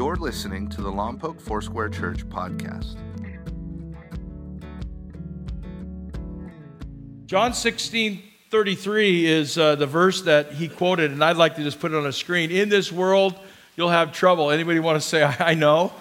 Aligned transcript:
You're 0.00 0.16
listening 0.16 0.66
to 0.70 0.80
the 0.80 0.90
Lompoc 0.90 1.42
Foursquare 1.42 1.90
Church 1.90 2.26
podcast. 2.26 2.96
John 7.26 7.52
16, 7.52 8.22
33 8.50 9.26
is 9.26 9.58
uh, 9.58 9.74
the 9.74 9.86
verse 9.86 10.22
that 10.22 10.54
he 10.54 10.68
quoted, 10.68 11.10
and 11.10 11.22
I'd 11.22 11.36
like 11.36 11.56
to 11.56 11.62
just 11.62 11.80
put 11.80 11.92
it 11.92 11.98
on 11.98 12.06
a 12.06 12.14
screen. 12.14 12.50
In 12.50 12.70
this 12.70 12.90
world, 12.90 13.38
you'll 13.76 13.90
have 13.90 14.10
trouble. 14.10 14.50
Anybody 14.50 14.80
want 14.80 14.96
to 14.96 15.06
say, 15.06 15.22
I, 15.38 15.50
I 15.50 15.52
know? 15.54 15.92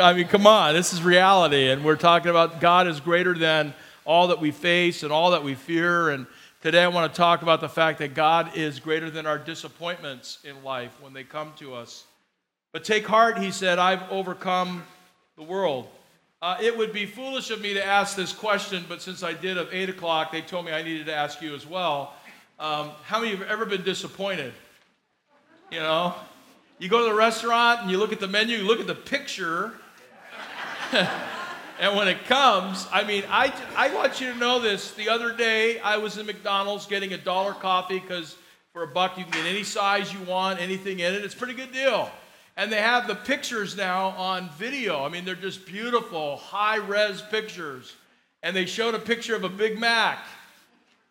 I 0.00 0.12
mean, 0.12 0.28
come 0.28 0.46
on, 0.46 0.74
this 0.74 0.92
is 0.92 1.02
reality. 1.02 1.70
And 1.70 1.84
we're 1.84 1.96
talking 1.96 2.30
about 2.30 2.60
God 2.60 2.86
is 2.86 3.00
greater 3.00 3.36
than 3.36 3.74
all 4.04 4.28
that 4.28 4.40
we 4.40 4.52
face 4.52 5.02
and 5.02 5.10
all 5.10 5.32
that 5.32 5.42
we 5.42 5.56
fear. 5.56 6.10
And 6.10 6.28
today 6.62 6.84
I 6.84 6.86
want 6.86 7.12
to 7.12 7.16
talk 7.16 7.42
about 7.42 7.60
the 7.60 7.68
fact 7.68 7.98
that 7.98 8.14
God 8.14 8.56
is 8.56 8.78
greater 8.78 9.10
than 9.10 9.26
our 9.26 9.36
disappointments 9.36 10.38
in 10.44 10.62
life 10.62 10.96
when 11.00 11.12
they 11.12 11.24
come 11.24 11.54
to 11.56 11.74
us. 11.74 12.04
But 12.76 12.84
take 12.84 13.06
heart, 13.06 13.38
he 13.38 13.52
said, 13.52 13.78
I've 13.78 14.02
overcome 14.10 14.84
the 15.36 15.42
world. 15.42 15.88
Uh, 16.42 16.58
it 16.60 16.76
would 16.76 16.92
be 16.92 17.06
foolish 17.06 17.50
of 17.50 17.62
me 17.62 17.72
to 17.72 17.82
ask 17.82 18.14
this 18.14 18.34
question, 18.34 18.84
but 18.86 19.00
since 19.00 19.22
I 19.22 19.32
did 19.32 19.56
at 19.56 19.68
8 19.72 19.88
o'clock, 19.88 20.30
they 20.30 20.42
told 20.42 20.66
me 20.66 20.72
I 20.72 20.82
needed 20.82 21.06
to 21.06 21.14
ask 21.14 21.40
you 21.40 21.54
as 21.54 21.66
well. 21.66 22.12
Um, 22.58 22.90
how 23.04 23.18
many 23.18 23.32
of 23.32 23.38
you 23.38 23.44
have 23.46 23.50
ever 23.50 23.64
been 23.64 23.82
disappointed? 23.82 24.52
You 25.72 25.78
know, 25.78 26.16
you 26.78 26.90
go 26.90 26.98
to 26.98 27.04
the 27.06 27.14
restaurant 27.14 27.80
and 27.80 27.90
you 27.90 27.96
look 27.96 28.12
at 28.12 28.20
the 28.20 28.28
menu, 28.28 28.58
you 28.58 28.66
look 28.66 28.80
at 28.80 28.86
the 28.86 28.94
picture, 28.94 29.72
and 30.92 31.96
when 31.96 32.08
it 32.08 32.26
comes, 32.26 32.86
I 32.92 33.04
mean, 33.04 33.24
I, 33.30 33.54
I 33.74 33.94
want 33.94 34.20
you 34.20 34.34
to 34.34 34.38
know 34.38 34.60
this. 34.60 34.90
The 34.92 35.08
other 35.08 35.32
day, 35.32 35.80
I 35.80 35.96
was 35.96 36.18
in 36.18 36.26
McDonald's 36.26 36.84
getting 36.84 37.14
a 37.14 37.18
dollar 37.18 37.54
coffee 37.54 38.00
because 38.00 38.36
for 38.74 38.82
a 38.82 38.86
buck 38.86 39.16
you 39.16 39.24
can 39.24 39.32
get 39.32 39.46
any 39.46 39.62
size 39.62 40.12
you 40.12 40.20
want, 40.24 40.60
anything 40.60 40.98
in 40.98 41.14
it. 41.14 41.24
It's 41.24 41.32
a 41.32 41.38
pretty 41.38 41.54
good 41.54 41.72
deal. 41.72 42.10
And 42.56 42.72
they 42.72 42.80
have 42.80 43.06
the 43.06 43.14
pictures 43.14 43.76
now 43.76 44.08
on 44.10 44.48
video. 44.50 45.04
I 45.04 45.10
mean, 45.10 45.24
they're 45.24 45.34
just 45.34 45.66
beautiful, 45.66 46.36
high 46.36 46.76
res 46.76 47.20
pictures. 47.20 47.94
And 48.42 48.56
they 48.56 48.64
showed 48.64 48.94
a 48.94 48.98
picture 48.98 49.36
of 49.36 49.44
a 49.44 49.48
Big 49.48 49.78
Mac. 49.78 50.24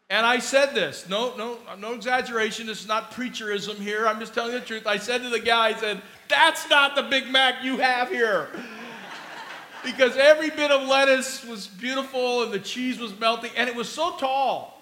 And 0.10 0.26
I 0.26 0.40
said 0.40 0.74
this, 0.74 1.10
no, 1.10 1.36
no, 1.36 1.58
no 1.80 1.94
exaggeration. 1.94 2.68
This 2.68 2.82
is 2.82 2.88
not 2.88 3.12
preacherism 3.12 3.76
here. 3.76 4.08
I'm 4.08 4.20
just 4.20 4.34
telling 4.34 4.54
the 4.54 4.62
truth. 4.62 4.86
I 4.86 4.98
said 4.98 5.24
to 5.24 5.30
the 5.30 5.40
guy, 5.40 5.70
I 5.70 5.74
said, 5.74 6.02
that's 6.28 6.70
not 6.70 6.96
the 6.96 7.04
Big 7.04 7.30
Mac 7.30 7.64
you 7.64 7.78
have 7.78 8.10
here. 8.10 8.50
because 9.84 10.16
every 10.18 10.52
bit 10.52 10.72
of 10.72 10.88
lettuce 10.88 11.44
was 11.44 11.68
beautiful 11.68 12.44
and 12.44 12.52
the 12.52 12.60
cheese 12.60 13.00
was 13.00 13.18
melting, 13.20 13.52
and 13.56 13.68
it 13.68 13.76
was 13.76 13.90
so 13.90 14.16
tall. 14.18 14.75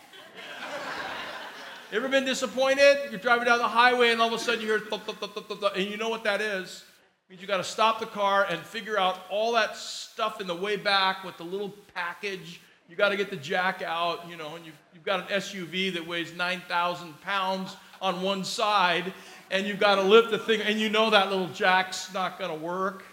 Ever 1.93 2.09
been 2.09 2.25
disappointed? 2.25 2.97
You're 3.11 3.19
driving 3.19 3.45
down 3.45 3.59
the 3.59 3.67
highway 3.67 4.09
and 4.09 4.19
all 4.19 4.27
of 4.27 4.33
a 4.33 4.39
sudden 4.39 4.61
you 4.61 4.65
hear 4.65 4.79
thud, 4.79 5.01
thud, 5.03 5.19
thud, 5.19 5.77
and 5.77 5.87
you 5.87 5.95
know 5.95 6.09
what 6.09 6.23
that 6.23 6.41
is? 6.41 6.83
It 7.27 7.29
means 7.29 7.39
you 7.39 7.47
got 7.47 7.57
to 7.57 7.63
stop 7.63 7.99
the 7.99 8.07
car 8.07 8.47
and 8.49 8.59
figure 8.63 8.97
out 8.97 9.19
all 9.29 9.51
that 9.51 9.77
stuff 9.77 10.41
in 10.41 10.47
the 10.47 10.55
way 10.55 10.75
back 10.75 11.23
with 11.23 11.37
the 11.37 11.43
little 11.43 11.71
package. 11.93 12.59
You 12.89 12.95
got 12.95 13.09
to 13.09 13.15
get 13.15 13.29
the 13.29 13.35
jack 13.35 13.83
out, 13.83 14.27
you 14.27 14.37
know, 14.37 14.55
and 14.55 14.65
you've, 14.65 14.77
you've 14.95 15.03
got 15.03 15.19
an 15.19 15.39
SUV 15.39 15.93
that 15.93 16.07
weighs 16.07 16.33
9,000 16.33 17.21
pounds 17.21 17.77
on 18.01 18.23
one 18.23 18.43
side, 18.43 19.13
and 19.51 19.67
you've 19.67 19.79
got 19.79 19.95
to 19.95 20.01
lift 20.01 20.31
the 20.31 20.39
thing, 20.39 20.61
and 20.61 20.79
you 20.79 20.89
know 20.89 21.11
that 21.11 21.29
little 21.29 21.49
jack's 21.49 22.11
not 22.11 22.39
going 22.39 22.49
to 22.49 22.57
work. 22.57 23.03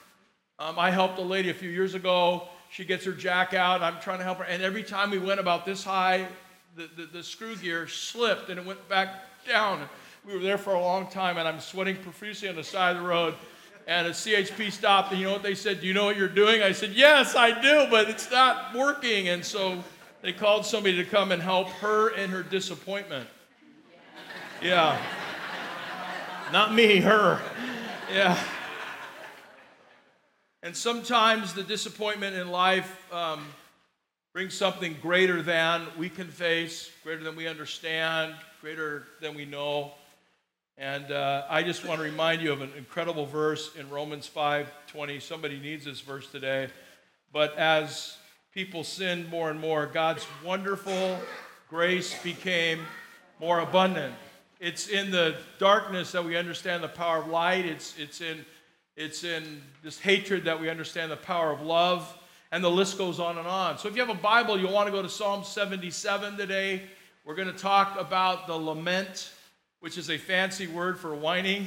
Um, 0.58 0.78
I 0.78 0.91
helped 0.91 1.19
a 1.19 1.23
lady 1.23 1.51
a 1.51 1.55
few 1.55 1.69
years 1.69 1.92
ago. 1.92 2.48
She 2.70 2.86
gets 2.86 3.05
her 3.05 3.12
jack 3.12 3.53
out. 3.53 3.83
I'm 3.83 4.01
trying 4.01 4.19
to 4.19 4.25
help 4.25 4.39
her, 4.39 4.45
and 4.45 4.62
every 4.62 4.84
time 4.84 5.11
we 5.11 5.19
went 5.19 5.39
about 5.39 5.67
this 5.67 5.84
high, 5.84 6.27
the, 6.76 6.88
the, 6.96 7.06
the 7.06 7.22
screw 7.22 7.56
gear 7.56 7.88
slipped 7.88 8.48
and 8.48 8.58
it 8.58 8.64
went 8.64 8.88
back 8.88 9.08
down. 9.46 9.88
We 10.26 10.34
were 10.34 10.40
there 10.40 10.58
for 10.58 10.74
a 10.74 10.80
long 10.80 11.08
time, 11.08 11.38
and 11.38 11.48
I'm 11.48 11.60
sweating 11.60 11.96
profusely 11.96 12.48
on 12.48 12.54
the 12.54 12.64
side 12.64 12.96
of 12.96 13.02
the 13.02 13.08
road. 13.08 13.34
And 13.86 14.06
a 14.06 14.10
CHP 14.10 14.70
stopped, 14.70 15.10
and 15.10 15.20
you 15.20 15.27
know 15.27 15.32
what 15.32 15.42
they 15.42 15.54
said? 15.54 15.80
Do 15.80 15.86
you 15.86 15.94
know 15.94 16.04
what 16.04 16.16
you're 16.16 16.28
doing? 16.28 16.62
I 16.62 16.72
said, 16.72 16.92
Yes, 16.92 17.34
I 17.34 17.58
do, 17.61 17.86
but 17.90 18.11
it's 18.11 18.30
not 18.30 18.74
working. 18.74 19.28
And 19.28 19.45
so 19.45 19.83
they 20.22 20.33
called 20.33 20.67
somebody 20.67 20.96
to 20.96 21.05
come 21.05 21.33
and 21.33 21.42
help 21.42 21.68
her 21.68 22.11
in 22.11 22.30
her 22.30 22.42
disappointment. 22.42 23.28
Yeah. 24.62 25.00
Not 26.52 26.74
me, 26.74 26.98
her. 26.98 27.40
Yeah. 28.12 28.39
And 30.62 30.77
sometimes 30.77 31.55
the 31.55 31.62
disappointment 31.62 32.36
in 32.36 32.50
life 32.50 33.11
um, 33.12 33.46
brings 34.33 34.55
something 34.55 34.96
greater 35.02 35.42
than 35.42 35.89
we 35.98 36.08
can 36.08 36.29
face, 36.29 36.89
greater 37.02 37.24
than 37.24 37.35
we 37.35 37.48
understand, 37.48 38.33
greater 38.61 39.05
than 39.20 39.35
we 39.35 39.45
know. 39.45 39.91
And 40.79 41.11
uh, 41.11 41.46
I 41.51 41.64
just 41.64 41.85
want 41.85 41.98
to 41.98 42.05
remind 42.05 42.40
you 42.40 42.52
of 42.52 42.63
an 42.63 42.70
incredible 42.77 43.27
verse 43.27 43.74
in 43.74 43.90
Romans 43.90 44.30
5:20. 44.33 45.20
Somebody 45.20 45.58
needs 45.58 45.85
this 45.85 46.01
verse 46.01 46.30
today. 46.30 46.69
But 47.33 47.57
as 47.58 48.17
people 48.55 48.85
sinned 48.85 49.29
more 49.29 49.51
and 49.51 49.58
more, 49.58 49.86
God's 49.86 50.24
wonderful 50.45 51.19
grace 51.69 52.20
became 52.23 52.80
more 53.40 53.61
abundant. 53.61 54.14
It's 54.61 54.89
in 54.89 55.11
the 55.11 55.39
darkness 55.58 56.13
that 56.13 56.24
we 56.24 56.36
understand 56.36 56.85
the 56.85 56.89
power 56.89 57.19
of 57.19 57.29
light. 57.29 57.64
It's, 57.64 57.98
it's, 57.98 58.20
in, 58.20 58.45
it's 58.96 59.24
in 59.24 59.63
this 59.83 59.98
hatred 59.98 60.45
that 60.45 60.61
we 60.61 60.69
understand 60.69 61.11
the 61.11 61.17
power 61.17 61.51
of 61.51 61.63
love 61.63 62.17
and 62.52 62.64
the 62.64 62.70
list 62.70 62.98
goes 62.98 63.20
on 63.20 63.38
and 63.38 63.46
on. 63.46 63.78
So 63.78 63.88
if 63.88 63.94
you 63.94 64.05
have 64.05 64.14
a 64.14 64.20
Bible, 64.20 64.58
you'll 64.58 64.72
want 64.72 64.86
to 64.86 64.92
go 64.92 65.02
to 65.02 65.08
Psalm 65.08 65.44
77 65.44 66.36
today. 66.36 66.83
We're 67.24 67.36
going 67.36 67.52
to 67.52 67.56
talk 67.56 67.98
about 68.00 68.46
the 68.46 68.55
lament, 68.55 69.30
which 69.80 69.96
is 69.96 70.11
a 70.11 70.18
fancy 70.18 70.66
word 70.66 70.98
for 70.98 71.14
whining. 71.14 71.66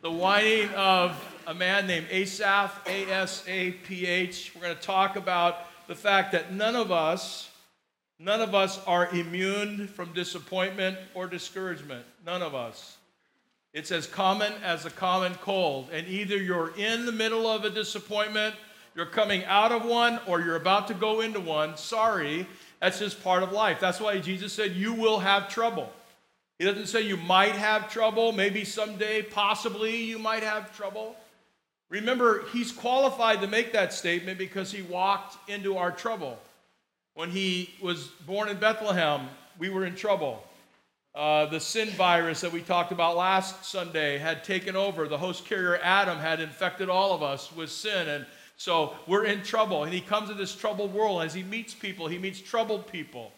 The 0.00 0.10
whining 0.10 0.68
of 0.70 1.22
a 1.46 1.54
man 1.54 1.86
named 1.86 2.06
Asaph, 2.10 2.70
A 2.86 3.04
S 3.10 3.44
A 3.46 3.72
P 3.72 4.06
H. 4.06 4.52
We're 4.54 4.62
going 4.62 4.76
to 4.76 4.82
talk 4.82 5.16
about 5.16 5.58
the 5.86 5.94
fact 5.94 6.32
that 6.32 6.52
none 6.52 6.76
of 6.76 6.90
us, 6.90 7.50
none 8.18 8.40
of 8.40 8.54
us 8.54 8.80
are 8.86 9.08
immune 9.08 9.86
from 9.88 10.12
disappointment 10.12 10.96
or 11.14 11.26
discouragement. 11.26 12.04
None 12.24 12.42
of 12.42 12.54
us. 12.54 12.96
It's 13.74 13.90
as 13.90 14.06
common 14.06 14.52
as 14.64 14.86
a 14.86 14.90
common 14.90 15.34
cold. 15.34 15.88
And 15.92 16.06
either 16.06 16.36
you're 16.36 16.74
in 16.76 17.06
the 17.06 17.12
middle 17.12 17.46
of 17.46 17.64
a 17.64 17.70
disappointment 17.70 18.54
you're 18.94 19.06
coming 19.06 19.44
out 19.44 19.72
of 19.72 19.84
one 19.84 20.20
or 20.26 20.40
you're 20.40 20.56
about 20.56 20.88
to 20.88 20.94
go 20.94 21.20
into 21.20 21.40
one. 21.40 21.76
Sorry, 21.76 22.46
that's 22.80 22.98
just 22.98 23.22
part 23.22 23.42
of 23.42 23.52
life. 23.52 23.80
That's 23.80 24.00
why 24.00 24.18
Jesus 24.18 24.52
said, 24.52 24.72
You 24.72 24.92
will 24.92 25.18
have 25.18 25.48
trouble. 25.48 25.90
He 26.58 26.64
doesn't 26.64 26.86
say 26.86 27.02
you 27.02 27.16
might 27.16 27.56
have 27.56 27.90
trouble, 27.90 28.30
maybe 28.32 28.64
someday, 28.64 29.22
possibly 29.22 29.96
you 29.96 30.18
might 30.18 30.42
have 30.42 30.76
trouble. 30.76 31.16
Remember, 31.88 32.44
he's 32.52 32.70
qualified 32.70 33.40
to 33.40 33.46
make 33.46 33.72
that 33.72 33.92
statement 33.92 34.38
because 34.38 34.70
he 34.70 34.82
walked 34.82 35.50
into 35.50 35.76
our 35.76 35.90
trouble. 35.90 36.38
When 37.14 37.30
he 37.30 37.74
was 37.82 38.06
born 38.26 38.48
in 38.48 38.58
Bethlehem, 38.58 39.28
we 39.58 39.70
were 39.70 39.84
in 39.84 39.94
trouble. 39.94 40.42
Uh, 41.14 41.44
the 41.46 41.60
sin 41.60 41.90
virus 41.90 42.40
that 42.40 42.52
we 42.52 42.62
talked 42.62 42.92
about 42.92 43.16
last 43.16 43.66
Sunday 43.66 44.16
had 44.16 44.44
taken 44.44 44.76
over. 44.76 45.06
The 45.06 45.18
host 45.18 45.44
carrier 45.44 45.78
Adam 45.82 46.18
had 46.18 46.40
infected 46.40 46.88
all 46.88 47.14
of 47.14 47.22
us 47.22 47.52
with 47.52 47.70
sin, 47.70 48.08
and 48.08 48.24
so 48.62 48.94
we're 49.08 49.24
in 49.24 49.42
trouble. 49.42 49.82
And 49.82 49.92
he 49.92 50.00
comes 50.00 50.28
to 50.28 50.34
this 50.34 50.54
troubled 50.54 50.94
world. 50.94 51.24
As 51.24 51.34
he 51.34 51.42
meets 51.42 51.74
people, 51.74 52.06
he 52.06 52.16
meets 52.16 52.40
troubled 52.40 52.86
people. 52.86 53.32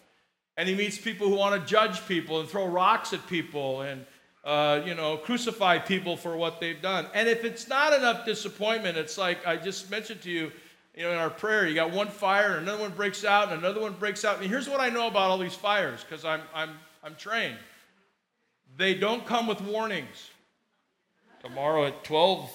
And 0.59 0.69
he 0.69 0.75
meets 0.75 0.99
people 0.99 1.31
who 1.31 1.37
want 1.37 1.59
to 1.59 1.67
judge 1.67 2.07
people 2.07 2.41
and 2.41 2.49
throw 2.49 2.67
rocks 2.67 3.15
at 3.15 3.27
people 3.27 3.81
and, 3.81 4.05
uh, 4.45 4.83
you 4.85 4.95
know, 4.95 5.17
crucify 5.17 5.79
people 5.79 6.19
for 6.19 6.37
what 6.37 6.61
they've 6.61 6.81
done. 6.83 7.07
And 7.15 7.27
if 7.27 7.43
it's 7.43 7.69
not 7.69 7.95
enough 7.95 8.27
disappointment, 8.27 8.99
it's 8.99 9.17
like 9.17 9.47
I 9.47 9.57
just 9.57 9.91
mentioned 9.91 10.21
to 10.25 10.31
you, 10.31 10.53
you 10.95 11.05
know, 11.05 11.13
in 11.13 11.17
our 11.17 11.31
prayer, 11.31 11.67
you 11.67 11.75
got 11.75 11.91
one 11.91 12.09
fire 12.09 12.59
and 12.59 12.69
another 12.69 12.83
one 12.83 12.93
breaks 12.93 13.25
out 13.25 13.51
and 13.51 13.61
another 13.61 13.81
one 13.81 13.95
breaks 13.95 14.27
out. 14.27 14.43
And 14.43 14.47
here's 14.47 14.69
what 14.69 14.81
I 14.81 14.91
know 14.91 15.07
about 15.07 15.31
all 15.31 15.39
these 15.39 15.55
fires 15.55 16.05
because 16.05 16.27
I'm, 16.27 16.43
I'm, 16.55 16.73
I'm 17.03 17.15
trained. 17.15 17.57
They 18.77 18.93
don't 18.93 19.25
come 19.25 19.47
with 19.47 19.63
warnings. 19.63 20.29
Tomorrow 21.41 21.87
at 21.87 22.05
12 22.05 22.51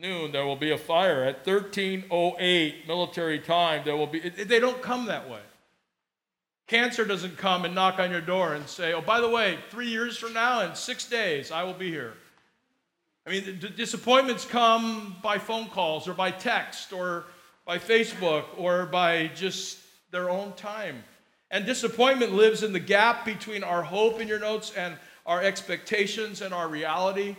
noon, 0.00 0.32
there 0.32 0.46
will 0.46 0.56
be 0.56 0.70
a 0.70 0.78
fire. 0.78 1.24
At 1.24 1.46
1308 1.46 2.88
military 2.88 3.38
time, 3.38 3.82
there 3.84 3.96
will 3.96 4.06
be. 4.06 4.20
They 4.20 4.58
don't 4.58 4.80
come 4.80 5.06
that 5.06 5.28
way. 5.28 5.40
Cancer 6.66 7.04
doesn't 7.04 7.36
come 7.36 7.64
and 7.64 7.74
knock 7.74 7.98
on 7.98 8.10
your 8.10 8.20
door 8.20 8.54
and 8.54 8.68
say, 8.68 8.92
oh, 8.92 9.00
by 9.00 9.20
the 9.20 9.28
way, 9.28 9.58
three 9.70 9.88
years 9.88 10.16
from 10.16 10.32
now, 10.32 10.60
in 10.62 10.74
six 10.74 11.04
days, 11.04 11.50
I 11.50 11.64
will 11.64 11.74
be 11.74 11.90
here. 11.90 12.14
I 13.26 13.30
mean, 13.30 13.60
disappointments 13.76 14.44
come 14.44 15.16
by 15.22 15.38
phone 15.38 15.66
calls 15.66 16.08
or 16.08 16.14
by 16.14 16.30
text 16.30 16.92
or 16.92 17.24
by 17.66 17.78
Facebook 17.78 18.44
or 18.56 18.86
by 18.86 19.30
just 19.34 19.78
their 20.10 20.30
own 20.30 20.52
time. 20.52 21.02
And 21.50 21.66
disappointment 21.66 22.32
lives 22.32 22.62
in 22.62 22.72
the 22.72 22.80
gap 22.80 23.24
between 23.24 23.64
our 23.64 23.82
hope 23.82 24.20
in 24.20 24.28
your 24.28 24.38
notes 24.38 24.72
and 24.76 24.94
our 25.26 25.42
expectations 25.42 26.40
and 26.40 26.54
our 26.54 26.68
reality. 26.68 27.36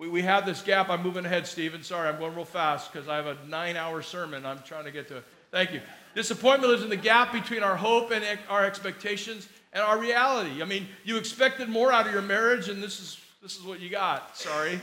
We, 0.00 0.08
we 0.08 0.22
have 0.22 0.46
this 0.46 0.62
gap. 0.62 0.88
I'm 0.88 1.02
moving 1.02 1.26
ahead, 1.26 1.46
Stephen. 1.46 1.82
Sorry, 1.82 2.08
I'm 2.08 2.18
going 2.18 2.34
real 2.34 2.46
fast 2.46 2.90
because 2.90 3.06
I 3.06 3.16
have 3.16 3.26
a 3.26 3.36
nine 3.46 3.76
hour 3.76 4.00
sermon 4.00 4.46
I'm 4.46 4.60
trying 4.62 4.84
to 4.84 4.90
get 4.90 5.08
to. 5.08 5.22
Thank 5.50 5.74
you. 5.74 5.82
Disappointment 6.14 6.72
lives 6.72 6.82
in 6.82 6.88
the 6.88 6.96
gap 6.96 7.34
between 7.34 7.62
our 7.62 7.76
hope 7.76 8.10
and 8.10 8.24
our 8.48 8.64
expectations 8.64 9.46
and 9.74 9.82
our 9.82 9.98
reality. 9.98 10.62
I 10.62 10.64
mean, 10.64 10.88
you 11.04 11.18
expected 11.18 11.68
more 11.68 11.92
out 11.92 12.06
of 12.06 12.14
your 12.14 12.22
marriage, 12.22 12.70
and 12.70 12.82
this 12.82 12.98
is, 12.98 13.20
this 13.42 13.58
is 13.58 13.62
what 13.62 13.80
you 13.80 13.90
got. 13.90 14.38
Sorry. 14.38 14.80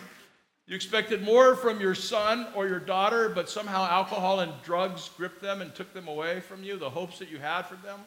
You 0.68 0.76
expected 0.76 1.24
more 1.24 1.56
from 1.56 1.82
your 1.82 1.96
son 1.96 2.46
or 2.54 2.68
your 2.68 2.80
daughter, 2.80 3.30
but 3.30 3.50
somehow 3.50 3.88
alcohol 3.88 4.42
and 4.42 4.52
drugs 4.64 5.10
gripped 5.18 5.42
them 5.42 5.62
and 5.62 5.74
took 5.74 5.94
them 5.96 6.08
away 6.08 6.42
from 6.42 6.64
you, 6.64 6.78
the 6.78 6.92
hopes 6.92 7.18
that 7.18 7.32
you 7.32 7.40
had 7.40 7.64
for 7.64 7.76
them. 7.78 8.02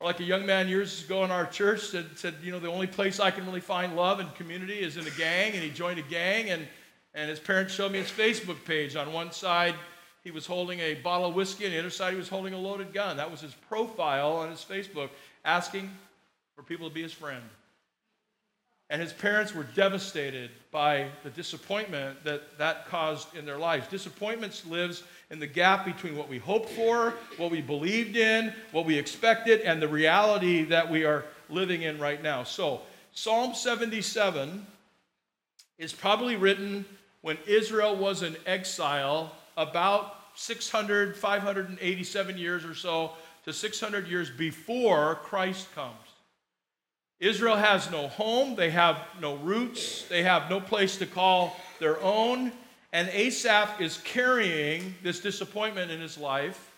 Like 0.00 0.20
a 0.20 0.24
young 0.24 0.44
man 0.44 0.68
years 0.68 1.04
ago 1.04 1.24
in 1.24 1.30
our 1.30 1.46
church 1.46 1.80
said, 1.80 2.06
said, 2.16 2.34
you 2.42 2.52
know, 2.52 2.58
the 2.58 2.68
only 2.68 2.86
place 2.86 3.20
I 3.20 3.30
can 3.30 3.46
really 3.46 3.60
find 3.60 3.96
love 3.96 4.20
and 4.20 4.34
community 4.34 4.80
is 4.80 4.96
in 4.96 5.06
a 5.06 5.10
gang, 5.10 5.52
and 5.52 5.62
he 5.62 5.70
joined 5.70 5.98
a 5.98 6.02
gang, 6.02 6.50
and, 6.50 6.66
and 7.14 7.30
his 7.30 7.38
parents 7.38 7.72
showed 7.72 7.92
me 7.92 8.00
his 8.00 8.10
Facebook 8.10 8.64
page. 8.64 8.96
On 8.96 9.12
one 9.12 9.32
side, 9.32 9.74
he 10.22 10.30
was 10.30 10.46
holding 10.46 10.80
a 10.80 10.94
bottle 10.94 11.28
of 11.28 11.34
whiskey, 11.34 11.64
and 11.64 11.74
the 11.74 11.78
other 11.78 11.90
side, 11.90 12.12
he 12.12 12.18
was 12.18 12.28
holding 12.28 12.54
a 12.54 12.58
loaded 12.58 12.92
gun. 12.92 13.16
That 13.16 13.30
was 13.30 13.40
his 13.40 13.54
profile 13.68 14.32
on 14.32 14.50
his 14.50 14.64
Facebook, 14.68 15.10
asking 15.44 15.90
for 16.56 16.62
people 16.62 16.88
to 16.88 16.94
be 16.94 17.02
his 17.02 17.12
friend. 17.12 17.42
And 18.90 19.00
his 19.00 19.12
parents 19.12 19.54
were 19.54 19.64
devastated 19.74 20.50
by 20.70 21.08
the 21.22 21.30
disappointment 21.30 22.22
that 22.24 22.58
that 22.58 22.86
caused 22.86 23.34
in 23.34 23.46
their 23.46 23.58
lives. 23.58 23.88
Disappointments 23.88 24.66
lives 24.66 25.02
in 25.34 25.40
the 25.40 25.46
gap 25.48 25.84
between 25.84 26.16
what 26.16 26.28
we 26.28 26.38
hoped 26.38 26.70
for, 26.70 27.12
what 27.38 27.50
we 27.50 27.60
believed 27.60 28.16
in, 28.16 28.54
what 28.70 28.86
we 28.86 28.96
expected, 28.96 29.62
and 29.62 29.82
the 29.82 29.88
reality 29.88 30.62
that 30.62 30.88
we 30.88 31.04
are 31.04 31.24
living 31.48 31.82
in 31.82 31.98
right 31.98 32.22
now. 32.22 32.44
So, 32.44 32.82
Psalm 33.14 33.52
77 33.52 34.64
is 35.76 35.92
probably 35.92 36.36
written 36.36 36.84
when 37.22 37.36
Israel 37.48 37.96
was 37.96 38.22
in 38.22 38.36
exile 38.46 39.34
about 39.56 40.14
600, 40.36 41.16
587 41.16 42.38
years 42.38 42.64
or 42.64 42.76
so 42.76 43.14
to 43.44 43.52
600 43.52 44.06
years 44.06 44.30
before 44.30 45.16
Christ 45.16 45.66
comes. 45.74 45.96
Israel 47.18 47.56
has 47.56 47.90
no 47.90 48.06
home, 48.06 48.54
they 48.54 48.70
have 48.70 48.98
no 49.20 49.34
roots, 49.34 50.04
they 50.04 50.22
have 50.22 50.48
no 50.48 50.60
place 50.60 50.96
to 50.98 51.06
call 51.06 51.56
their 51.80 52.00
own. 52.02 52.52
And 52.94 53.08
Asaph 53.08 53.80
is 53.80 53.98
carrying 54.04 54.94
this 55.02 55.18
disappointment 55.18 55.90
in 55.90 56.00
his 56.00 56.16
life. 56.16 56.70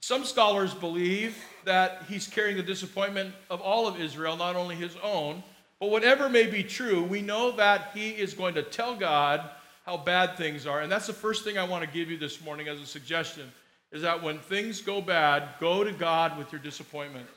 Some 0.00 0.24
scholars 0.24 0.72
believe 0.72 1.36
that 1.66 2.04
he's 2.08 2.26
carrying 2.26 2.56
the 2.56 2.62
disappointment 2.62 3.34
of 3.50 3.60
all 3.60 3.86
of 3.86 4.00
Israel, 4.00 4.38
not 4.38 4.56
only 4.56 4.74
his 4.74 4.96
own. 5.02 5.42
But 5.80 5.90
whatever 5.90 6.30
may 6.30 6.46
be 6.46 6.64
true, 6.64 7.04
we 7.04 7.20
know 7.20 7.50
that 7.52 7.90
he 7.92 8.08
is 8.08 8.32
going 8.32 8.54
to 8.54 8.62
tell 8.62 8.96
God 8.96 9.50
how 9.84 9.98
bad 9.98 10.38
things 10.38 10.66
are. 10.66 10.80
And 10.80 10.90
that's 10.90 11.06
the 11.06 11.12
first 11.12 11.44
thing 11.44 11.58
I 11.58 11.64
want 11.64 11.84
to 11.84 11.90
give 11.90 12.10
you 12.10 12.16
this 12.16 12.42
morning 12.42 12.68
as 12.68 12.80
a 12.80 12.86
suggestion 12.86 13.52
is 13.92 14.00
that 14.00 14.22
when 14.22 14.38
things 14.38 14.80
go 14.80 15.02
bad, 15.02 15.50
go 15.60 15.84
to 15.84 15.92
God 15.92 16.38
with 16.38 16.52
your 16.52 16.60
disappointment. 16.62 17.28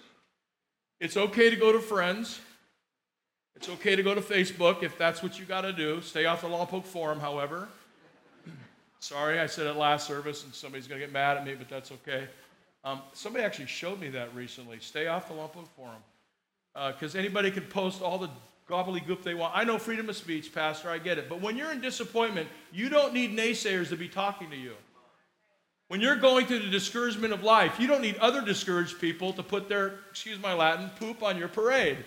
It's 1.02 1.18
okay 1.18 1.50
to 1.50 1.58
go 1.58 1.74
to 1.74 1.80
friends. 1.82 2.40
It's 3.58 3.68
okay 3.68 3.98
to 3.98 4.04
go 4.04 4.16
to 4.16 4.22
Facebook 4.22 4.82
if 4.82 4.98
that's 4.98 5.22
what 5.22 5.38
you 5.38 5.44
got 5.44 5.62
to 5.62 5.74
do. 5.74 6.00
Stay 6.00 6.24
off 6.24 6.40
the 6.40 6.48
Lompoc 6.48 6.86
Forum, 6.86 7.20
however. 7.20 7.68
Sorry, 9.00 9.40
I 9.40 9.46
said 9.46 9.68
it 9.68 9.76
last 9.76 10.08
service 10.08 10.44
and 10.44 10.54
somebody's 10.54 10.88
going 10.88 11.00
to 11.00 11.06
get 11.06 11.14
mad 11.14 11.38
at 11.38 11.46
me, 11.46 11.56
but 11.56 11.70
that's 11.70 11.92
okay. 11.92 12.28
Um, 12.84 13.02
somebody 13.14 13.44
actually 13.44 13.68
showed 13.68 14.00
me 14.00 14.10
that 14.10 14.34
recently. 14.34 14.80
Stay 14.80 15.08
off 15.08 15.28
the 15.28 15.34
Lompoc 15.34 15.68
Forum. 15.76 16.02
Because 16.74 17.16
uh, 17.16 17.20
anybody 17.20 17.52
can 17.52 17.64
post 17.64 18.02
all 18.02 18.18
the 18.18 18.30
gobbledygook 18.70 19.24
they 19.24 19.34
want. 19.34 19.56
I 19.56 19.64
know 19.64 19.78
freedom 19.78 20.10
of 20.10 20.16
speech, 20.16 20.54
Pastor, 20.54 20.90
I 20.90 20.98
get 20.98 21.18
it. 21.18 21.30
But 21.30 21.42
when 21.42 21.58
you're 21.58 21.72
in 21.72 21.82
disappointment, 21.82 22.50
you 22.72 22.90
don't 22.90 23.14
need 23.14 23.36
naysayers 23.36 23.90
to 23.90 23.96
be 23.96 24.08
talking 24.08 24.50
to 24.50 24.56
you. 24.56 24.74
When 25.88 26.02
you're 26.02 26.18
going 26.18 26.46
through 26.48 26.60
the 26.60 26.70
discouragement 26.70 27.34
of 27.34 27.44
life, 27.44 27.80
you 27.80 27.88
don't 27.88 28.02
need 28.02 28.18
other 28.18 28.42
discouraged 28.42 29.00
people 29.00 29.32
to 29.34 29.44
put 29.44 29.70
their, 29.70 30.00
excuse 30.10 30.40
my 30.40 30.54
Latin, 30.54 30.90
poop 31.00 31.24
on 31.24 31.38
your 31.38 31.48
parade. 31.48 31.98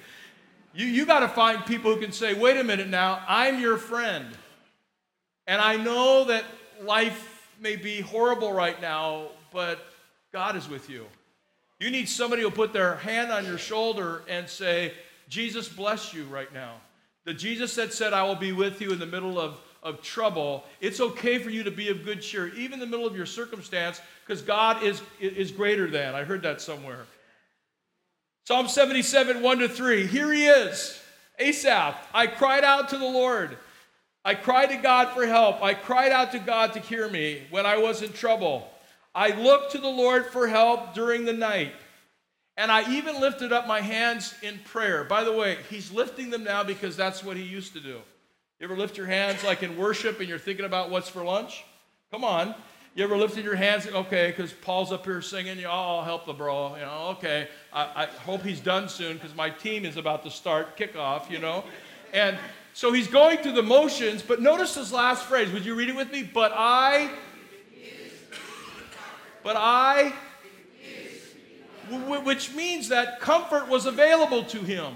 You, 0.75 0.87
you 0.87 1.07
got 1.07 1.21
to 1.21 1.29
find 1.29 1.65
people 1.65 1.95
who 1.95 2.01
can 2.01 2.13
say, 2.13 2.35
wait 2.35 2.59
a 2.59 2.65
minute 2.65 2.89
now, 2.89 3.25
I'm 3.27 3.59
your 3.59 3.79
friend. 3.79 4.27
And 5.47 5.61
I 5.61 5.77
know 5.77 6.25
that 6.25 6.45
life 6.83 7.49
may 7.61 7.77
be 7.77 8.01
horrible 8.01 8.53
right 8.53 8.81
now, 8.81 9.29
but 9.53 9.79
God 10.33 10.57
is 10.57 10.69
with 10.69 10.89
you. 10.89 11.07
You 11.79 11.91
need 11.91 12.09
somebody 12.09 12.43
who 12.43 12.49
will 12.49 12.57
put 12.57 12.73
their 12.73 12.97
hand 12.97 13.31
on 13.31 13.45
your 13.45 13.59
shoulder 13.59 14.23
and 14.29 14.49
say, 14.49 14.93
Jesus 15.29 15.69
bless 15.69 16.13
you 16.13 16.25
right 16.25 16.53
now. 16.53 16.75
The 17.25 17.35
Jesus 17.35 17.75
that 17.77 17.93
said, 17.93 18.13
I 18.13 18.23
will 18.25 18.37
be 18.37 18.53
with 18.53 18.81
you 18.81 18.93
in 18.93 18.99
the 18.99 19.07
middle 19.07 19.39
of 19.39 19.61
of 19.83 20.03
trouble, 20.03 20.65
it's 20.81 21.01
okay 21.01 21.39
for 21.39 21.51
you 21.51 21.63
to 21.63 21.71
be 21.71 21.89
of 21.89 22.05
good 22.05 22.21
cheer, 22.21 22.49
even 22.55 22.75
in 22.75 22.81
the 22.81 22.87
middle 22.87 23.07
of 23.07 23.17
your 23.17 23.27
circumstance, 23.27 24.01
because 24.27 24.43
God 24.43 24.83
is, 24.83 25.01
is 25.21 25.51
greater 25.51 25.91
than. 25.91 26.15
I 26.15 26.25
heard 26.25 26.43
that 26.43 26.61
somewhere. 26.61 27.07
Psalm 28.47 28.69
77, 28.69 29.43
1 29.43 29.59
to 29.59 29.69
3. 29.69 30.07
Here 30.07 30.33
he 30.33 30.47
is, 30.47 31.01
Asaph. 31.39 31.97
I 32.13 32.27
cried 32.27 32.65
out 32.65 32.89
to 32.91 32.99
the 32.99 33.05
Lord. 33.05 33.57
I 34.25 34.35
cried 34.35 34.71
to 34.71 34.77
God 34.77 35.15
for 35.15 35.27
help. 35.27 35.63
I 35.63 35.75
cried 35.75 36.13
out 36.13 36.33
to 36.33 36.39
God 36.39 36.75
to 36.75 36.81
hear 36.81 37.09
me 37.09 37.43
when 37.51 37.65
I 37.65 37.79
was 37.79 38.03
in 38.03 38.13
trouble. 38.13 38.69
I 39.15 39.31
looked 39.31 39.73
to 39.73 39.79
the 39.79 39.89
Lord 39.89 40.27
for 40.27 40.47
help 40.47 40.95
during 40.95 41.25
the 41.25 41.33
night. 41.33 41.73
And 42.57 42.71
I 42.71 42.91
even 42.93 43.21
lifted 43.21 43.53
up 43.53 43.67
my 43.67 43.81
hands 43.81 44.35
in 44.43 44.59
prayer. 44.65 45.05
By 45.05 45.25
the 45.25 45.33
way, 45.33 45.57
he's 45.71 45.91
lifting 45.91 46.29
them 46.29 46.45
now 46.45 46.63
because 46.63 46.97
that's 46.97 47.25
what 47.25 47.37
he 47.37 47.43
used 47.43 47.73
to 47.73 47.81
do. 47.81 48.01
You 48.59 48.65
ever 48.65 48.77
lift 48.77 48.99
your 48.99 49.07
hands 49.07 49.43
like 49.43 49.63
in 49.63 49.79
worship 49.79 50.21
and 50.21 50.29
you're 50.29 50.39
thinking 50.39 50.67
about 50.67 50.91
what's 50.91 51.09
for 51.09 51.25
lunch? 51.25 51.65
Come 52.11 52.23
on. 52.23 52.55
You 52.95 53.05
ever 53.05 53.17
lifted 53.17 53.45
your 53.45 53.55
hands? 53.55 53.87
Okay, 53.87 54.29
because 54.29 54.53
Paul's 54.53 54.93
up 54.93 55.07
here 55.07 55.23
singing. 55.23 55.65
I'll 55.65 56.03
help 56.03 56.27
the 56.27 56.33
bro. 56.33 56.75
You 56.75 56.83
know, 56.83 57.07
okay. 57.13 57.49
I, 57.73 58.03
I 58.03 58.07
hope 58.07 58.43
he's 58.43 58.61
done 58.61 58.89
soon 58.89 59.15
because 59.15 59.35
my 59.35 59.49
team 59.49 59.85
is 59.85 59.97
about 59.97 60.25
to 60.25 60.31
start 60.31 60.77
kickoff. 60.77 61.31
You 61.31 61.39
know, 61.39 61.65
and 62.13 62.37
so 62.73 62.93
he's 62.93 63.09
going 63.09 63.39
through 63.39 63.53
the 63.53 63.63
motions. 63.63 64.23
But 64.23 64.41
notice 64.41 64.75
this 64.75 64.93
last 64.93 65.27
phrase. 65.27 65.51
Would 65.53 65.65
you 65.65 65.75
read 65.75 65.89
it 65.89 65.97
with 65.97 66.13
me? 66.13 66.23
But 66.23 66.53
I. 66.55 67.11
But 69.43 69.57
I. 69.57 70.13
Which 72.25 72.55
means 72.55 72.89
that 72.89 73.21
comfort 73.21 73.69
was 73.69 73.87
available 73.87 74.45
to 74.45 74.59
him. 74.59 74.95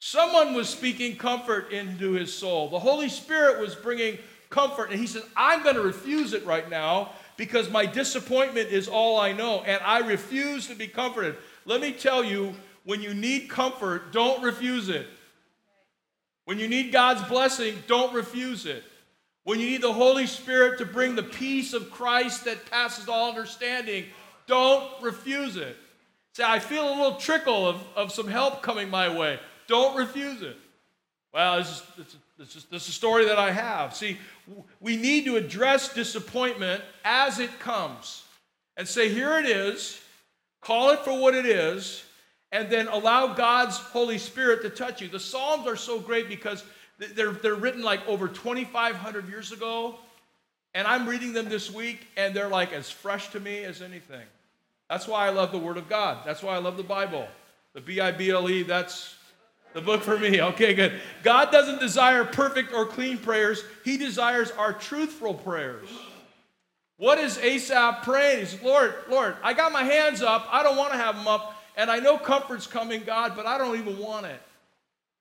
Someone 0.00 0.54
was 0.54 0.68
speaking 0.68 1.16
comfort 1.16 1.70
into 1.72 2.12
his 2.12 2.32
soul. 2.32 2.68
The 2.70 2.78
Holy 2.78 3.08
Spirit 3.08 3.60
was 3.60 3.74
bringing 3.74 4.18
comfort. 4.48 4.90
And 4.90 4.98
he 4.98 5.06
said, 5.06 5.22
I'm 5.36 5.62
going 5.62 5.76
to 5.76 5.82
refuse 5.82 6.32
it 6.32 6.44
right 6.44 6.68
now 6.68 7.12
because 7.36 7.70
my 7.70 7.86
disappointment 7.86 8.70
is 8.70 8.88
all 8.88 9.20
I 9.20 9.32
know. 9.32 9.62
And 9.62 9.80
I 9.84 9.98
refuse 10.00 10.66
to 10.68 10.74
be 10.74 10.88
comforted. 10.88 11.36
Let 11.66 11.80
me 11.80 11.92
tell 11.92 12.24
you, 12.24 12.54
when 12.84 13.02
you 13.02 13.14
need 13.14 13.48
comfort, 13.48 14.12
don't 14.12 14.42
refuse 14.42 14.88
it. 14.88 15.06
When 16.50 16.58
you 16.58 16.66
need 16.66 16.90
God's 16.90 17.22
blessing, 17.28 17.76
don't 17.86 18.12
refuse 18.12 18.66
it. 18.66 18.82
When 19.44 19.60
you 19.60 19.66
need 19.66 19.82
the 19.82 19.92
Holy 19.92 20.26
Spirit 20.26 20.78
to 20.78 20.84
bring 20.84 21.14
the 21.14 21.22
peace 21.22 21.74
of 21.74 21.92
Christ 21.92 22.44
that 22.46 22.68
passes 22.68 23.08
all 23.08 23.28
understanding, 23.28 24.06
don't 24.48 24.90
refuse 25.00 25.54
it. 25.54 25.76
Say, 26.32 26.42
I 26.44 26.58
feel 26.58 26.88
a 26.88 26.90
little 26.90 27.14
trickle 27.14 27.68
of, 27.68 27.80
of 27.94 28.10
some 28.10 28.26
help 28.26 28.62
coming 28.62 28.90
my 28.90 29.16
way. 29.16 29.38
Don't 29.68 29.96
refuse 29.96 30.42
it. 30.42 30.56
Well, 31.32 31.58
this 31.58 31.70
is, 31.70 31.82
this, 31.96 32.06
is, 32.08 32.16
this, 32.36 32.56
is, 32.56 32.64
this 32.64 32.82
is 32.82 32.88
a 32.88 32.92
story 32.94 33.26
that 33.26 33.38
I 33.38 33.52
have. 33.52 33.94
See, 33.94 34.18
we 34.80 34.96
need 34.96 35.26
to 35.26 35.36
address 35.36 35.94
disappointment 35.94 36.82
as 37.04 37.38
it 37.38 37.60
comes 37.60 38.24
and 38.76 38.88
say, 38.88 39.08
here 39.08 39.38
it 39.38 39.46
is, 39.46 40.00
call 40.60 40.90
it 40.90 40.98
for 41.04 41.16
what 41.16 41.36
it 41.36 41.46
is, 41.46 42.02
and 42.52 42.70
then 42.70 42.88
allow 42.88 43.34
God's 43.34 43.76
Holy 43.76 44.18
Spirit 44.18 44.62
to 44.62 44.70
touch 44.70 45.00
you. 45.00 45.08
The 45.08 45.20
Psalms 45.20 45.66
are 45.66 45.76
so 45.76 46.00
great 46.00 46.28
because 46.28 46.64
they're, 46.98 47.32
they're 47.32 47.54
written 47.54 47.82
like 47.82 48.06
over 48.08 48.28
2,500 48.28 49.28
years 49.28 49.52
ago, 49.52 49.96
and 50.74 50.86
I'm 50.86 51.08
reading 51.08 51.32
them 51.32 51.48
this 51.48 51.70
week, 51.70 52.06
and 52.16 52.34
they're 52.34 52.48
like 52.48 52.72
as 52.72 52.90
fresh 52.90 53.30
to 53.30 53.40
me 53.40 53.64
as 53.64 53.82
anything. 53.82 54.26
That's 54.88 55.06
why 55.06 55.26
I 55.26 55.30
love 55.30 55.52
the 55.52 55.58
Word 55.58 55.76
of 55.76 55.88
God. 55.88 56.18
That's 56.24 56.42
why 56.42 56.54
I 56.54 56.58
love 56.58 56.76
the 56.76 56.82
Bible. 56.82 57.28
The 57.74 57.80
B 57.80 58.00
I 58.00 58.10
B 58.10 58.30
L 58.30 58.50
E, 58.50 58.64
that's 58.64 59.14
the 59.72 59.80
book 59.80 60.02
for 60.02 60.18
me. 60.18 60.40
Okay, 60.50 60.74
good. 60.74 61.00
God 61.22 61.52
doesn't 61.52 61.78
desire 61.78 62.24
perfect 62.24 62.72
or 62.72 62.86
clean 62.86 63.18
prayers, 63.18 63.62
He 63.84 63.96
desires 63.96 64.50
our 64.52 64.72
truthful 64.72 65.34
prayers. 65.34 65.88
What 66.96 67.18
is 67.18 67.38
Asaph 67.38 68.02
praying? 68.02 68.40
He 68.40 68.44
says, 68.44 68.62
Lord, 68.62 68.94
Lord, 69.08 69.36
I 69.42 69.54
got 69.54 69.72
my 69.72 69.84
hands 69.84 70.20
up. 70.20 70.46
I 70.50 70.62
don't 70.62 70.76
want 70.76 70.92
to 70.92 70.98
have 70.98 71.16
them 71.16 71.26
up. 71.26 71.56
And 71.80 71.90
I 71.90 71.98
know 71.98 72.18
comfort's 72.18 72.66
coming, 72.66 73.04
God, 73.04 73.32
but 73.34 73.46
I 73.46 73.56
don't 73.56 73.78
even 73.78 73.98
want 73.98 74.26
it. 74.26 74.42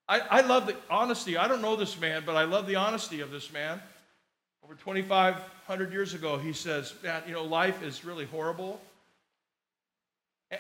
I, 0.10 0.20
I 0.20 0.42
love 0.42 0.68
the 0.68 0.76
honesty. 0.90 1.38
I 1.38 1.48
don't 1.48 1.62
know 1.62 1.78
this 1.78 1.98
man, 1.98 2.24
but 2.26 2.36
I 2.36 2.44
love 2.44 2.68
the 2.68 2.76
honesty 2.76 3.22
of 3.22 3.32
this 3.32 3.54
man. 3.54 3.82
Over 4.66 4.74
2,500 4.74 5.94
years 5.94 6.14
ago, 6.14 6.38
he 6.38 6.52
says, 6.52 6.94
Man, 7.02 7.24
you 7.26 7.32
know, 7.32 7.46
life 7.46 7.82
is 7.82 8.04
really 8.04 8.26
horrible. 8.26 8.82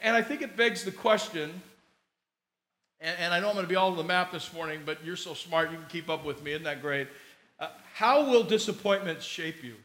And 0.02 0.16
I 0.16 0.22
think 0.22 0.42
it 0.42 0.56
begs 0.56 0.86
the 0.86 0.92
question 0.92 1.62
and, 3.02 3.18
and 3.20 3.34
I 3.34 3.42
know 3.42 3.50
I'm 3.50 3.56
going 3.56 3.66
to 3.66 3.70
be 3.70 3.76
all 3.76 3.90
over 3.90 3.98
the 3.98 4.08
map 4.08 4.32
this 4.32 4.54
morning, 4.54 4.82
but 4.86 5.04
you're 5.04 5.18
so 5.18 5.34
smart, 5.34 5.70
you 5.70 5.78
can 5.78 5.88
keep 5.88 6.10
up 6.10 6.24
with 6.24 6.42
me. 6.42 6.52
Isn't 6.52 6.64
that 6.64 6.82
great? 6.82 7.10
Uh, 7.60 7.70
how 7.94 8.30
will 8.30 8.44
disappointment 8.44 9.22
shape 9.22 9.64
you? 9.64 9.76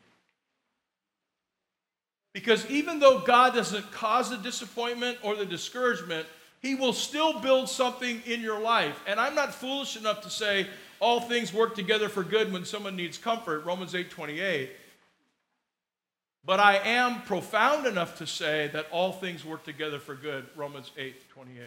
Because 2.35 2.69
even 2.69 2.99
though 2.99 3.21
God 3.21 3.55
doesn't 3.55 3.91
cause 3.93 4.29
the 4.29 4.37
disappointment 4.37 5.19
or 5.23 5.37
the 5.37 5.47
discouragement, 5.47 6.27
He 6.61 6.75
will 6.75 6.93
still 6.93 7.41
build 7.41 7.69
something 7.69 8.21
in 8.27 8.41
your 8.41 8.61
life. 8.61 9.01
And 9.07 9.19
I'm 9.19 9.37
not 9.37 9.55
foolish 9.55 9.97
enough 9.97 10.21
to 10.23 10.31
say 10.31 10.67
all 10.99 11.21
things 11.21 11.55
work 11.55 11.77
together 11.77 12.09
for 12.09 12.25
good 12.25 12.53
when 12.53 12.65
someone 12.65 12.97
needs 12.97 13.17
comfort, 13.17 13.65
Romans 13.65 13.95
8 13.95 14.11
28. 14.11 14.71
But 16.45 16.61
I 16.61 16.77
am 16.77 17.23
profound 17.23 17.87
enough 17.87 18.19
to 18.19 18.27
say 18.27 18.69
that 18.75 18.87
all 18.91 19.13
things 19.13 19.45
work 19.45 19.65
together 19.65 19.99
for 19.99 20.15
good, 20.15 20.45
Romans 20.57 20.91
8 20.99 21.31
28. 21.31 21.63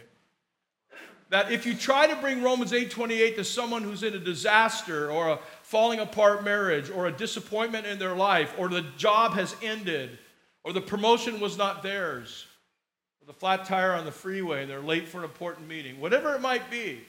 That 1.30 1.52
if 1.52 1.66
you 1.66 1.76
try 1.76 2.08
to 2.08 2.16
bring 2.18 2.44
Romans 2.44 2.74
8 2.74 2.92
28 2.92 3.38
to 3.38 3.46
someone 3.46 3.84
who's 3.84 4.04
in 4.04 4.14
a 4.16 4.20
disaster 4.20 5.10
or 5.10 5.30
a 5.30 5.40
falling 5.64 6.02
apart 6.02 6.44
marriage 6.44 6.90
or 6.90 7.08
a 7.08 7.12
disappointment 7.12 7.86
in 7.86 8.00
their 8.00 8.16
life 8.16 8.54
or 8.58 8.68
the 8.68 8.82
job 8.98 9.34
has 9.34 9.56
ended 9.62 10.20
or 10.64 10.74
the 10.74 10.82
promotion 10.82 11.40
was 11.40 11.58
not 11.58 11.84
theirs 11.84 12.46
or 13.22 13.28
the 13.28 13.34
flat 13.34 13.66
tire 13.66 13.94
on 13.94 14.06
the 14.06 14.12
freeway 14.12 14.62
and 14.62 14.70
they're 14.70 14.82
late 14.82 15.08
for 15.08 15.20
an 15.20 15.24
important 15.24 15.68
meeting, 15.68 16.00
whatever 16.00 16.36
it 16.36 16.42
might 16.42 16.70
be, 16.70 17.00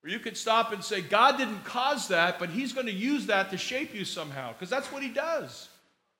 where 0.00 0.12
you 0.12 0.18
could 0.18 0.36
stop 0.36 0.72
and 0.72 0.82
say, 0.82 1.00
God 1.00 1.36
didn't 1.36 1.64
cause 1.64 2.08
that, 2.08 2.38
but 2.38 2.48
He's 2.48 2.72
going 2.72 2.86
to 2.86 2.92
use 2.92 3.26
that 3.26 3.50
to 3.50 3.58
shape 3.58 3.94
you 3.94 4.04
somehow, 4.04 4.52
because 4.52 4.70
that's 4.70 4.90
what 4.90 5.02
He 5.02 5.10
does. 5.10 5.68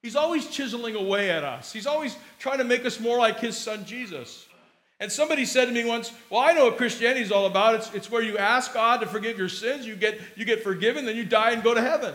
He's 0.02 0.16
always 0.16 0.48
chiseling 0.48 0.96
away 0.96 1.30
at 1.30 1.44
us, 1.44 1.72
He's 1.72 1.86
always 1.86 2.16
trying 2.38 2.58
to 2.58 2.64
make 2.64 2.84
us 2.84 3.00
more 3.00 3.18
like 3.18 3.40
His 3.40 3.56
Son 3.56 3.84
Jesus. 3.84 4.46
And 5.00 5.10
somebody 5.10 5.46
said 5.46 5.64
to 5.64 5.72
me 5.72 5.82
once, 5.82 6.12
Well, 6.28 6.40
I 6.40 6.52
know 6.52 6.66
what 6.66 6.76
Christianity 6.76 7.22
is 7.22 7.32
all 7.32 7.46
about. 7.46 7.74
It's, 7.76 7.94
it's 7.94 8.10
where 8.10 8.20
you 8.20 8.36
ask 8.36 8.74
God 8.74 9.00
to 9.00 9.06
forgive 9.06 9.38
your 9.38 9.48
sins, 9.48 9.86
you 9.86 9.96
get, 9.96 10.20
you 10.36 10.44
get 10.44 10.62
forgiven, 10.62 11.06
then 11.06 11.16
you 11.16 11.24
die 11.24 11.52
and 11.52 11.62
go 11.62 11.72
to 11.72 11.80
heaven. 11.80 12.14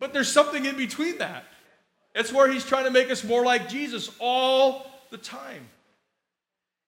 But 0.00 0.12
there's 0.12 0.30
something 0.30 0.64
in 0.64 0.76
between 0.76 1.18
that. 1.18 1.44
It's 2.14 2.32
where 2.32 2.50
He's 2.50 2.64
trying 2.64 2.84
to 2.84 2.90
make 2.90 3.10
us 3.10 3.24
more 3.24 3.44
like 3.44 3.68
Jesus 3.68 4.10
all 4.18 4.86
the 5.10 5.18
time. 5.18 5.68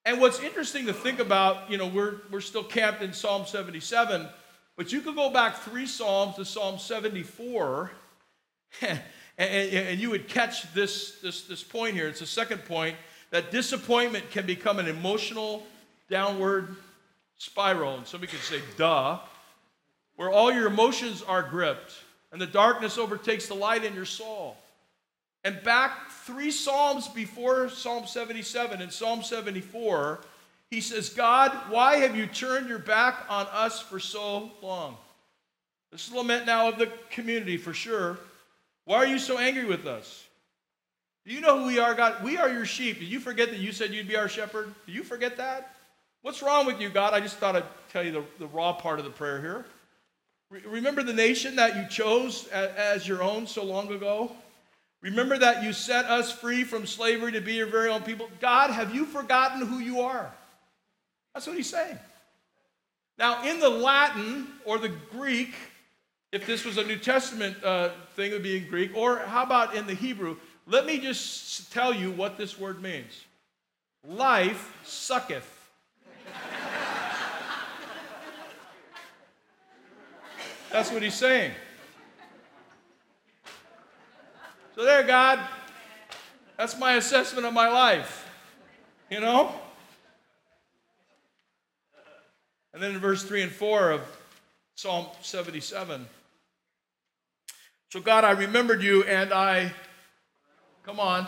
And 0.05 0.21
what's 0.21 0.41
interesting 0.41 0.87
to 0.87 0.93
think 0.93 1.19
about, 1.19 1.69
you 1.71 1.79
know, 1.79 1.89
we're, 1.89 2.17
we're 2.31 2.41
still 2.41 2.63
camped 2.63 3.03
in 3.03 3.13
Psalm 3.13 3.45
77, 3.45 4.29
but 4.77 4.93
you 4.93 5.01
could 5.01 5.17
go 5.17 5.31
back 5.31 5.57
three 5.57 5.87
Psalms 5.87 6.37
to 6.37 6.45
Psalm 6.45 6.79
74, 6.79 7.91
and, 8.83 9.01
and, 9.37 9.73
and 9.75 10.01
you 10.01 10.11
would 10.11 10.29
catch 10.29 10.73
this, 10.75 11.19
this, 11.23 11.43
this 11.43 11.65
point 11.65 11.95
here. 11.95 12.07
It's 12.07 12.21
the 12.21 12.27
second 12.27 12.65
point 12.67 12.97
that 13.31 13.51
disappointment 13.51 14.31
can 14.31 14.47
become 14.47 14.79
an 14.79 14.87
emotional 14.87 15.67
downward 16.09 16.77
spiral. 17.37 17.97
And 17.97 18.07
somebody 18.07 18.31
could 18.31 18.41
say, 18.41 18.61
duh, 18.77 19.19
where 20.17 20.31
all 20.31 20.53
your 20.53 20.67
emotions 20.67 21.23
are 21.23 21.43
gripped 21.43 21.95
and 22.33 22.41
the 22.41 22.47
darkness 22.47 22.99
overtakes 22.99 23.49
the 23.49 23.55
light 23.55 23.85
in 23.85 23.95
your 23.95 24.05
soul. 24.05 24.57
And 25.47 25.63
back 25.63 26.11
three 26.25 26.51
Psalms 26.51 27.07
before 27.07 27.69
Psalm 27.69 28.05
77, 28.05 28.83
in 28.83 28.91
Psalm 28.91 29.23
74, 29.23 30.19
he 30.73 30.81
says, 30.81 31.09
God, 31.09 31.53
why 31.71 31.99
have 31.99 32.17
you 32.17 32.27
turned 32.27 32.69
your 32.69 32.81
back 32.81 33.27
on 33.29 33.47
us 33.53 33.81
for 33.81 34.01
so 34.01 34.51
long? 34.61 34.97
This 35.93 36.09
is 36.09 36.13
a 36.13 36.17
lament 36.17 36.47
now 36.47 36.69
of 36.69 36.79
the 36.79 36.91
community 37.11 37.59
for 37.59 37.73
sure. 37.73 38.19
Why 38.87 38.97
are 38.97 39.07
you 39.07 39.21
so 39.21 39.39
angry 39.39 39.65
with 39.65 39.87
us? 39.87 40.25
Do 41.27 41.33
you 41.33 41.41
know 41.41 41.61
who 41.61 41.67
we 41.67 41.79
are, 41.79 41.95
God? 41.95 42.25
We 42.25 42.39
are 42.39 42.49
your 42.49 42.67
sheep. 42.67 42.99
Did 42.99 43.09
you 43.09 43.21
forget 43.21 43.51
that 43.51 43.61
you 43.61 43.71
said 43.71 43.95
you'd 43.95 44.09
be 44.09 44.17
our 44.17 44.29
shepherd? 44.29 44.75
Do 44.85 44.93
you 44.93 45.05
forget 45.05 45.37
that? 45.37 45.77
What's 46.23 46.43
wrong 46.43 46.67
with 46.67 46.81
you, 46.81 46.89
God? 46.89 47.15
I 47.15 47.21
just 47.21 47.37
thought 47.37 47.55
I'd 47.55 47.63
tell 47.93 48.03
you 48.03 48.11
the, 48.11 48.25
the 48.41 48.47
raw 48.49 48.73
part 48.73 48.99
of 48.99 49.05
the 49.05 49.13
prayer 49.13 49.41
here. 49.41 49.65
Re- 50.51 50.63
remember 50.67 51.05
the 51.05 51.13
nation 51.13 51.55
that 51.55 51.77
you 51.77 51.87
chose 51.89 52.49
as 52.49 53.07
your 53.07 53.23
own 53.23 53.47
so 53.47 53.63
long 53.63 53.93
ago? 53.93 54.33
Remember 55.07 55.39
that 55.39 55.63
you 55.63 55.73
set 55.73 56.07
us 56.07 56.33
free 56.33 56.65
from 56.65 56.85
slavery 56.85 57.31
to 57.31 57.41
be 57.41 57.53
your 57.55 57.69
very 57.69 57.89
own 57.91 58.03
people. 58.03 58.29
God, 58.41 58.73
have 58.73 58.93
you 58.93 59.07
forgotten 59.07 59.65
who 59.65 59.79
you 59.79 60.01
are? 60.01 60.35
That's 61.33 61.47
what 61.47 61.57
he's 61.57 61.71
saying. 61.71 61.97
Now, 63.17 63.45
in 63.49 63.61
the 63.61 63.69
Latin 63.69 64.49
or 64.65 64.79
the 64.79 64.89
Greek, 64.89 65.55
if 66.33 66.45
this 66.45 66.65
was 66.65 66.77
a 66.77 66.83
New 66.83 66.99
Testament 66.99 67.63
uh, 67.63 67.91
thing, 68.17 68.33
it 68.33 68.35
would 68.35 68.43
be 68.43 68.57
in 68.57 68.69
Greek. 68.69 68.97
Or 68.97 69.19
how 69.19 69.45
about 69.45 69.77
in 69.77 69.87
the 69.87 69.95
Hebrew? 69.95 70.39
Let 70.67 70.87
me 70.87 70.99
just 70.99 71.73
tell 71.73 71.95
you 71.95 72.11
what 72.11 72.37
this 72.37 72.59
word 72.59 72.83
means 72.83 73.25
life 74.05 74.77
sucketh. 74.85 75.53
That's 80.73 80.91
what 80.91 81.01
he's 81.01 81.15
saying. 81.15 81.53
So, 84.77 84.85
there, 84.85 85.03
God, 85.05 85.41
that's 86.59 86.79
my 86.79 86.97
assessment 86.97 87.47
of 87.47 87.55
my 87.55 87.69
life. 87.69 88.29
You 89.11 89.21
know? 89.21 89.55
And 92.75 92.83
then 92.83 92.91
in 92.91 92.99
verse 92.99 93.25
3 93.25 93.45
and 93.45 93.51
4 93.51 93.93
of 93.93 94.03
Psalm 94.75 95.07
77. 95.23 96.05
So, 97.91 98.01
God, 98.01 98.25
I 98.25 98.33
remembered 98.33 98.83
you 98.83 99.03
and 99.05 99.33
I, 99.33 99.73
come 100.83 101.01
on, 101.01 101.27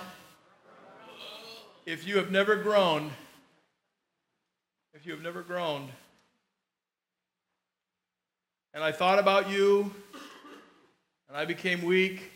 if 1.86 2.06
you 2.06 2.18
have 2.18 2.30
never 2.30 2.54
groaned, 2.54 3.10
if 4.92 5.06
you 5.06 5.12
have 5.12 5.22
never 5.22 5.40
groaned, 5.40 5.88
and 8.74 8.84
I 8.84 8.92
thought 8.92 9.18
about 9.18 9.48
you, 9.48 9.90
and 11.28 11.36
I 11.38 11.46
became 11.46 11.80
weak, 11.80 12.30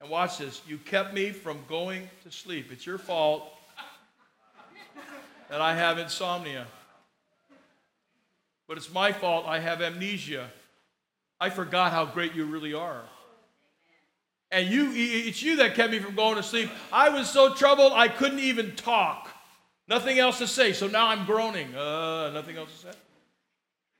and 0.00 0.10
watch 0.10 0.38
this. 0.38 0.60
You 0.66 0.78
kept 0.78 1.14
me 1.14 1.30
from 1.30 1.58
going 1.68 2.08
to 2.24 2.30
sleep. 2.30 2.70
It's 2.70 2.86
your 2.86 2.98
fault 2.98 3.52
that 5.48 5.60
I 5.60 5.74
have 5.74 5.98
insomnia. 5.98 6.66
But 8.68 8.78
it's 8.78 8.92
my 8.92 9.12
fault 9.12 9.46
I 9.46 9.60
have 9.60 9.80
amnesia. 9.80 10.50
I 11.40 11.50
forgot 11.50 11.92
how 11.92 12.04
great 12.04 12.34
you 12.34 12.44
really 12.46 12.74
are. 12.74 13.02
And 14.50 14.68
you, 14.68 14.92
it's 14.94 15.42
you 15.42 15.56
that 15.56 15.74
kept 15.74 15.90
me 15.92 15.98
from 15.98 16.14
going 16.14 16.36
to 16.36 16.42
sleep. 16.42 16.70
I 16.92 17.08
was 17.08 17.28
so 17.28 17.52
troubled 17.54 17.92
I 17.94 18.08
couldn't 18.08 18.38
even 18.38 18.74
talk. 18.76 19.28
Nothing 19.88 20.18
else 20.18 20.38
to 20.38 20.46
say. 20.46 20.72
So 20.72 20.88
now 20.88 21.08
I'm 21.08 21.26
groaning. 21.26 21.74
Uh, 21.74 22.30
nothing 22.30 22.56
else 22.56 22.70
to 22.72 22.86
say. 22.88 22.98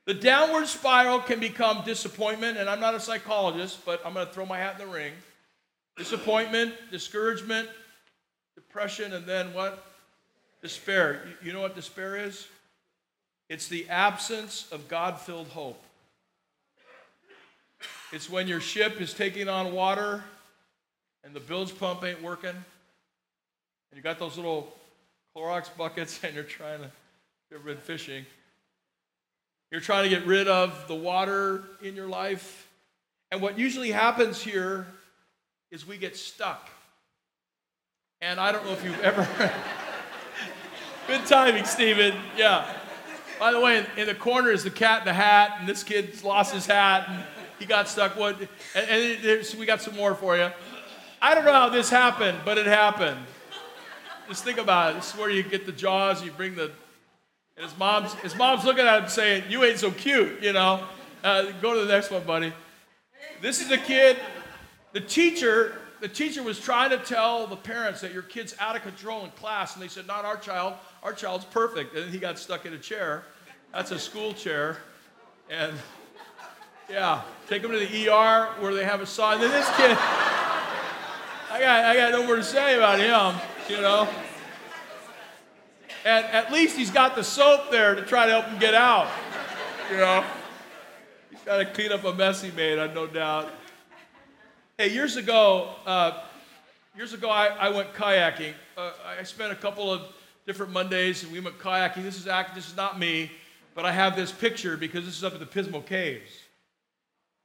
The 0.05 0.13
downward 0.13 0.67
spiral 0.67 1.19
can 1.19 1.39
become 1.41 1.83
disappointment, 1.83 2.57
and 2.57 2.69
I'm 2.69 2.79
not 2.79 2.95
a 2.95 2.99
psychologist, 2.99 3.85
but 3.85 4.01
I'm 4.05 4.13
going 4.13 4.25
to 4.25 4.33
throw 4.33 4.45
my 4.45 4.57
hat 4.57 4.79
in 4.79 4.87
the 4.87 4.93
ring. 4.93 5.11
Disappointment, 5.97 6.73
discouragement, 6.91 7.67
depression, 8.55 9.13
and 9.13 9.25
then 9.25 9.53
what? 9.53 9.83
Despair. 10.61 11.21
You 11.43 11.53
know 11.53 11.61
what 11.61 11.75
despair 11.75 12.15
is? 12.15 12.47
It's 13.49 13.67
the 13.67 13.87
absence 13.89 14.67
of 14.71 14.87
God 14.87 15.19
filled 15.19 15.47
hope. 15.47 15.81
It's 18.11 18.29
when 18.29 18.47
your 18.47 18.59
ship 18.59 19.01
is 19.01 19.13
taking 19.13 19.49
on 19.49 19.73
water 19.73 20.23
and 21.23 21.33
the 21.33 21.39
bilge 21.39 21.77
pump 21.77 22.03
ain't 22.03 22.21
working, 22.21 22.49
and 22.49 23.95
you 23.95 24.01
got 24.01 24.19
those 24.19 24.37
little 24.37 24.73
Clorox 25.35 25.69
buckets 25.77 26.19
and 26.23 26.35
you're 26.35 26.43
trying 26.43 26.79
to 26.79 26.91
get 27.49 27.63
rid 27.63 27.77
of 27.77 27.83
fishing. 27.83 28.25
You're 29.71 29.81
trying 29.81 30.03
to 30.03 30.09
get 30.09 30.25
rid 30.25 30.47
of 30.47 30.87
the 30.87 30.95
water 30.95 31.63
in 31.81 31.95
your 31.95 32.07
life. 32.07 32.67
And 33.31 33.41
what 33.41 33.59
usually 33.59 33.91
happens 33.91 34.41
here 34.41 34.87
is 35.71 35.85
we 35.85 35.97
get 35.97 36.15
stuck. 36.15 36.69
And 38.21 38.39
I 38.39 38.51
don't 38.51 38.65
know 38.65 38.71
if 38.71 38.83
you've 38.83 38.99
ever. 39.01 39.27
Good 41.07 41.25
timing, 41.25 41.65
Stephen. 41.65 42.15
Yeah. 42.37 42.71
By 43.39 43.51
the 43.51 43.59
way, 43.59 43.85
in, 43.97 44.07
the 44.07 44.15
corner 44.15 44.49
is 44.49 44.63
the 44.63 44.71
cat 44.71 45.01
in 45.01 45.05
the 45.05 45.13
hat, 45.13 45.57
and 45.59 45.69
this 45.69 45.83
kid's 45.83 46.23
lost 46.23 46.53
his 46.53 46.65
hat, 46.65 47.05
and 47.07 47.23
he 47.59 47.65
got 47.65 47.87
stuck. 47.87 48.15
What? 48.15 48.39
And, 48.75 48.89
and 48.89 49.59
we 49.59 49.65
got 49.65 49.81
some 49.81 49.95
more 49.95 50.15
for 50.15 50.35
you. 50.37 50.49
I 51.21 51.35
don't 51.35 51.45
know 51.45 51.53
how 51.53 51.69
this 51.69 51.89
happened, 51.89 52.39
but 52.45 52.57
it 52.57 52.65
happened. 52.65 53.19
Just 54.27 54.43
think 54.43 54.57
about 54.57 54.91
it. 54.91 54.95
This 54.95 55.13
is 55.13 55.19
where 55.19 55.29
you 55.29 55.43
get 55.43 55.65
the 55.65 55.71
jaws, 55.71 56.23
you 56.23 56.31
bring 56.31 56.55
the. 56.55 56.71
And 57.55 57.65
his 57.65 57.77
mom's, 57.77 58.13
his 58.15 58.35
mom's 58.35 58.65
looking 58.65 58.85
at 58.85 59.03
him 59.03 59.09
saying, 59.09 59.43
You 59.49 59.63
ain't 59.63 59.79
so 59.79 59.91
cute, 59.91 60.41
you 60.41 60.53
know. 60.53 60.83
Uh, 61.23 61.51
go 61.61 61.73
to 61.73 61.85
the 61.85 61.91
next 61.91 62.09
one, 62.09 62.23
buddy. 62.23 62.53
This 63.41 63.61
is 63.61 63.71
a 63.71 63.77
kid 63.77 64.17
the 64.97 65.05
teacher, 65.05 65.75
the 66.01 66.07
teacher 66.07 66.41
was 66.41 66.59
trying 66.59 66.89
to 66.89 66.97
tell 66.97 67.45
the 67.45 67.55
parents 67.55 68.01
that 68.01 68.13
your 68.13 68.23
kid's 68.23 68.55
out 68.59 68.75
of 68.75 68.81
control 68.81 69.23
in 69.25 69.29
class, 69.31 69.75
and 69.75 69.83
they 69.83 69.87
said, 69.87 70.07
Not 70.07 70.25
our 70.25 70.37
child. 70.37 70.73
Our 71.03 71.13
child's 71.13 71.45
perfect. 71.45 71.95
And 71.95 72.09
he 72.09 72.17
got 72.17 72.39
stuck 72.39 72.65
in 72.65 72.73
a 72.73 72.79
chair. 72.79 73.23
That's 73.71 73.91
a 73.91 73.99
school 73.99 74.33
chair. 74.33 74.79
And 75.51 75.73
yeah, 76.89 77.21
take 77.47 77.63
him 77.63 77.69
to 77.69 77.77
the 77.77 78.09
ER 78.09 78.47
where 78.59 78.73
they 78.73 78.85
have 78.85 79.01
a 79.01 79.05
saw. 79.05 79.33
And 79.33 79.43
then 79.43 79.51
this 79.51 79.67
kid, 79.77 79.91
I 81.51 81.59
got, 81.59 81.85
I 81.85 81.95
got 81.95 82.11
no 82.11 82.25
more 82.25 82.37
to 82.37 82.43
say 82.43 82.75
about 82.75 82.97
him, 82.97 83.39
you 83.69 83.79
know. 83.79 84.09
And 86.05 86.25
at 86.25 86.51
least 86.51 86.75
he's 86.75 86.89
got 86.89 87.13
the 87.13 87.23
soap 87.23 87.69
there 87.69 87.93
to 87.93 88.01
try 88.01 88.25
to 88.25 88.31
help 88.31 88.45
him 88.45 88.57
get 88.57 88.73
out, 88.73 89.11
you 89.91 89.97
know. 89.97 90.25
He's 91.29 91.41
got 91.41 91.57
to 91.57 91.65
clean 91.65 91.91
up 91.91 92.03
a 92.03 92.15
mess 92.15 92.41
he 92.41 92.49
made, 92.49 92.79
I 92.79 92.91
no 92.91 93.05
doubt. 93.05 93.51
Hey, 94.79 94.89
years 94.89 95.17
ago, 95.17 95.71
uh, 95.87 96.21
years 96.95 97.11
ago, 97.11 97.31
I, 97.31 97.47
I 97.47 97.69
went 97.69 97.95
kayaking. 97.95 98.53
Uh, 98.77 98.91
I 99.19 99.23
spent 99.23 99.51
a 99.51 99.55
couple 99.55 99.91
of 99.91 100.03
different 100.45 100.71
Mondays, 100.71 101.23
and 101.23 101.31
we 101.31 101.39
went 101.39 101.57
kayaking. 101.57 102.03
This 102.03 102.15
is 102.15 102.27
act. 102.27 102.53
This 102.53 102.67
is 102.67 102.77
not 102.77 102.99
me, 102.99 103.31
but 103.73 103.85
I 103.85 103.91
have 103.91 104.15
this 104.15 104.31
picture 104.31 104.77
because 104.77 105.03
this 105.03 105.17
is 105.17 105.23
up 105.23 105.33
at 105.33 105.39
the 105.39 105.47
Pismo 105.47 105.83
Caves. 105.83 106.29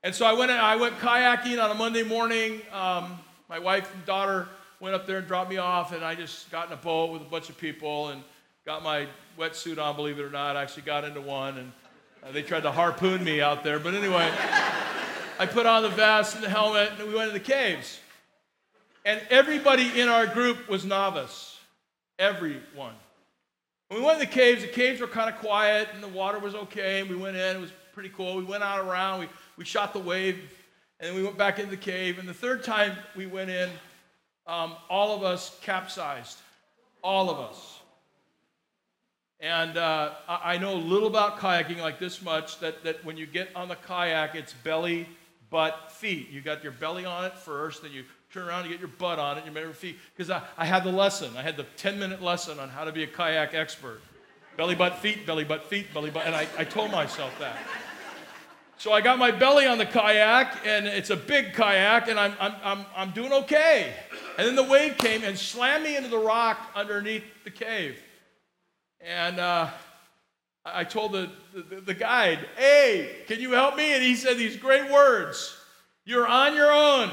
And 0.03 0.15
so 0.15 0.27
I 0.27 0.35
went. 0.35 0.51
I 0.51 0.77
went 0.77 0.99
kayaking 0.99 1.59
on 1.59 1.71
a 1.71 1.75
Monday 1.75 2.03
morning. 2.03 2.61
Um, 2.71 3.19
my 3.49 3.59
wife 3.59 3.91
and 3.95 4.05
daughter 4.05 4.47
went 4.79 4.95
up 4.95 5.07
there 5.07 5.17
and 5.17 5.27
dropped 5.27 5.49
me 5.49 5.57
off, 5.57 5.95
and 5.95 6.05
I 6.05 6.15
just 6.15 6.51
got 6.51 6.67
in 6.67 6.75
a 6.75 6.77
boat 6.77 7.12
with 7.12 7.23
a 7.23 7.31
bunch 7.31 7.49
of 7.49 7.57
people 7.57 8.09
and 8.09 8.23
got 8.67 8.83
my 8.83 9.07
wetsuit 9.39 9.83
on. 9.83 9.97
Believe 9.97 10.19
it 10.19 10.23
or 10.23 10.29
not, 10.29 10.59
I 10.59 10.62
actually 10.62 10.83
got 10.83 11.05
into 11.05 11.23
one, 11.23 11.57
and 11.57 11.73
uh, 12.23 12.31
they 12.31 12.43
tried 12.43 12.65
to 12.65 12.73
harpoon 12.73 13.25
me 13.25 13.41
out 13.41 13.65
there. 13.65 13.79
But 13.79 13.95
anyway, 13.95 14.31
I 15.42 15.46
put 15.46 15.66
on 15.66 15.82
the 15.82 15.88
vest 15.88 16.37
and 16.37 16.44
the 16.44 16.49
helmet, 16.49 16.92
and 17.00 17.08
we 17.08 17.16
went 17.16 17.26
in 17.26 17.34
the 17.34 17.40
caves. 17.40 17.99
And 19.04 19.20
everybody 19.28 20.00
in 20.00 20.08
our 20.08 20.25
group 20.25 20.68
was 20.68 20.84
novice. 20.84 21.58
Everyone. 22.16 22.94
When 23.88 23.99
we 23.99 24.06
went 24.06 24.20
in 24.22 24.28
the 24.28 24.32
caves, 24.32 24.62
the 24.62 24.68
caves 24.68 25.00
were 25.00 25.08
kind 25.08 25.28
of 25.28 25.40
quiet 25.40 25.88
and 25.94 26.00
the 26.00 26.06
water 26.06 26.38
was 26.38 26.54
okay. 26.54 27.00
And 27.00 27.11
we 27.11 27.16
went 27.16 27.37
in, 27.37 27.56
it 27.56 27.61
was 27.61 27.72
pretty 27.92 28.11
cool. 28.11 28.37
We 28.37 28.44
went 28.44 28.62
out 28.62 28.87
around, 28.87 29.18
we, 29.18 29.28
we 29.56 29.64
shot 29.64 29.92
the 29.92 29.99
wave, 29.99 30.37
and 31.00 31.08
then 31.08 31.16
we 31.16 31.25
went 31.25 31.37
back 31.37 31.58
into 31.58 31.72
the 31.72 31.76
cave. 31.76 32.20
And 32.20 32.28
the 32.28 32.32
third 32.32 32.62
time 32.62 32.96
we 33.16 33.26
went 33.26 33.50
in, 33.50 33.68
um, 34.46 34.76
all 34.88 35.16
of 35.16 35.25
us 35.25 35.58
capsized. 35.61 36.38
All 37.02 37.30
of 37.30 37.40
us. 37.40 37.80
And 39.40 39.76
uh, 39.76 40.12
I 40.28 40.58
know 40.58 40.75
a 40.75 40.76
little 40.76 41.08
about 41.08 41.38
kayaking, 41.38 41.80
like 41.80 41.99
this 41.99 42.22
much, 42.22 42.61
that, 42.61 42.84
that 42.84 43.04
when 43.04 43.16
you 43.16 43.26
get 43.26 43.49
on 43.56 43.66
the 43.66 43.75
kayak, 43.75 44.37
it's 44.37 44.52
belly, 44.52 45.08
butt, 45.52 45.92
feet. 45.92 46.30
You 46.30 46.40
got 46.40 46.64
your 46.64 46.73
belly 46.73 47.04
on 47.04 47.26
it 47.26 47.38
first, 47.38 47.82
then 47.82 47.92
you 47.92 48.02
turn 48.32 48.49
around 48.49 48.62
and 48.62 48.71
get 48.71 48.80
your 48.80 48.88
butt 48.88 49.21
on 49.21 49.38
it, 49.38 49.44
you 49.47 49.52
your 49.52 49.73
feet. 49.73 49.99
Because 50.16 50.30
I, 50.30 50.42
I 50.56 50.64
had 50.64 50.82
the 50.82 50.90
lesson. 50.90 51.37
I 51.37 51.42
had 51.42 51.56
the 51.56 51.66
10 51.76 51.99
minute 52.00 52.21
lesson 52.21 52.59
on 52.59 52.71
how 52.71 52.85
to 52.85 52.90
be 52.90 53.04
a 53.04 53.06
kayak 53.06 53.54
expert. 53.54 54.00
Belly, 54.56 54.75
butt, 54.75 54.99
feet, 54.99 55.25
belly, 55.26 55.44
butt, 55.44 55.64
feet, 55.66 55.92
belly, 55.94 56.11
butt. 56.11 56.26
And 56.26 56.35
I, 56.35 56.49
I 56.59 56.64
told 56.64 56.90
myself 56.90 57.38
that. 57.38 57.56
So 58.78 58.92
I 58.92 59.00
got 59.00 59.18
my 59.18 59.30
belly 59.30 59.66
on 59.66 59.78
the 59.78 59.87
kayak, 59.87 60.66
and 60.66 60.87
it's 60.87 61.11
a 61.11 61.16
big 61.16 61.52
kayak, 61.52 62.09
and 62.09 62.18
I'm, 62.18 62.35
I'm, 62.40 62.54
I'm, 62.64 62.87
I'm 62.97 63.11
doing 63.12 63.32
okay. 63.32 63.94
And 64.37 64.49
then 64.49 64.56
the 64.56 64.64
wave 64.64 64.99
came 64.99 65.23
and 65.23 65.38
slammed 65.38 65.85
me 65.85 65.97
into 65.97 66.09
the 66.09 66.18
rock 66.18 66.59
underneath 66.75 67.23
the 67.44 67.50
cave. 67.50 68.02
And 69.00 69.38
uh, 69.38 69.68
I 70.64 70.85
told 70.85 71.12
the, 71.12 71.31
the, 71.54 71.81
the 71.81 71.95
guide, 71.95 72.47
hey, 72.57 73.25
can 73.26 73.40
you 73.40 73.52
help 73.52 73.76
me? 73.76 73.95
And 73.95 74.02
he 74.02 74.14
said 74.14 74.38
these 74.38 74.57
great 74.57 74.90
words 74.90 75.57
You're 76.04 76.26
on 76.26 76.54
your 76.54 76.73
own. 76.73 77.11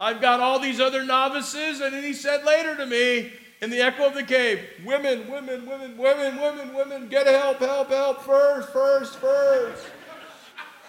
I've 0.00 0.20
got 0.20 0.40
all 0.40 0.58
these 0.58 0.80
other 0.80 1.04
novices. 1.04 1.80
And 1.80 1.94
then 1.94 2.02
he 2.02 2.12
said 2.12 2.44
later 2.44 2.76
to 2.76 2.86
me, 2.86 3.32
in 3.62 3.70
the 3.70 3.80
echo 3.80 4.06
of 4.06 4.14
the 4.14 4.22
cave, 4.22 4.60
women, 4.84 5.30
women, 5.30 5.66
women, 5.66 5.96
women, 5.96 6.40
women, 6.40 6.74
women, 6.74 7.08
get 7.08 7.26
help, 7.26 7.58
help, 7.58 7.88
help, 7.88 8.22
first, 8.22 8.68
first, 8.70 9.16
first. 9.16 9.86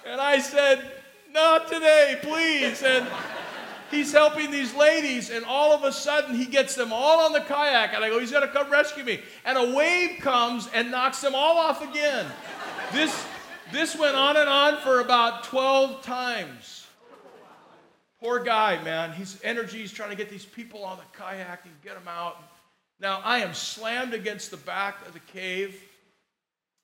And 0.05 0.19
I 0.19 0.39
said, 0.39 0.91
not 1.31 1.67
today, 1.67 2.19
please. 2.21 2.83
And 2.83 3.07
he's 3.91 4.11
helping 4.11 4.51
these 4.51 4.73
ladies, 4.73 5.29
and 5.29 5.45
all 5.45 5.73
of 5.73 5.83
a 5.83 5.91
sudden 5.91 6.35
he 6.35 6.45
gets 6.45 6.75
them 6.75 6.91
all 6.91 7.25
on 7.25 7.33
the 7.33 7.41
kayak, 7.41 7.93
and 7.93 8.03
I 8.03 8.09
go, 8.09 8.19
he's 8.19 8.31
gonna 8.31 8.47
come 8.47 8.69
rescue 8.69 9.03
me. 9.03 9.21
And 9.45 9.57
a 9.57 9.75
wave 9.75 10.19
comes 10.21 10.67
and 10.73 10.91
knocks 10.91 11.21
them 11.21 11.35
all 11.35 11.57
off 11.57 11.81
again. 11.81 12.25
This, 12.91 13.25
this 13.71 13.97
went 13.97 14.15
on 14.15 14.37
and 14.37 14.49
on 14.49 14.77
for 14.77 14.99
about 14.99 15.43
12 15.45 16.01
times. 16.03 16.87
Poor 18.19 18.39
guy, 18.39 18.81
man. 18.83 19.11
His 19.11 19.39
energy 19.43 19.83
is 19.83 19.91
trying 19.91 20.09
to 20.09 20.15
get 20.15 20.29
these 20.29 20.45
people 20.45 20.83
on 20.83 20.97
the 20.97 21.03
kayak 21.17 21.65
and 21.65 21.73
get 21.83 21.93
them 21.93 22.07
out. 22.07 22.41
Now, 22.99 23.21
I 23.23 23.39
am 23.39 23.53
slammed 23.53 24.15
against 24.15 24.49
the 24.49 24.57
back 24.57 25.05
of 25.05 25.13
the 25.13 25.19
cave. 25.19 25.79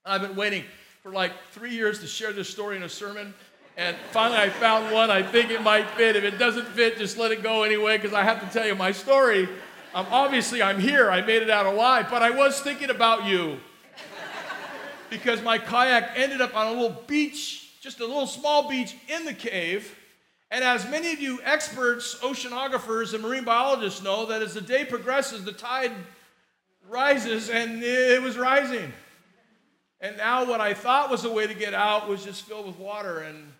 I've 0.06 0.22
been 0.22 0.36
waiting 0.36 0.64
for 1.02 1.12
like 1.12 1.32
three 1.52 1.72
years 1.72 2.00
to 2.00 2.08
share 2.08 2.34
this 2.34 2.50
story 2.50 2.78
in 2.78 2.84
a 2.84 2.90
sermon. 2.90 3.34
And 3.76 3.98
finally, 4.12 4.40
I 4.40 4.50
found 4.50 4.94
one 4.94 5.10
I 5.10 5.24
think 5.24 5.50
it 5.50 5.62
might 5.64 5.90
fit. 5.92 6.16
If 6.16 6.24
it 6.24 6.38
doesn't 6.38 6.68
fit, 6.68 6.98
just 6.98 7.18
let 7.18 7.32
it 7.32 7.42
go 7.42 7.64
anyway, 7.64 7.98
because 7.98 8.14
I 8.14 8.24
have 8.24 8.40
to 8.42 8.54
tell 8.54 8.68
you 8.68 8.76
my 8.76 8.92
story. 8.92 9.50
Um, 9.96 10.06
obviously, 10.12 10.62
I'm 10.62 10.80
here. 10.80 11.10
I 11.10 11.22
made 11.22 11.42
it 11.42 11.50
out 11.50 11.66
alive. 11.66 12.08
But 12.10 12.22
I 12.22 12.30
was 12.30 12.60
thinking 12.60 12.90
about 12.90 13.26
you. 13.26 13.60
Because 15.10 15.42
my 15.42 15.58
kayak 15.58 16.12
ended 16.16 16.42
up 16.42 16.56
on 16.56 16.68
a 16.68 16.72
little 16.72 17.04
beach, 17.08 17.80
just 17.82 18.00
a 18.00 18.06
little 18.06 18.28
small 18.28 18.70
beach 18.70 18.96
in 19.08 19.26
the 19.26 19.34
cave. 19.34 19.96
And 20.50 20.64
as 20.64 20.88
many 20.90 21.12
of 21.12 21.20
you 21.20 21.40
experts, 21.44 22.20
oceanographers, 22.22 23.14
and 23.14 23.24
marine 23.24 23.44
biologists 23.44 24.04
know, 24.04 24.28
that 24.28 24.44
as 24.44 24.54
the 24.54 24.62
day 24.62 24.86
progresses, 24.86 25.44
the 25.44 25.52
tide 25.52 25.92
rises, 26.88 27.50
and 27.50 27.84
it 27.84 28.22
was 28.22 28.38
rising. 28.38 28.94
And 30.00 30.18
now, 30.18 30.46
what 30.46 30.62
I 30.62 30.74
thought 30.74 31.10
was 31.10 31.26
a 31.26 31.32
way 31.32 31.48
to 31.48 31.54
get 31.54 31.74
out 31.74 32.08
was 32.08 32.24
just 32.24 32.44
filled 32.44 32.68
with 32.68 32.78
water. 32.78 33.20
And, 33.20 33.52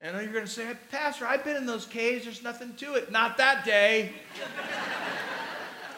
and 0.00 0.16
you're 0.16 0.32
going 0.32 0.44
to 0.44 0.50
say, 0.50 0.70
Pastor, 0.90 1.26
I've 1.26 1.44
been 1.44 1.56
in 1.56 1.66
those 1.66 1.86
caves, 1.86 2.24
there's 2.24 2.42
nothing 2.42 2.74
to 2.76 2.94
it. 2.94 3.10
Not 3.10 3.38
that 3.38 3.64
day. 3.64 4.12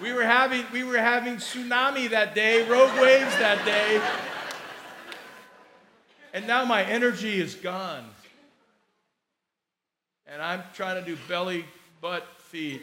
we, 0.01 0.13
were 0.13 0.25
having, 0.25 0.65
we 0.73 0.85
were 0.85 0.99
having 0.99 1.37
tsunami 1.37 2.11
that 2.11 2.35
day, 2.35 2.69
rogue 2.69 2.99
waves 3.01 3.37
that 3.39 3.65
day. 3.65 4.01
And 6.33 6.47
now 6.47 6.65
my 6.65 6.85
energy 6.85 7.41
is 7.41 7.55
gone 7.55 8.05
and 10.29 10.43
I'm 10.43 10.63
trying 10.75 11.03
to 11.03 11.11
do 11.11 11.17
belly, 11.27 11.65
butt, 12.01 12.27
feet. 12.39 12.83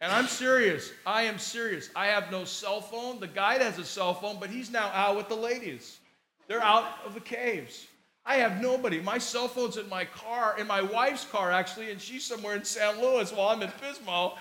And 0.00 0.12
I'm 0.12 0.26
serious. 0.26 0.92
I 1.04 1.22
am 1.22 1.38
serious. 1.38 1.90
I 1.96 2.06
have 2.06 2.30
no 2.30 2.44
cell 2.44 2.80
phone. 2.80 3.18
The 3.18 3.26
guide 3.26 3.60
has 3.62 3.78
a 3.78 3.84
cell 3.84 4.14
phone, 4.14 4.36
but 4.38 4.48
he's 4.48 4.70
now 4.70 4.90
out 4.94 5.16
with 5.16 5.28
the 5.28 5.34
ladies. 5.34 5.98
They're 6.46 6.62
out 6.62 6.86
of 7.04 7.14
the 7.14 7.20
caves. 7.20 7.86
I 8.28 8.34
have 8.34 8.60
nobody. 8.60 9.00
My 9.00 9.16
cell 9.16 9.48
phone's 9.48 9.78
in 9.78 9.88
my 9.88 10.04
car, 10.04 10.56
in 10.58 10.66
my 10.66 10.82
wife's 10.82 11.24
car, 11.24 11.50
actually, 11.50 11.90
and 11.90 11.98
she's 11.98 12.24
somewhere 12.24 12.54
in 12.56 12.62
San 12.62 13.00
Luis 13.00 13.32
while 13.32 13.48
I'm 13.48 13.62
in 13.62 13.70
Pismo. 13.70 14.34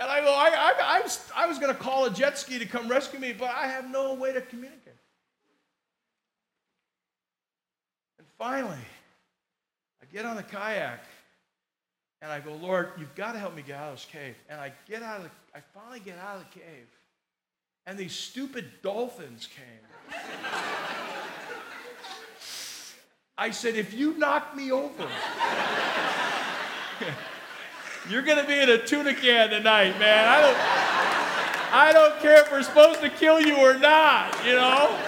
And 0.00 0.10
I 0.10 0.20
go, 0.20 0.32
I, 0.32 0.48
I, 0.48 0.96
I 0.98 1.00
was, 1.00 1.30
I 1.36 1.46
was 1.46 1.60
going 1.60 1.72
to 1.72 1.80
call 1.80 2.06
a 2.06 2.10
jet 2.10 2.36
ski 2.36 2.58
to 2.58 2.66
come 2.66 2.88
rescue 2.88 3.20
me, 3.20 3.32
but 3.32 3.50
I 3.50 3.68
have 3.68 3.88
no 3.88 4.14
way 4.14 4.32
to 4.32 4.40
communicate. 4.40 4.82
And 8.18 8.26
finally, 8.36 8.76
I 10.02 10.06
get 10.12 10.24
on 10.24 10.34
the 10.34 10.42
kayak 10.42 11.04
and 12.20 12.32
I 12.32 12.40
go, 12.40 12.54
Lord, 12.54 12.90
you've 12.98 13.14
got 13.14 13.32
to 13.32 13.38
help 13.38 13.54
me 13.54 13.62
get 13.62 13.76
out 13.76 13.92
of 13.92 13.98
this 13.98 14.08
cave. 14.10 14.34
And 14.50 14.60
I 14.60 14.72
get 14.88 15.04
out 15.04 15.18
of 15.18 15.22
the, 15.22 15.30
I 15.54 15.60
finally 15.72 16.00
get 16.00 16.18
out 16.18 16.38
of 16.38 16.44
the 16.52 16.58
cave. 16.58 16.88
And 17.86 17.96
these 17.96 18.14
stupid 18.14 18.66
dolphins 18.82 19.48
came. 19.54 20.20
I 23.40 23.52
said, 23.52 23.76
if 23.76 23.94
you 23.94 24.18
knock 24.18 24.56
me 24.56 24.72
over, 24.72 25.06
you're 28.10 28.22
going 28.22 28.38
to 28.38 28.44
be 28.44 28.58
in 28.58 28.68
a 28.68 28.84
tuna 28.84 29.14
can 29.14 29.50
tonight, 29.50 29.96
man. 30.00 30.26
I 30.26 30.40
don't, 30.40 31.72
I 31.72 31.92
don't 31.92 32.18
care 32.20 32.40
if 32.40 32.50
we're 32.50 32.64
supposed 32.64 33.00
to 33.00 33.08
kill 33.08 33.40
you 33.40 33.56
or 33.58 33.78
not, 33.78 34.44
you 34.44 34.56
know? 34.56 34.98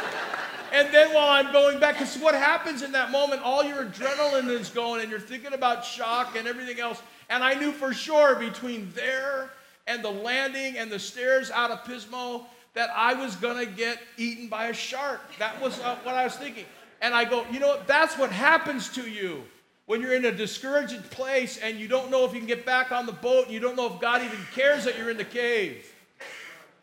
And 0.73 0.95
then 0.95 1.13
while 1.13 1.31
I'm 1.31 1.53
going 1.53 1.81
back, 1.81 1.95
because 1.95 2.17
what 2.19 2.37
happens 2.37 2.83
in 2.83 2.93
that 2.93 3.11
moment, 3.11 3.43
all 3.43 3.65
your 3.65 3.85
adrenaline 3.85 4.49
is 4.49 4.69
going 4.69 5.03
and 5.03 5.11
you're 5.11 5.19
thinking 5.19 5.53
about 5.53 5.85
shock 5.85 6.37
and 6.37 6.47
everything 6.47 6.79
else. 6.79 7.03
And 7.31 7.43
I 7.43 7.55
knew 7.55 7.73
for 7.73 7.93
sure 7.93 8.37
between 8.37 8.93
there 8.95 9.51
and 9.89 10.05
the 10.05 10.11
landing 10.11 10.79
and 10.79 10.89
the 10.89 11.01
stairs 11.01 11.51
out 11.51 11.73
of 11.73 11.81
Pismo 11.81 12.45
that 12.75 12.91
I 12.95 13.15
was 13.15 13.35
going 13.35 13.59
to 13.59 13.67
get 13.67 13.99
eaten 14.17 14.47
by 14.47 14.67
a 14.67 14.73
shark. 14.73 15.21
That 15.41 15.61
was 15.61 15.81
uh, 15.81 15.97
what 16.05 16.15
I 16.15 16.23
was 16.23 16.37
thinking. 16.37 16.67
And 17.01 17.15
I 17.15 17.25
go, 17.25 17.47
you 17.51 17.61
know 17.61 17.69
what? 17.69 17.87
That's 17.87 18.19
what 18.19 18.31
happens 18.31 18.89
to 18.91 19.09
you 19.09 19.43
when 19.87 20.01
you're 20.01 20.15
in 20.15 20.25
a 20.25 20.33
discouraging 20.33 21.03
place 21.05 21.59
and 21.59 21.79
you 21.79 21.89
don't 21.89 22.11
know 22.11 22.25
if 22.25 22.33
you 22.33 22.39
can 22.39 22.47
get 22.47 22.67
back 22.67 22.93
on 22.93 23.07
the 23.07 23.13
boat 23.13 23.47
and 23.47 23.55
you 23.55 23.61
don't 23.61 23.77
know 23.77 23.93
if 23.93 24.01
God 24.01 24.23
even 24.23 24.39
cares 24.55 24.85
that 24.85 24.99
you're 24.99 25.11
in 25.11 25.17
the 25.17 25.25
cave. 25.25 25.87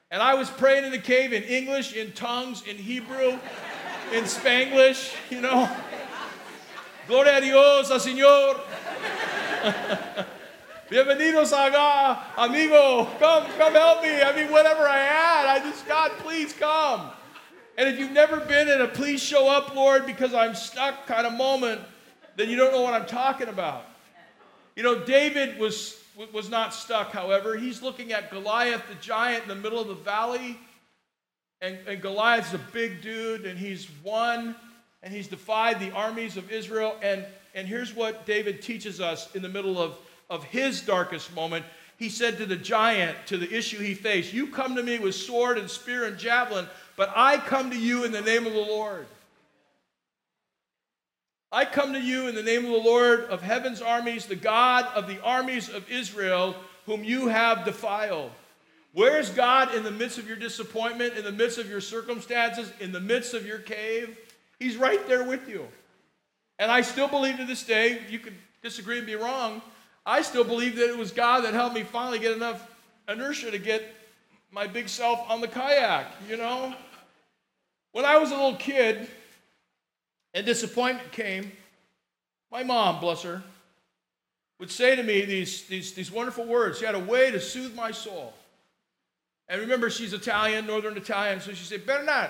And 0.09 0.21
I 0.21 0.35
was 0.35 0.49
praying 0.49 0.85
in 0.85 0.91
the 0.91 0.99
cave 0.99 1.33
in 1.33 1.43
English, 1.43 1.93
in 1.93 2.11
tongues, 2.13 2.63
in 2.65 2.77
Hebrew 2.77 3.37
in 4.13 4.23
Spanglish, 4.23 5.13
you 5.29 5.41
know. 5.41 5.69
Gloria 7.07 7.37
a 7.37 7.41
Dios, 7.41 7.89
a 7.89 7.95
Señor. 7.95 8.59
Bienvenidos 10.89 11.51
acá, 11.51 12.33
amigo. 12.37 13.05
Come, 13.19 13.45
come 13.57 13.73
help 13.73 14.01
me. 14.01 14.21
I 14.21 14.33
mean, 14.33 14.49
whatever 14.49 14.87
I 14.87 14.99
had, 14.99 15.45
I 15.47 15.59
just, 15.59 15.85
God, 15.85 16.11
please 16.19 16.53
come. 16.53 17.11
And 17.77 17.87
if 17.87 17.99
you've 17.99 18.11
never 18.11 18.39
been 18.39 18.67
in 18.67 18.81
a 18.81 18.87
please 18.87 19.21
show 19.21 19.47
up, 19.47 19.75
Lord, 19.75 20.07
because 20.07 20.33
I'm 20.33 20.55
stuck 20.55 21.05
kind 21.05 21.27
of 21.27 21.33
moment, 21.33 21.79
then 22.35 22.49
you 22.49 22.57
don't 22.57 22.71
know 22.71 22.81
what 22.81 22.95
I'm 22.95 23.05
talking 23.05 23.49
about. 23.49 23.85
You 24.75 24.81
know, 24.81 25.05
David 25.05 25.59
was, 25.59 25.95
was 26.33 26.49
not 26.49 26.73
stuck, 26.73 27.11
however. 27.11 27.55
He's 27.55 27.83
looking 27.83 28.13
at 28.13 28.31
Goliath, 28.31 28.81
the 28.89 28.95
giant, 28.95 29.43
in 29.43 29.49
the 29.49 29.55
middle 29.55 29.79
of 29.79 29.87
the 29.87 29.93
valley. 29.93 30.57
And, 31.61 31.77
and 31.87 32.01
Goliath's 32.01 32.53
a 32.53 32.59
big 32.59 33.01
dude, 33.03 33.45
and 33.45 33.59
he's 33.59 33.87
won, 34.03 34.55
and 35.03 35.13
he's 35.13 35.27
defied 35.27 35.79
the 35.79 35.91
armies 35.91 36.35
of 36.35 36.51
Israel. 36.51 36.95
And, 37.03 37.25
and 37.53 37.67
here's 37.67 37.95
what 37.95 38.25
David 38.25 38.63
teaches 38.63 38.99
us 38.99 39.33
in 39.35 39.43
the 39.43 39.49
middle 39.49 39.79
of, 39.79 39.97
of 40.31 40.43
his 40.45 40.81
darkest 40.81 41.33
moment. 41.35 41.63
he 41.97 42.09
said 42.09 42.37
to 42.37 42.47
the 42.47 42.55
giant, 42.55 43.17
to 43.27 43.37
the 43.37 43.51
issue 43.51 43.77
he 43.77 43.93
faced, 43.93 44.33
You 44.33 44.47
come 44.47 44.75
to 44.75 44.83
me 44.83 44.97
with 44.97 45.13
sword 45.13 45.59
and 45.59 45.69
spear 45.69 46.05
and 46.05 46.17
javelin, 46.17 46.67
but 46.97 47.13
I 47.15 47.37
come 47.37 47.71
to 47.71 47.79
you 47.79 48.03
in 48.03 48.11
the 48.11 48.21
name 48.21 48.45
of 48.45 48.51
the 48.53 48.59
Lord. 48.59 49.05
I 51.51 51.63
come 51.63 51.93
to 51.93 52.01
you 52.01 52.27
in 52.27 52.35
the 52.35 52.43
name 52.43 52.65
of 52.65 52.71
the 52.71 52.77
Lord 52.77 53.21
of 53.25 53.41
heaven's 53.41 53.81
armies, 53.81 54.25
the 54.25 54.35
God 54.35 54.85
of 54.93 55.07
the 55.07 55.23
armies 55.23 55.69
of 55.69 55.89
Israel, 55.89 56.55
whom 56.85 57.05
you 57.05 57.29
have 57.29 57.63
defiled. 57.63 58.31
Where 58.91 59.19
is 59.19 59.29
God 59.29 59.73
in 59.73 59.83
the 59.83 59.91
midst 59.91 60.17
of 60.17 60.27
your 60.27 60.35
disappointment, 60.35 61.13
in 61.15 61.23
the 61.23 61.31
midst 61.31 61.57
of 61.57 61.69
your 61.69 61.79
circumstances, 61.79 62.73
in 62.81 62.91
the 62.91 62.99
midst 62.99 63.33
of 63.33 63.45
your 63.45 63.59
cave? 63.59 64.17
He's 64.59 64.75
right 64.75 65.07
there 65.07 65.23
with 65.23 65.47
you. 65.47 65.67
And 66.59 66.71
I 66.71 66.81
still 66.81 67.07
believe 67.07 67.37
to 67.37 67.45
this 67.45 67.63
day, 67.63 68.01
you 68.09 68.19
could 68.19 68.35
disagree 68.63 68.97
and 68.97 69.05
be 69.05 69.15
wrong, 69.15 69.61
I 70.05 70.21
still 70.23 70.43
believe 70.43 70.77
that 70.77 70.89
it 70.89 70.97
was 70.97 71.11
God 71.11 71.43
that 71.43 71.53
helped 71.53 71.75
me 71.75 71.83
finally 71.83 72.17
get 72.17 72.35
enough 72.35 72.65
inertia 73.07 73.51
to 73.51 73.59
get 73.59 73.83
my 74.51 74.65
big 74.65 74.89
self 74.89 75.19
on 75.29 75.41
the 75.41 75.47
kayak, 75.47 76.07
you 76.27 76.37
know? 76.37 76.73
When 77.97 78.05
I 78.05 78.17
was 78.19 78.29
a 78.29 78.35
little 78.35 78.53
kid 78.53 79.07
and 80.35 80.45
disappointment 80.45 81.11
came, 81.11 81.51
my 82.51 82.61
mom, 82.61 82.99
bless 82.99 83.23
her, 83.23 83.41
would 84.59 84.69
say 84.69 84.95
to 84.95 85.01
me 85.01 85.25
these, 85.25 85.63
these, 85.63 85.93
these 85.93 86.11
wonderful 86.11 86.45
words. 86.45 86.77
She 86.77 86.85
had 86.85 86.93
a 86.93 86.99
way 86.99 87.31
to 87.31 87.39
soothe 87.39 87.73
my 87.73 87.89
soul. 87.89 88.35
And 89.49 89.61
remember, 89.61 89.89
she's 89.89 90.13
Italian, 90.13 90.67
Northern 90.67 90.95
Italian, 90.95 91.41
so 91.41 91.53
she 91.53 91.65
said, 91.65 91.87
Better 91.87 92.03
not. 92.03 92.29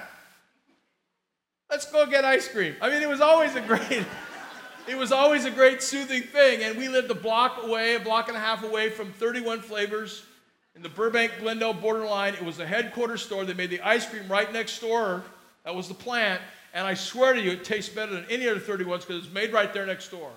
let's 1.69 1.91
go 1.91 2.05
get 2.05 2.23
ice 2.23 2.47
cream. 2.47 2.77
I 2.79 2.89
mean, 2.89 3.01
it 3.01 3.09
was 3.09 3.19
always 3.19 3.53
a 3.55 3.61
great, 3.61 4.05
it 4.87 4.97
was 4.97 5.11
always 5.11 5.43
a 5.43 5.51
great 5.51 5.83
soothing 5.83 6.21
thing. 6.21 6.63
And 6.63 6.77
we 6.77 6.87
lived 6.87 7.11
a 7.11 7.13
block 7.13 7.61
away, 7.61 7.95
a 7.95 7.99
block 7.99 8.29
and 8.29 8.37
a 8.37 8.39
half 8.39 8.63
away 8.63 8.89
from 8.89 9.11
31 9.11 9.59
Flavors 9.59 10.23
in 10.77 10.81
the 10.81 10.87
Burbank 10.87 11.33
Glendale 11.41 11.73
borderline. 11.73 12.35
It 12.35 12.45
was 12.45 12.55
the 12.55 12.65
headquarters 12.65 13.21
store. 13.21 13.43
They 13.43 13.53
made 13.53 13.69
the 13.69 13.81
ice 13.81 14.09
cream 14.09 14.29
right 14.29 14.49
next 14.53 14.79
door. 14.79 15.25
That 15.67 15.75
was 15.75 15.89
the 15.89 15.93
plant. 15.93 16.41
And 16.73 16.87
I 16.87 16.93
swear 16.93 17.33
to 17.33 17.41
you, 17.41 17.51
it 17.51 17.65
tastes 17.65 17.93
better 17.93 18.13
than 18.13 18.23
any 18.29 18.47
other 18.47 18.57
31s 18.57 19.01
because 19.01 19.25
it's 19.25 19.33
made 19.33 19.51
right 19.51 19.73
there 19.73 19.85
next 19.85 20.07
door. 20.07 20.31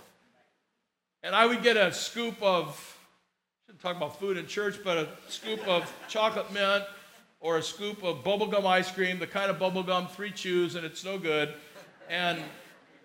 And 1.22 1.36
I 1.36 1.46
would 1.46 1.62
get 1.62 1.76
a 1.76 1.92
scoop 1.92 2.34
of, 2.42 2.66
I 2.66 3.66
shouldn't 3.66 3.80
talk 3.80 3.96
about 3.96 4.18
food 4.18 4.36
in 4.36 4.48
church, 4.48 4.80
but 4.82 4.96
a 4.98 5.08
scoop 5.28 5.64
of 5.68 5.88
chocolate 6.08 6.52
mint 6.52 6.82
or 7.38 7.58
a 7.58 7.62
scoop 7.62 8.02
of 8.02 8.24
bubblegum 8.24 8.66
ice 8.66 8.90
cream, 8.90 9.20
the 9.20 9.26
kind 9.28 9.52
of 9.52 9.58
bubblegum 9.60 10.10
three 10.10 10.32
chews, 10.32 10.74
and 10.74 10.84
it's 10.84 11.04
no 11.04 11.16
good. 11.16 11.54
And, 12.08 12.40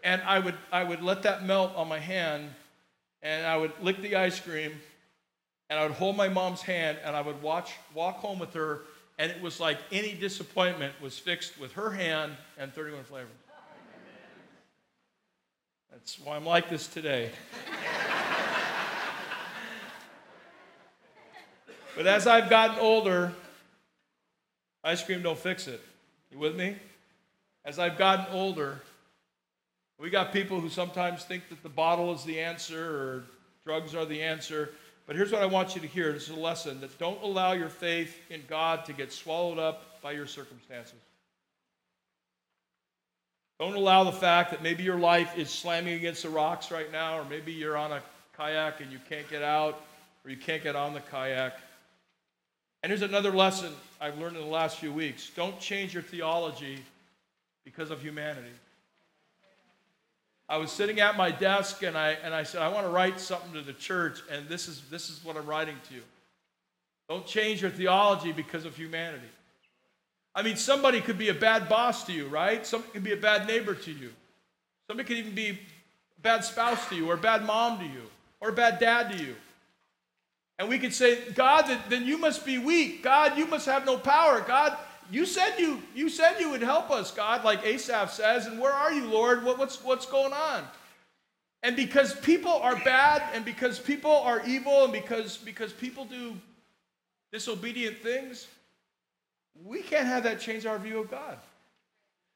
and 0.04 0.20
I, 0.24 0.40
would, 0.40 0.56
I 0.72 0.84
would 0.84 1.04
let 1.04 1.22
that 1.22 1.46
melt 1.46 1.76
on 1.76 1.88
my 1.88 2.00
hand, 2.00 2.50
and 3.22 3.46
I 3.46 3.56
would 3.56 3.72
lick 3.84 4.02
the 4.02 4.16
ice 4.16 4.40
cream, 4.40 4.72
and 5.70 5.78
I 5.78 5.84
would 5.84 5.92
hold 5.92 6.18
my 6.18 6.30
mom's 6.30 6.64
hand, 6.64 6.98
and 7.04 7.16
I 7.16 7.22
would 7.22 7.40
watch, 7.44 7.74
walk 7.94 8.16
home 8.16 8.40
with 8.40 8.56
her, 8.56 8.82
and 9.18 9.32
it 9.32 9.42
was 9.42 9.60
like 9.60 9.78
any 9.92 10.14
disappointment 10.14 10.94
was 11.02 11.18
fixed 11.18 11.60
with 11.60 11.74
her 11.74 11.92
hand 11.92 12.34
and 12.58 12.74
31 12.74 13.04
flavors. 13.06 13.30
That's 15.92 16.20
why 16.20 16.36
I'm 16.36 16.46
like 16.46 16.70
this 16.70 16.88
today. 16.88 17.30
but 21.96 22.06
as 22.06 22.28
I've 22.28 22.50
gotten 22.50 22.78
older, 22.80 23.32
ice 24.84 25.02
cream 25.04 25.22
don't 25.22 25.40
fix 25.40 25.68
it. 25.68 25.82
You 26.32 26.40
with 26.40 26.56
me? 26.56 26.76
As 27.64 27.80
I've 27.80 27.98
gotten 27.98 28.26
older, 28.34 28.82
we 29.98 30.10
got 30.10 30.34
people 30.34 30.60
who 30.60 30.68
sometimes 30.68 31.24
think 31.24 31.48
that 31.48 31.64
the 31.64 31.70
bottle 31.70 32.14
is 32.14 32.26
the 32.26 32.42
answer 32.42 32.84
or 32.84 33.24
drugs 33.66 33.96
are 33.96 34.06
the 34.06 34.22
answer. 34.22 34.72
But 35.08 35.16
here's 35.16 35.32
what 35.32 35.42
I 35.42 35.46
want 35.46 35.76
you 35.76 35.82
to 35.82 35.88
hear. 35.88 36.12
This 36.12 36.24
is 36.24 36.36
a 36.36 36.40
lesson 36.40 36.82
that 36.82 36.98
don't 36.98 37.22
allow 37.22 37.54
your 37.54 37.70
faith 37.70 38.18
in 38.30 38.42
God 38.48 38.86
to 38.86 38.94
get 38.94 39.12
swallowed 39.12 39.60
up 39.60 40.02
by 40.02 40.14
your 40.14 40.26
circumstances. 40.26 41.00
Don't 43.60 43.76
allow 43.76 44.04
the 44.04 44.12
fact 44.12 44.52
that 44.52 44.62
maybe 44.62 44.84
your 44.84 45.00
life 45.00 45.38
is 45.38 45.50
slamming 45.50 45.94
against 45.94 46.24
the 46.24 46.30
rocks 46.30 46.72
right 46.72 46.92
now, 46.92 47.20
or 47.20 47.26
maybe 47.26 47.54
you're 47.54 47.78
on 47.78 47.92
a 47.92 48.02
kayak 48.36 48.82
and 48.82 48.92
you 48.92 49.00
can't 49.08 49.30
get 49.30 49.44
out, 49.44 49.82
or 50.24 50.32
you 50.32 50.38
can't 50.38 50.62
get 50.62 50.76
on 50.76 50.94
the 50.94 51.00
kayak. 51.00 51.58
And 52.84 52.90
here's 52.90 53.02
another 53.02 53.32
lesson 53.32 53.74
I've 54.02 54.18
learned 54.20 54.36
in 54.36 54.44
the 54.44 54.50
last 54.50 54.78
few 54.78 54.92
weeks 54.92 55.32
don't 55.36 55.60
change 55.60 55.94
your 55.94 56.04
theology 56.04 56.84
because 57.64 57.92
of 57.92 58.02
humanity. 58.02 58.52
I 60.48 60.58
was 60.58 60.72
sitting 60.72 61.00
at 61.00 61.18
my 61.18 61.32
desk 61.32 61.82
and 61.82 61.98
I, 61.98 62.12
and 62.24 62.34
I 62.34 62.44
said, 62.44 62.62
I 62.62 62.70
want 62.70 62.86
to 62.86 62.92
write 62.92 63.20
something 63.20 63.54
to 63.54 63.62
the 63.62 63.74
church, 63.74 64.20
and 64.32 64.48
this 64.48 64.68
is, 64.68 64.82
this 64.92 65.10
is 65.10 65.24
what 65.24 65.38
I'm 65.38 65.46
writing 65.46 65.76
to 65.90 65.94
you. 65.96 66.02
Don't 67.10 67.26
change 67.26 67.62
your 67.62 67.72
theology 67.72 68.32
because 68.32 68.66
of 68.66 68.76
humanity. 68.76 69.26
I 70.36 70.44
mean, 70.44 70.56
somebody 70.56 71.02
could 71.02 71.18
be 71.18 71.30
a 71.30 71.34
bad 71.34 71.70
boss 71.70 72.04
to 72.06 72.12
you, 72.12 72.28
right? 72.28 72.66
Somebody 72.66 72.94
could 72.94 73.04
be 73.04 73.14
a 73.14 73.18
bad 73.18 73.48
neighbor 73.48 73.74
to 73.74 73.92
you. 73.92 74.12
Somebody 74.88 75.08
could 75.08 75.18
even 75.18 75.34
be 75.34 75.50
a 75.50 75.58
bad 76.22 76.44
spouse 76.44 76.88
to 76.90 76.96
you, 76.96 77.10
or 77.10 77.16
a 77.16 77.18
bad 77.18 77.46
mom 77.46 77.80
to 77.80 77.86
you, 77.86 78.04
or 78.40 78.50
a 78.50 78.54
bad 78.54 78.80
dad 78.80 79.12
to 79.12 79.18
you. 79.18 79.36
And 80.60 80.70
we 80.70 80.80
could 80.80 80.94
say, 80.94 81.32
God, 81.32 81.70
then 81.90 82.06
you 82.06 82.18
must 82.18 82.46
be 82.46 82.58
weak. 82.58 83.04
God, 83.04 83.38
you 83.38 83.46
must 83.46 83.66
have 83.66 83.86
no 83.86 83.98
power. 83.98 84.42
God, 84.42 84.78
you 85.12 85.26
said 85.26 85.56
you 85.58 85.82
you 85.94 86.10
said 86.10 86.40
you 86.40 86.50
would 86.50 86.62
help 86.62 86.90
us, 86.92 87.12
God, 87.12 87.44
like 87.44 87.66
Asaph 87.66 88.12
says, 88.12 88.46
and 88.48 88.60
where 88.60 88.74
are 88.74 88.92
you, 88.92 89.06
Lord? 89.06 89.44
What, 89.44 89.58
what's 89.58 89.84
what's 89.84 90.06
going 90.06 90.34
on? 90.34 90.64
And 91.64 91.76
because 91.76 92.14
people 92.20 92.54
are 92.54 92.76
bad, 92.76 93.24
and 93.34 93.44
because 93.44 93.80
people 93.80 94.12
are 94.12 94.46
evil, 94.46 94.84
and 94.84 94.94
because 94.94 95.38
because 95.38 95.74
people 95.74 96.06
do 96.06 96.36
disobedient 97.32 97.98
things, 97.98 98.48
we 99.64 99.82
can't 99.82 100.06
have 100.06 100.24
that 100.24 100.40
change 100.40 100.66
our 100.66 100.80
view 100.80 101.00
of 101.00 101.10
God. 101.10 101.38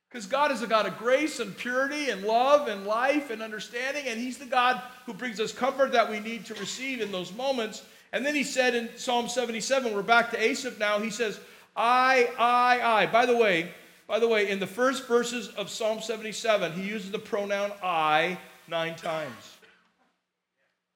Because 0.09 0.25
God 0.25 0.51
is 0.51 0.63
a 0.63 0.67
God 0.67 0.87
of 0.87 0.97
grace 0.97 1.39
and 1.39 1.55
purity 1.55 2.09
and 2.09 2.23
love 2.23 2.67
and 2.67 2.85
life 2.85 3.29
and 3.29 3.41
understanding, 3.41 4.05
and 4.07 4.19
He's 4.19 4.37
the 4.37 4.45
God 4.45 4.81
who 5.05 5.13
brings 5.13 5.39
us 5.39 5.51
comfort 5.51 5.91
that 5.91 6.09
we 6.09 6.19
need 6.19 6.45
to 6.45 6.55
receive 6.55 6.99
in 6.99 7.11
those 7.11 7.31
moments. 7.33 7.83
And 8.11 8.25
then 8.25 8.33
He 8.33 8.43
said 8.43 8.73
in 8.73 8.89
Psalm 8.97 9.29
77, 9.29 9.93
we're 9.93 10.01
back 10.01 10.31
to 10.31 10.43
Asaph 10.43 10.79
now, 10.79 10.97
He 10.97 11.11
says, 11.11 11.39
I, 11.79 12.29
I, 12.37 12.81
I. 12.81 13.05
By 13.05 13.25
the 13.25 13.37
way, 13.37 13.71
by 14.05 14.19
the 14.19 14.27
way, 14.27 14.49
in 14.49 14.59
the 14.59 14.67
first 14.67 15.07
verses 15.07 15.47
of 15.49 15.69
Psalm 15.69 16.01
77, 16.01 16.73
he 16.73 16.81
uses 16.81 17.09
the 17.09 17.19
pronoun 17.19 17.71
I 17.81 18.37
nine 18.67 18.95
times, 18.97 19.57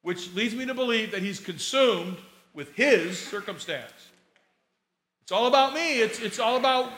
which 0.01 0.33
leads 0.33 0.53
me 0.53 0.65
to 0.65 0.73
believe 0.73 1.11
that 1.11 1.21
he's 1.21 1.39
consumed 1.39 2.17
with 2.53 2.75
his 2.75 3.17
circumstance. 3.17 3.93
It's 5.21 5.31
all 5.31 5.47
about 5.47 5.73
me. 5.73 6.01
It's, 6.01 6.19
it's 6.19 6.37
all 6.37 6.57
about, 6.57 6.91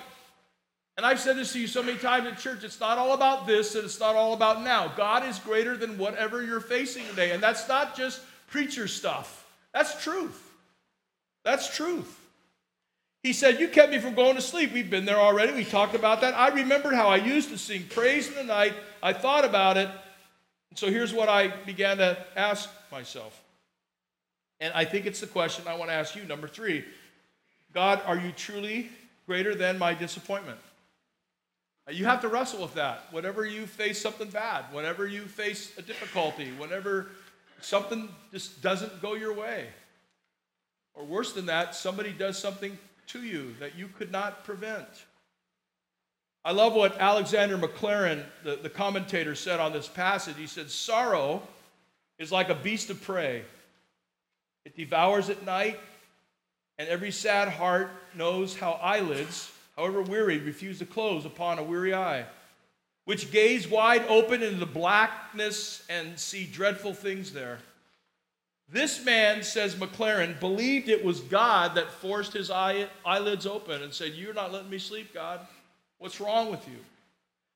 and 0.98 1.06
I've 1.06 1.20
said 1.20 1.38
this 1.38 1.54
to 1.54 1.60
you 1.60 1.68
so 1.68 1.84
many 1.84 2.00
times 2.00 2.28
in 2.28 2.36
church, 2.38 2.64
it's 2.64 2.80
not 2.80 2.98
all 2.98 3.14
about 3.14 3.46
this 3.46 3.76
and 3.76 3.86
it's 3.86 4.00
not 4.00 4.16
all 4.16 4.34
about 4.34 4.64
now. 4.64 4.92
God 4.98 5.24
is 5.28 5.38
greater 5.38 5.78
than 5.78 6.00
whatever 6.00 6.42
you're 6.42 6.60
facing 6.60 7.06
today. 7.06 7.34
And 7.34 7.44
that's 7.44 7.68
not 7.68 7.96
just 7.96 8.22
preacher 8.48 8.88
stuff, 8.88 9.46
that's 9.76 10.04
truth. 10.04 10.42
That's 11.44 11.76
truth. 11.76 12.25
He 13.26 13.34
said, 13.34 13.60
You 13.60 13.70
kept 13.70 13.92
me 13.92 13.98
from 13.98 14.14
going 14.14 14.36
to 14.36 14.42
sleep. 14.42 14.72
We've 14.72 14.88
been 14.88 15.06
there 15.06 15.18
already. 15.18 15.52
We 15.52 15.66
talked 15.66 15.96
about 15.96 16.22
that. 16.22 16.36
I 16.36 16.50
remembered 16.50 16.94
how 16.94 17.08
I 17.08 17.16
used 17.16 17.50
to 17.50 17.58
sing 17.58 17.88
praise 17.90 18.28
in 18.28 18.36
the 18.36 18.44
night. 18.44 18.74
I 19.02 19.14
thought 19.14 19.44
about 19.44 19.78
it. 19.78 19.90
So 20.76 20.92
here's 20.92 21.12
what 21.12 21.28
I 21.28 21.48
began 21.48 21.98
to 21.98 22.24
ask 22.36 22.70
myself. 22.92 23.42
And 24.60 24.72
I 24.76 24.86
think 24.86 25.08
it's 25.08 25.22
the 25.22 25.26
question 25.26 25.68
I 25.68 25.76
want 25.76 25.90
to 25.90 25.96
ask 25.96 26.16
you. 26.16 26.24
Number 26.26 26.48
three 26.48 26.86
God, 27.74 28.00
are 28.06 28.16
you 28.16 28.32
truly 28.32 28.92
greater 29.26 29.56
than 29.56 29.80
my 29.80 29.96
disappointment? 29.96 30.60
You 31.90 32.06
have 32.06 32.22
to 32.22 32.28
wrestle 32.28 32.62
with 32.62 32.76
that. 32.76 33.08
Whenever 33.10 33.44
you 33.44 33.66
face 33.66 34.00
something 34.00 34.30
bad, 34.30 34.66
whenever 34.72 35.08
you 35.08 35.22
face 35.22 35.76
a 35.80 35.82
difficulty, 35.82 36.52
whenever 36.60 37.08
something 37.60 38.08
just 38.32 38.62
doesn't 38.62 39.02
go 39.02 39.16
your 39.16 39.34
way, 39.34 39.66
or 40.94 41.04
worse 41.04 41.34
than 41.34 41.48
that, 41.48 41.74
somebody 41.74 42.12
does 42.12 42.38
something 42.38 42.78
to 43.08 43.22
you 43.22 43.56
that 43.60 43.76
you 43.76 43.88
could 43.88 44.12
not 44.12 44.44
prevent. 44.44 44.88
I 46.44 46.52
love 46.52 46.74
what 46.74 47.00
Alexander 47.00 47.58
Maclaren, 47.58 48.24
the, 48.44 48.56
the 48.56 48.70
commentator, 48.70 49.34
said 49.34 49.60
on 49.60 49.74
this 49.74 49.88
passage. 49.88 50.36
He 50.38 50.46
said, 50.46 50.70
Sorrow 50.70 51.42
is 52.20 52.32
like 52.32 52.50
a 52.50 52.56
beast 52.56 52.90
of 52.90 53.02
prey, 53.02 53.44
it 54.64 54.76
devours 54.76 55.30
at 55.30 55.46
night, 55.46 55.80
and 56.78 56.88
every 56.88 57.12
sad 57.12 57.50
heart 57.50 57.90
knows 58.16 58.56
how 58.56 58.74
eyelids, 58.74 59.52
however 59.76 60.02
weary, 60.02 60.38
refuse 60.38 60.80
to 60.80 60.86
close 60.86 61.26
upon 61.26 61.58
a 61.58 61.64
weary 61.64 61.94
eye, 61.94 62.26
which 63.06 63.32
gaze 63.32 63.68
wide 63.68 64.06
open 64.08 64.44
into 64.44 64.60
the 64.60 64.66
blackness 64.66 65.84
and 65.90 66.20
see 66.20 66.46
dreadful 66.46 66.94
things 66.94 67.34
there. 67.34 67.60
This 68.68 69.04
man, 69.06 69.44
says 69.44 69.76
Maclaren, 69.76 70.40
believed 70.40 70.90
it 70.90 71.06
was 71.06 71.20
God 71.20 71.76
that 71.76 71.92
forced 71.92 72.34
his 72.34 72.50
eye, 72.50 72.88
eyelids 73.06 73.46
open 73.46 73.84
and 73.84 73.94
said, 73.94 74.14
You're 74.14 74.34
not 74.34 74.52
letting 74.52 74.70
me 74.70 74.80
sleep, 74.80 75.14
God. 75.14 75.40
What's 76.00 76.20
wrong 76.20 76.50
with 76.50 76.68
you? 76.68 76.78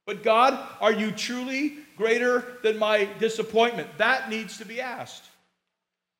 But 0.05 0.23
God, 0.23 0.67
are 0.79 0.93
you 0.93 1.11
truly 1.11 1.77
greater 1.97 2.57
than 2.63 2.77
my 2.77 3.07
disappointment? 3.19 3.89
That 3.97 4.29
needs 4.29 4.57
to 4.57 4.65
be 4.65 4.81
asked. 4.81 5.23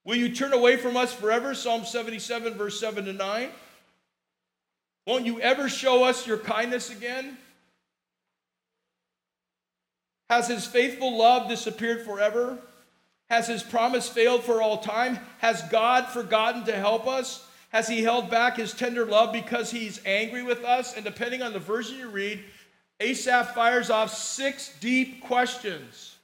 Will 0.06 0.16
you 0.16 0.34
turn 0.34 0.54
away 0.54 0.78
from 0.78 0.98
us 0.98 1.14
forever? 1.14 1.54
Psalm 1.54 1.86
77, 1.86 2.56
verse 2.56 2.80
7 2.80 3.06
to 3.06 3.14
9. 3.14 3.50
Won't 5.06 5.26
you 5.26 5.40
ever 5.40 5.70
show 5.70 6.04
us 6.04 6.26
your 6.26 6.38
kindness 6.38 6.90
again? 6.90 7.38
Has 10.30 10.48
his 10.48 10.66
faithful 10.66 11.18
love 11.18 11.50
disappeared 11.50 12.06
forever? 12.06 12.60
Has 13.30 13.48
his 13.48 13.62
promise 13.62 14.10
failed 14.10 14.44
for 14.44 14.62
all 14.62 14.80
time? 14.80 15.20
Has 15.38 15.62
God 15.64 16.08
forgotten 16.08 16.66
to 16.66 16.76
help 16.76 17.08
us? 17.08 17.46
Has 17.70 17.88
he 17.88 18.02
held 18.02 18.32
back 18.32 18.58
his 18.58 18.74
tender 18.74 19.06
love 19.06 19.32
because 19.32 19.70
he's 19.70 20.02
angry 20.06 20.42
with 20.42 20.64
us? 20.64 20.96
And 20.96 21.06
depending 21.06 21.44
on 21.44 21.54
the 21.54 21.60
version 21.60 22.00
you 22.00 22.10
read, 22.10 22.44
Asaph 23.00 23.54
fires 23.54 23.90
off 23.90 24.14
six 24.14 24.74
deep 24.80 25.22
questions. 25.22 26.16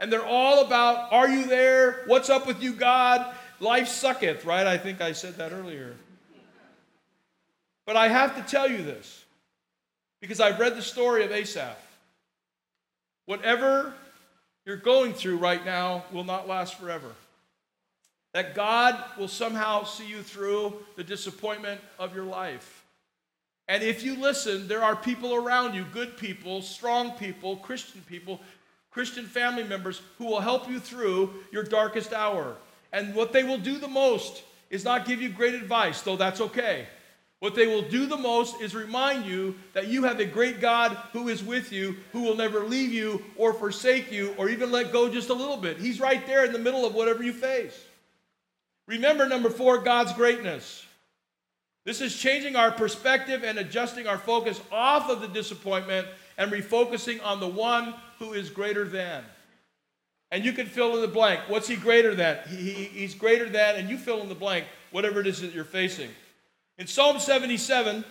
And 0.00 0.12
they're 0.12 0.24
all 0.24 0.64
about 0.64 1.12
Are 1.12 1.28
you 1.28 1.44
there? 1.44 2.02
What's 2.06 2.30
up 2.30 2.46
with 2.46 2.62
you, 2.62 2.72
God? 2.72 3.34
Life 3.60 3.88
sucketh, 3.88 4.44
right? 4.44 4.66
I 4.66 4.78
think 4.78 5.00
I 5.00 5.12
said 5.12 5.36
that 5.36 5.52
earlier. 5.52 5.94
But 7.86 7.96
I 7.96 8.08
have 8.08 8.34
to 8.36 8.42
tell 8.42 8.68
you 8.68 8.82
this 8.82 9.24
because 10.20 10.40
I've 10.40 10.58
read 10.58 10.74
the 10.74 10.82
story 10.82 11.24
of 11.24 11.30
Asaph. 11.30 11.76
Whatever 13.26 13.92
you're 14.64 14.76
going 14.76 15.12
through 15.12 15.36
right 15.36 15.64
now 15.64 16.04
will 16.12 16.24
not 16.24 16.48
last 16.48 16.78
forever. 16.78 17.12
That 18.32 18.54
God 18.54 19.02
will 19.18 19.28
somehow 19.28 19.84
see 19.84 20.08
you 20.08 20.22
through 20.22 20.74
the 20.96 21.04
disappointment 21.04 21.80
of 21.98 22.14
your 22.14 22.24
life. 22.24 22.84
And 23.68 23.82
if 23.82 24.02
you 24.02 24.16
listen, 24.16 24.68
there 24.68 24.82
are 24.82 24.96
people 24.96 25.34
around 25.34 25.74
you, 25.74 25.84
good 25.92 26.16
people, 26.16 26.60
strong 26.60 27.12
people, 27.12 27.56
Christian 27.56 28.02
people, 28.08 28.40
Christian 28.90 29.26
family 29.26 29.64
members 29.64 30.02
who 30.18 30.26
will 30.26 30.40
help 30.40 30.68
you 30.68 30.78
through 30.78 31.32
your 31.50 31.62
darkest 31.62 32.12
hour. 32.12 32.56
And 32.92 33.14
what 33.14 33.32
they 33.32 33.42
will 33.42 33.58
do 33.58 33.78
the 33.78 33.88
most 33.88 34.42
is 34.70 34.84
not 34.84 35.06
give 35.06 35.22
you 35.22 35.28
great 35.28 35.54
advice, 35.54 36.02
though 36.02 36.16
that's 36.16 36.40
okay. 36.40 36.86
What 37.44 37.54
they 37.54 37.66
will 37.66 37.82
do 37.82 38.06
the 38.06 38.16
most 38.16 38.62
is 38.62 38.74
remind 38.74 39.26
you 39.26 39.54
that 39.74 39.88
you 39.88 40.04
have 40.04 40.18
a 40.18 40.24
great 40.24 40.62
God 40.62 40.96
who 41.12 41.28
is 41.28 41.44
with 41.44 41.72
you, 41.72 41.94
who 42.10 42.22
will 42.22 42.36
never 42.36 42.60
leave 42.60 42.90
you 42.90 43.22
or 43.36 43.52
forsake 43.52 44.10
you 44.10 44.34
or 44.38 44.48
even 44.48 44.72
let 44.72 44.94
go 44.94 45.10
just 45.10 45.28
a 45.28 45.34
little 45.34 45.58
bit. 45.58 45.76
He's 45.76 46.00
right 46.00 46.26
there 46.26 46.46
in 46.46 46.54
the 46.54 46.58
middle 46.58 46.86
of 46.86 46.94
whatever 46.94 47.22
you 47.22 47.34
face. 47.34 47.78
Remember, 48.86 49.28
number 49.28 49.50
four, 49.50 49.76
God's 49.76 50.14
greatness. 50.14 50.86
This 51.84 52.00
is 52.00 52.16
changing 52.16 52.56
our 52.56 52.70
perspective 52.70 53.44
and 53.44 53.58
adjusting 53.58 54.06
our 54.06 54.16
focus 54.16 54.58
off 54.72 55.10
of 55.10 55.20
the 55.20 55.28
disappointment 55.28 56.08
and 56.38 56.50
refocusing 56.50 57.22
on 57.22 57.40
the 57.40 57.46
one 57.46 57.92
who 58.20 58.32
is 58.32 58.48
greater 58.48 58.88
than. 58.88 59.22
And 60.30 60.46
you 60.46 60.54
can 60.54 60.64
fill 60.64 60.94
in 60.94 61.02
the 61.02 61.08
blank. 61.08 61.40
What's 61.48 61.68
he 61.68 61.76
greater 61.76 62.14
than? 62.14 62.38
He, 62.48 62.56
he, 62.56 62.84
he's 62.84 63.14
greater 63.14 63.50
than, 63.50 63.76
and 63.76 63.90
you 63.90 63.98
fill 63.98 64.22
in 64.22 64.30
the 64.30 64.34
blank, 64.34 64.64
whatever 64.92 65.20
it 65.20 65.26
is 65.26 65.42
that 65.42 65.52
you're 65.52 65.64
facing. 65.64 66.08
In 66.76 66.88
Psalm 66.88 67.20
77, 67.20 68.04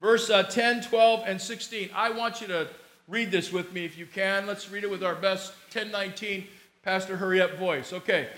verse 0.00 0.30
uh, 0.30 0.44
10, 0.44 0.82
12, 0.82 1.24
and 1.26 1.40
16, 1.40 1.90
I 1.92 2.10
want 2.10 2.40
you 2.40 2.46
to 2.46 2.68
read 3.08 3.32
this 3.32 3.52
with 3.52 3.72
me 3.72 3.84
if 3.84 3.98
you 3.98 4.06
can. 4.06 4.46
Let's 4.46 4.70
read 4.70 4.84
it 4.84 4.90
with 4.90 5.02
our 5.02 5.16
best 5.16 5.52
1019 5.72 6.46
Pastor 6.84 7.16
Hurry 7.16 7.40
Up 7.42 7.58
voice. 7.58 7.92
Okay. 7.92 8.28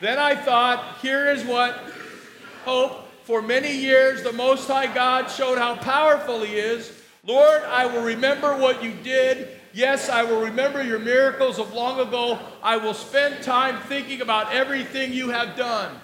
then 0.00 0.20
I 0.20 0.36
thought, 0.36 0.98
here 1.02 1.28
is 1.28 1.44
what 1.44 1.76
hope. 2.64 3.08
For 3.24 3.42
many 3.42 3.76
years, 3.76 4.22
the 4.22 4.32
Most 4.32 4.68
High 4.68 4.92
God 4.92 5.28
showed 5.28 5.58
how 5.58 5.74
powerful 5.76 6.42
He 6.42 6.54
is. 6.54 7.02
Lord, 7.24 7.62
I 7.64 7.86
will 7.86 8.02
remember 8.02 8.56
what 8.56 8.82
you 8.82 8.92
did. 9.02 9.48
Yes, 9.72 10.08
I 10.08 10.22
will 10.22 10.40
remember 10.40 10.82
your 10.82 10.98
miracles 11.00 11.58
of 11.58 11.72
long 11.72 12.00
ago. 12.00 12.38
I 12.62 12.76
will 12.76 12.94
spend 12.94 13.42
time 13.42 13.80
thinking 13.82 14.20
about 14.20 14.52
everything 14.52 15.12
you 15.12 15.30
have 15.30 15.56
done. 15.56 15.96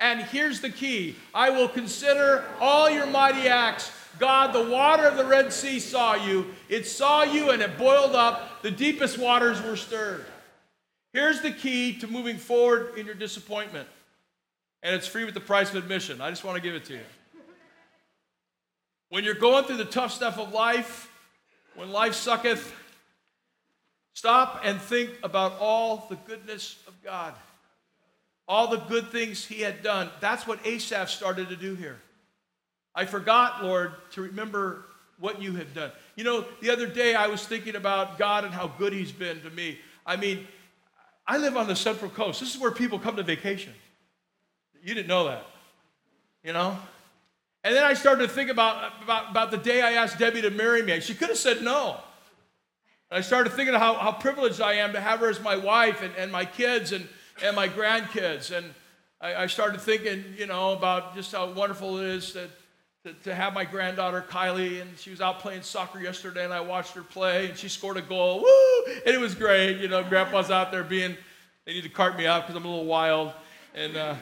And 0.00 0.20
here's 0.20 0.60
the 0.60 0.70
key 0.70 1.16
I 1.34 1.50
will 1.50 1.68
consider 1.68 2.44
all 2.60 2.88
your 2.88 3.06
mighty 3.06 3.48
acts. 3.48 3.90
God, 4.18 4.52
the 4.52 4.70
water 4.70 5.04
of 5.04 5.16
the 5.16 5.24
Red 5.24 5.52
Sea 5.52 5.78
saw 5.78 6.14
you. 6.14 6.46
It 6.68 6.86
saw 6.86 7.22
you 7.22 7.50
and 7.50 7.62
it 7.62 7.78
boiled 7.78 8.16
up. 8.16 8.62
The 8.62 8.70
deepest 8.70 9.16
waters 9.18 9.62
were 9.62 9.76
stirred. 9.76 10.24
Here's 11.12 11.40
the 11.40 11.52
key 11.52 11.98
to 11.98 12.08
moving 12.08 12.36
forward 12.36 12.98
in 12.98 13.06
your 13.06 13.14
disappointment. 13.14 13.88
And 14.82 14.94
it's 14.94 15.06
free 15.06 15.24
with 15.24 15.34
the 15.34 15.40
price 15.40 15.70
of 15.70 15.76
admission. 15.76 16.20
I 16.20 16.30
just 16.30 16.44
want 16.44 16.56
to 16.56 16.62
give 16.62 16.74
it 16.74 16.84
to 16.86 16.94
you. 16.94 17.00
When 19.08 19.24
you're 19.24 19.34
going 19.34 19.64
through 19.64 19.78
the 19.78 19.84
tough 19.84 20.12
stuff 20.12 20.38
of 20.38 20.52
life, 20.52 21.10
when 21.74 21.90
life 21.90 22.14
sucketh, 22.14 22.74
stop 24.14 24.62
and 24.64 24.80
think 24.80 25.10
about 25.22 25.58
all 25.60 26.06
the 26.08 26.16
goodness 26.16 26.76
of 26.86 26.94
God 27.02 27.34
all 28.48 28.68
the 28.68 28.78
good 28.78 29.12
things 29.12 29.44
he 29.44 29.60
had 29.60 29.82
done. 29.82 30.08
That's 30.20 30.46
what 30.46 30.58
Asaph 30.66 31.10
started 31.10 31.50
to 31.50 31.56
do 31.56 31.74
here. 31.74 32.00
I 32.94 33.04
forgot, 33.04 33.62
Lord, 33.62 33.92
to 34.12 34.22
remember 34.22 34.86
what 35.20 35.42
you 35.42 35.52
have 35.56 35.74
done. 35.74 35.92
You 36.16 36.24
know, 36.24 36.44
the 36.60 36.70
other 36.70 36.86
day 36.86 37.14
I 37.14 37.26
was 37.26 37.44
thinking 37.46 37.76
about 37.76 38.18
God 38.18 38.44
and 38.44 38.54
how 38.54 38.68
good 38.68 38.92
he's 38.92 39.12
been 39.12 39.40
to 39.42 39.50
me. 39.50 39.78
I 40.06 40.16
mean, 40.16 40.46
I 41.26 41.36
live 41.36 41.56
on 41.56 41.68
the 41.68 41.76
Central 41.76 42.10
Coast. 42.10 42.40
This 42.40 42.54
is 42.54 42.60
where 42.60 42.70
people 42.70 42.98
come 42.98 43.16
to 43.16 43.22
vacation. 43.22 43.74
You 44.82 44.94
didn't 44.94 45.08
know 45.08 45.26
that, 45.26 45.44
you 46.42 46.52
know? 46.52 46.78
And 47.64 47.74
then 47.74 47.84
I 47.84 47.92
started 47.94 48.28
to 48.28 48.32
think 48.32 48.48
about, 48.48 48.92
about, 49.02 49.30
about 49.30 49.50
the 49.50 49.58
day 49.58 49.82
I 49.82 49.92
asked 49.92 50.18
Debbie 50.18 50.40
to 50.42 50.50
marry 50.50 50.82
me. 50.82 51.00
She 51.00 51.14
could 51.14 51.28
have 51.28 51.36
said 51.36 51.62
no. 51.62 51.98
And 53.10 53.18
I 53.18 53.20
started 53.20 53.52
thinking 53.52 53.74
how, 53.74 53.94
how 53.94 54.12
privileged 54.12 54.60
I 54.60 54.74
am 54.74 54.92
to 54.94 55.00
have 55.00 55.20
her 55.20 55.28
as 55.28 55.40
my 55.40 55.56
wife 55.56 56.02
and, 56.02 56.14
and 56.16 56.32
my 56.32 56.44
kids 56.44 56.92
and, 56.92 57.06
and 57.42 57.56
my 57.56 57.68
grandkids. 57.68 58.56
And 58.56 58.66
I, 59.20 59.34
I, 59.34 59.46
started 59.46 59.80
thinking, 59.80 60.24
you 60.36 60.46
know, 60.46 60.72
about 60.72 61.14
just 61.14 61.32
how 61.32 61.50
wonderful 61.50 61.98
it 61.98 62.06
is 62.06 62.32
to, 62.32 62.48
to, 63.04 63.12
to, 63.24 63.34
have 63.34 63.52
my 63.52 63.64
granddaughter 63.64 64.24
Kylie. 64.28 64.80
And 64.80 64.98
she 64.98 65.10
was 65.10 65.20
out 65.20 65.40
playing 65.40 65.62
soccer 65.62 66.00
yesterday, 66.00 66.44
and 66.44 66.52
I 66.52 66.60
watched 66.60 66.94
her 66.94 67.02
play, 67.02 67.48
and 67.48 67.58
she 67.58 67.68
scored 67.68 67.96
a 67.96 68.02
goal. 68.02 68.42
Woo! 68.42 68.92
And 69.06 69.14
it 69.14 69.20
was 69.20 69.34
great. 69.34 69.78
You 69.78 69.88
know, 69.88 70.02
Grandpa's 70.02 70.50
out 70.50 70.70
there 70.70 70.84
being, 70.84 71.16
they 71.64 71.74
need 71.74 71.82
to 71.82 71.88
cart 71.88 72.16
me 72.16 72.26
out 72.26 72.42
because 72.42 72.56
I'm 72.56 72.64
a 72.64 72.68
little 72.68 72.86
wild. 72.86 73.32
And, 73.74 73.96
uh, 73.96 74.14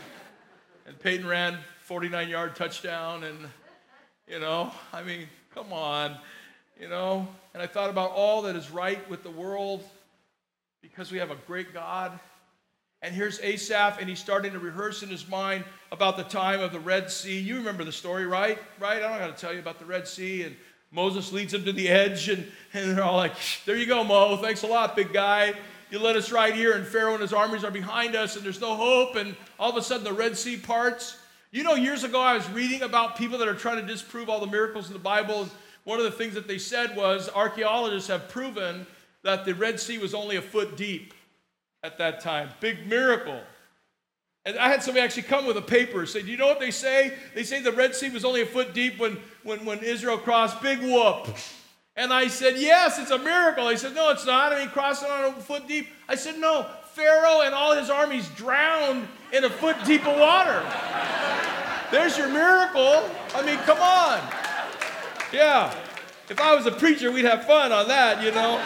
and 0.87 0.99
Peyton 0.99 1.27
ran 1.27 1.59
49 1.83 2.29
yard 2.29 2.57
touchdown. 2.57 3.25
And, 3.25 3.39
you 4.29 4.41
know, 4.41 4.73
I 4.93 5.03
mean, 5.03 5.27
come 5.55 5.73
on, 5.73 6.17
you 6.81 6.89
know. 6.89 7.29
And 7.55 7.63
I 7.63 7.67
thought 7.67 7.91
about 7.91 8.11
all 8.11 8.43
that 8.43 8.57
is 8.57 8.71
right 8.71 9.09
with 9.09 9.23
the 9.23 9.31
world 9.31 9.85
because 10.83 11.11
we 11.11 11.19
have 11.19 11.31
a 11.31 11.37
great 11.47 11.73
God 11.73 12.19
and 13.03 13.15
here's 13.15 13.41
Asaph, 13.41 13.99
and 14.01 14.09
he's 14.09 14.19
starting 14.19 14.53
to 14.53 14.59
rehearse 14.59 15.03
in 15.03 15.09
his 15.09 15.29
mind 15.29 15.65
about 15.93 16.17
the 16.17 16.25
time 16.25 16.61
of 16.61 16.73
the 16.73 16.81
Red 16.81 17.11
Sea. 17.11 17.39
You 17.39 17.57
remember 17.57 17.85
the 17.85 17.93
story, 17.93 18.27
right? 18.27 18.59
Right? 18.81 18.99
I 18.99 19.09
don't 19.09 19.19
got 19.19 19.37
to 19.37 19.41
tell 19.41 19.53
you 19.53 19.61
about 19.61 19.79
the 19.79 19.85
Red 19.85 20.09
Sea. 20.09 20.45
And 20.45 20.57
Moses 20.91 21.33
leads 21.33 21.53
them 21.53 21.65
to 21.65 21.73
the 21.73 21.89
edge, 21.89 22.29
and, 22.29 22.47
and 22.73 22.97
they're 22.97 23.05
all 23.05 23.17
like, 23.17 23.35
There 23.65 23.77
you 23.77 23.87
go, 23.87 24.03
Mo. 24.03 24.39
Thanks 24.39 24.63
a 24.63 24.67
lot, 24.67 24.97
big 24.97 25.13
guy. 25.13 25.55
You 25.91 26.01
led 26.01 26.17
us 26.17 26.33
right 26.33 26.55
here, 26.55 26.73
and 26.73 26.87
Pharaoh 26.87 27.13
and 27.13 27.23
his 27.23 27.33
armies 27.33 27.65
are 27.65 27.71
behind 27.71 28.17
us, 28.17 28.35
and 28.35 28.45
there's 28.45 28.61
no 28.61 28.75
hope. 28.75 29.15
And 29.15 29.37
all 29.59 29.71
of 29.71 29.77
a 29.77 29.83
sudden, 29.83 30.03
the 30.03 30.13
Red 30.13 30.37
Sea 30.37 30.57
parts. 30.57 31.19
You 31.53 31.63
know, 31.63 31.75
years 31.75 32.03
ago, 32.03 32.21
I 32.21 32.35
was 32.35 32.49
reading 32.51 32.83
about 32.83 33.17
people 33.17 33.39
that 33.39 33.47
are 33.47 33.55
trying 33.55 33.81
to 33.81 33.87
disprove 33.87 34.29
all 34.29 34.41
the 34.41 34.51
miracles 34.51 34.89
in 34.89 34.95
the 34.95 34.99
Bible. 34.99 35.43
And 35.43 35.51
one 35.85 35.99
of 35.99 36.05
the 36.05 36.11
things 36.11 36.35
that 36.35 36.49
they 36.49 36.59
said 36.59 36.97
was 36.97 37.29
archaeologists 37.29 38.09
have 38.09 38.29
proven 38.29 38.87
that 39.23 39.45
the 39.45 39.55
Red 39.55 39.79
Sea 39.79 39.99
was 39.99 40.13
only 40.13 40.37
a 40.37 40.43
foot 40.43 40.77
deep 40.77 41.15
at 41.83 41.99
that 41.99 42.21
time. 42.21 42.51
Big 42.61 42.87
miracle. 42.87 43.41
And 44.45 44.57
I 44.59 44.69
had 44.69 44.83
somebody 44.83 45.05
actually 45.05 45.25
come 45.25 45.45
with 45.45 45.57
a 45.57 45.63
paper 45.63 46.07
say, 46.07 46.23
Do 46.23 46.31
you 46.31 46.37
know 46.37 46.47
what 46.47 46.61
they 46.61 46.71
say? 46.71 47.15
They 47.35 47.43
say 47.43 47.63
the 47.63 47.73
Red 47.73 47.95
Sea 47.97 48.11
was 48.11 48.25
only 48.25 48.43
a 48.43 48.47
foot 48.47 48.75
deep 48.75 48.99
when, 48.99 49.19
when, 49.43 49.65
when 49.65 49.81
Israel 49.81 50.19
crossed. 50.19 50.63
Big 50.63 50.79
whoop. 50.81 51.29
And 51.97 52.13
I 52.13 52.29
said, 52.29 52.57
Yes, 52.57 52.99
it's 53.01 53.11
a 53.11 53.19
miracle. 53.19 53.69
He 53.69 53.77
said, 53.77 53.95
No, 53.95 54.11
it's 54.11 54.25
not. 54.25 54.53
I 54.53 54.61
mean, 54.61 54.69
crossing 54.69 55.11
on 55.11 55.25
a 55.25 55.33
foot 55.33 55.67
deep. 55.67 55.89
I 56.09 56.15
said, 56.15 56.39
No, 56.39 56.67
Pharaoh 56.95 57.41
and 57.41 57.55
all 57.55 57.75
his 57.77 57.91
armies 57.91 58.29
drowned 58.31 59.09
in 59.33 59.45
a 59.45 59.51
foot 59.51 59.77
deep 59.85 60.07
of 60.07 60.17
water. 60.17 60.63
There's 61.91 62.17
your 62.17 62.29
miracle. 62.29 63.09
I 63.35 63.43
mean, 63.45 63.59
come 63.59 63.79
on. 63.79 64.21
Yeah. 65.33 65.75
If 66.29 66.41
I 66.41 66.55
was 66.55 66.67
a 66.67 66.73
preacher, 66.73 67.11
we'd 67.11 67.25
have 67.25 67.47
fun 67.47 67.73
on 67.73 67.89
that, 67.89 68.23
you 68.23 68.31
know. 68.33 68.61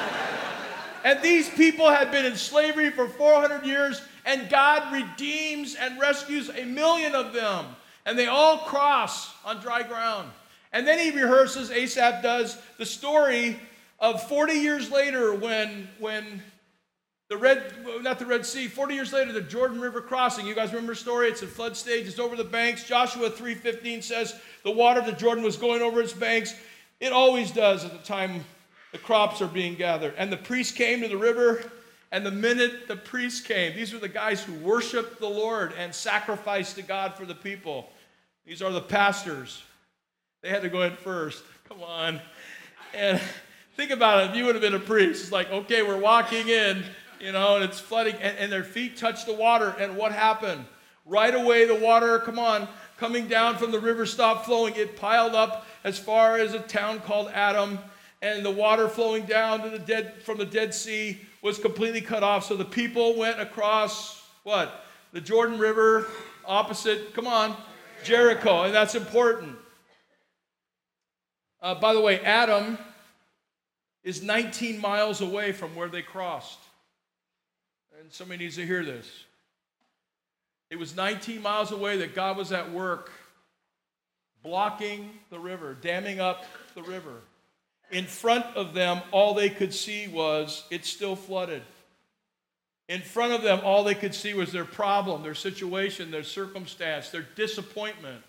And 1.04 1.22
these 1.22 1.48
people 1.48 1.88
had 1.88 2.10
been 2.10 2.26
in 2.26 2.36
slavery 2.36 2.90
for 2.90 3.08
400 3.08 3.64
years, 3.64 4.02
and 4.24 4.50
God 4.50 4.92
redeems 4.92 5.74
and 5.74 5.98
rescues 6.00 6.50
a 6.50 6.64
million 6.64 7.14
of 7.14 7.32
them. 7.32 7.66
And 8.06 8.18
they 8.18 8.26
all 8.26 8.58
cross 8.58 9.34
on 9.44 9.60
dry 9.60 9.82
ground. 9.82 10.30
And 10.72 10.86
then 10.86 10.98
he 10.98 11.10
rehearses, 11.10 11.70
Asaph 11.70 12.22
does, 12.22 12.56
the 12.78 12.86
story 12.86 13.58
of 13.98 14.22
40 14.28 14.54
years 14.54 14.90
later 14.90 15.34
when, 15.34 15.88
when 15.98 16.42
the 17.28 17.36
Red, 17.36 17.72
not 18.02 18.18
the 18.18 18.26
Red 18.26 18.44
Sea, 18.44 18.66
40 18.66 18.94
years 18.94 19.12
later, 19.12 19.32
the 19.32 19.40
Jordan 19.40 19.80
River 19.80 20.00
crossing. 20.00 20.46
You 20.46 20.54
guys 20.54 20.70
remember 20.70 20.94
the 20.94 21.00
story? 21.00 21.28
It's 21.28 21.42
in 21.42 21.48
flood 21.48 21.76
stage, 21.76 22.06
it's 22.06 22.18
over 22.18 22.36
the 22.36 22.44
banks. 22.44 22.84
Joshua 22.84 23.30
3.15 23.30 24.02
says 24.02 24.34
the 24.64 24.70
water 24.70 25.00
of 25.00 25.06
the 25.06 25.12
Jordan 25.12 25.44
was 25.44 25.56
going 25.56 25.82
over 25.82 26.00
its 26.00 26.12
banks. 26.12 26.54
It 26.98 27.12
always 27.12 27.50
does 27.50 27.84
at 27.84 27.92
the 27.92 27.98
time 27.98 28.44
the 28.92 28.98
crops 28.98 29.40
are 29.40 29.48
being 29.48 29.74
gathered. 29.74 30.14
And 30.16 30.32
the 30.32 30.36
priest 30.36 30.76
came 30.76 31.00
to 31.02 31.08
the 31.08 31.16
river 31.16 31.70
And 32.12 32.26
the 32.26 32.30
minute 32.30 32.88
the 32.88 32.96
priests 32.96 33.40
came, 33.40 33.76
these 33.76 33.92
were 33.92 34.00
the 34.00 34.08
guys 34.08 34.42
who 34.42 34.52
worshiped 34.54 35.20
the 35.20 35.28
Lord 35.28 35.72
and 35.78 35.94
sacrificed 35.94 36.74
to 36.76 36.82
God 36.82 37.14
for 37.14 37.24
the 37.24 37.34
people. 37.34 37.88
These 38.44 38.62
are 38.62 38.72
the 38.72 38.80
pastors. 38.80 39.62
They 40.42 40.48
had 40.48 40.62
to 40.62 40.68
go 40.68 40.82
in 40.82 40.96
first. 40.96 41.44
Come 41.68 41.82
on. 41.82 42.20
And 42.94 43.20
think 43.76 43.92
about 43.92 44.24
it. 44.24 44.30
If 44.30 44.36
you 44.36 44.44
would 44.44 44.56
have 44.56 44.62
been 44.62 44.74
a 44.74 44.80
priest, 44.80 45.22
it's 45.22 45.32
like, 45.32 45.50
okay, 45.52 45.82
we're 45.82 46.00
walking 46.00 46.48
in, 46.48 46.82
you 47.20 47.30
know, 47.30 47.56
and 47.56 47.64
it's 47.64 47.78
flooding, 47.78 48.16
and, 48.16 48.36
and 48.38 48.50
their 48.50 48.64
feet 48.64 48.96
touch 48.96 49.24
the 49.24 49.34
water. 49.34 49.76
And 49.78 49.96
what 49.96 50.10
happened? 50.10 50.64
Right 51.06 51.34
away, 51.34 51.64
the 51.64 51.76
water, 51.76 52.18
come 52.18 52.40
on, 52.40 52.66
coming 52.96 53.28
down 53.28 53.56
from 53.56 53.70
the 53.70 53.78
river 53.78 54.04
stopped 54.04 54.46
flowing. 54.46 54.74
It 54.74 54.96
piled 54.96 55.36
up 55.36 55.66
as 55.84 55.96
far 55.96 56.38
as 56.38 56.54
a 56.54 56.58
town 56.58 57.00
called 57.00 57.30
Adam, 57.32 57.78
and 58.22 58.44
the 58.44 58.50
water 58.50 58.88
flowing 58.88 59.24
down 59.24 59.62
to 59.62 59.70
the 59.70 59.78
dead 59.78 60.22
from 60.22 60.38
the 60.38 60.44
Dead 60.44 60.74
Sea 60.74 61.20
was 61.42 61.58
completely 61.58 62.00
cut 62.00 62.22
off. 62.22 62.44
So 62.44 62.56
the 62.56 62.64
people 62.64 63.16
went 63.16 63.40
across 63.40 64.22
what? 64.42 64.84
The 65.12 65.20
Jordan 65.20 65.58
River 65.58 66.06
opposite, 66.44 67.14
come 67.14 67.26
on, 67.26 67.56
Jericho. 68.04 68.64
And 68.64 68.74
that's 68.74 68.94
important. 68.94 69.56
Uh, 71.62 71.74
by 71.74 71.92
the 71.92 72.00
way, 72.00 72.20
Adam 72.20 72.78
is 74.02 74.22
19 74.22 74.80
miles 74.80 75.20
away 75.20 75.52
from 75.52 75.74
where 75.74 75.88
they 75.88 76.02
crossed. 76.02 76.58
And 78.00 78.10
somebody 78.10 78.44
needs 78.44 78.56
to 78.56 78.66
hear 78.66 78.84
this. 78.84 79.06
It 80.70 80.78
was 80.78 80.96
19 80.96 81.42
miles 81.42 81.72
away 81.72 81.98
that 81.98 82.14
God 82.14 82.36
was 82.36 82.52
at 82.52 82.70
work 82.70 83.10
blocking 84.42 85.10
the 85.28 85.38
river, 85.38 85.74
damming 85.74 86.20
up 86.20 86.44
the 86.74 86.82
river. 86.82 87.16
In 87.90 88.06
front 88.06 88.46
of 88.56 88.74
them, 88.74 89.00
all 89.10 89.34
they 89.34 89.50
could 89.50 89.74
see 89.74 90.06
was 90.08 90.64
it's 90.70 90.88
still 90.88 91.16
flooded. 91.16 91.62
In 92.88 93.00
front 93.02 93.32
of 93.32 93.42
them, 93.42 93.60
all 93.62 93.84
they 93.84 93.94
could 93.94 94.14
see 94.14 94.34
was 94.34 94.50
their 94.50 94.64
problem, 94.64 95.22
their 95.22 95.34
situation, 95.34 96.10
their 96.10 96.24
circumstance, 96.24 97.10
their 97.10 97.26
disappointment. 97.36 98.22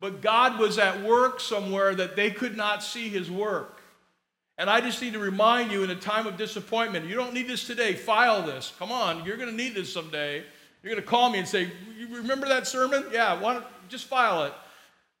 But 0.00 0.22
God 0.22 0.58
was 0.58 0.78
at 0.78 1.02
work 1.02 1.40
somewhere 1.40 1.94
that 1.94 2.16
they 2.16 2.30
could 2.30 2.56
not 2.56 2.82
see 2.82 3.10
his 3.10 3.30
work. 3.30 3.80
And 4.56 4.68
I 4.68 4.80
just 4.80 5.00
need 5.00 5.12
to 5.14 5.18
remind 5.18 5.70
you 5.70 5.84
in 5.84 5.90
a 5.90 5.96
time 5.96 6.26
of 6.26 6.36
disappointment, 6.36 7.06
you 7.06 7.14
don't 7.14 7.32
need 7.32 7.48
this 7.48 7.66
today. 7.66 7.94
File 7.94 8.42
this. 8.42 8.72
Come 8.78 8.92
on, 8.92 9.24
you're 9.24 9.36
going 9.36 9.50
to 9.50 9.56
need 9.56 9.74
this 9.74 9.92
someday. 9.92 10.44
You're 10.82 10.92
going 10.92 11.02
to 11.02 11.08
call 11.08 11.30
me 11.30 11.38
and 11.38 11.48
say, 11.48 11.70
You 11.98 12.08
remember 12.16 12.48
that 12.48 12.66
sermon? 12.66 13.04
Yeah, 13.12 13.40
why 13.40 13.54
don't, 13.54 13.66
just 13.88 14.06
file 14.06 14.44
it. 14.44 14.52